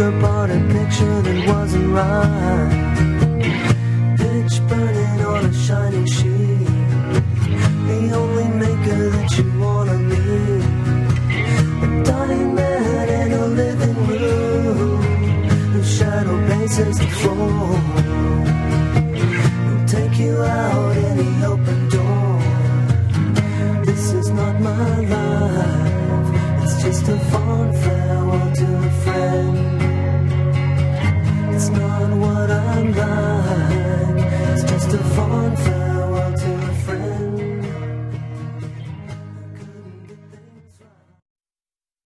up 0.00 0.22
on 0.22 0.50
a 0.50 0.60
picture 0.72 1.22
that 1.22 1.48
wasn't 1.48 1.88
right. 1.88 2.70
Pitch 4.16 4.60
burning 4.68 5.20
on 5.26 5.46
a 5.46 5.52
shining 5.52 6.06
sheet. 6.06 6.66
The 7.88 8.12
only 8.14 8.48
maker 8.64 9.10
that 9.10 9.28
you 9.36 9.58
wanna 9.58 9.98
meet. 9.98 10.64
A 11.82 12.02
dying 12.04 12.54
man 12.54 13.08
in 13.08 13.32
a 13.32 13.46
living 13.46 14.06
room. 14.06 15.02
Whose 15.72 15.90
shadow 15.98 16.46
bases 16.46 16.98
the 16.98 17.08
floor. 17.20 17.66
Who'll 19.66 19.86
take 19.86 20.16
you 20.18 20.36
out 20.42 20.96
in 20.96 21.16
the 21.16 21.46
open 21.46 21.88
door. 21.88 22.40
This 23.84 24.12
is 24.12 24.30
not 24.30 24.60
my 24.60 25.00
life. 25.14 26.62
It's 26.62 26.82
just 26.84 27.08
a 27.08 27.18
fond 27.30 27.74
farewell 27.82 28.52
to 28.54 28.66
a 28.86 28.90
friend. 29.02 29.87
It's 31.60 31.70
not 31.70 32.10
what 32.10 32.52
I'm 32.52 32.92
like, 32.92 34.32
it's 34.52 34.62
just 34.62 34.92
a 34.94 34.98
fun 34.98 35.56
fact. 35.56 35.87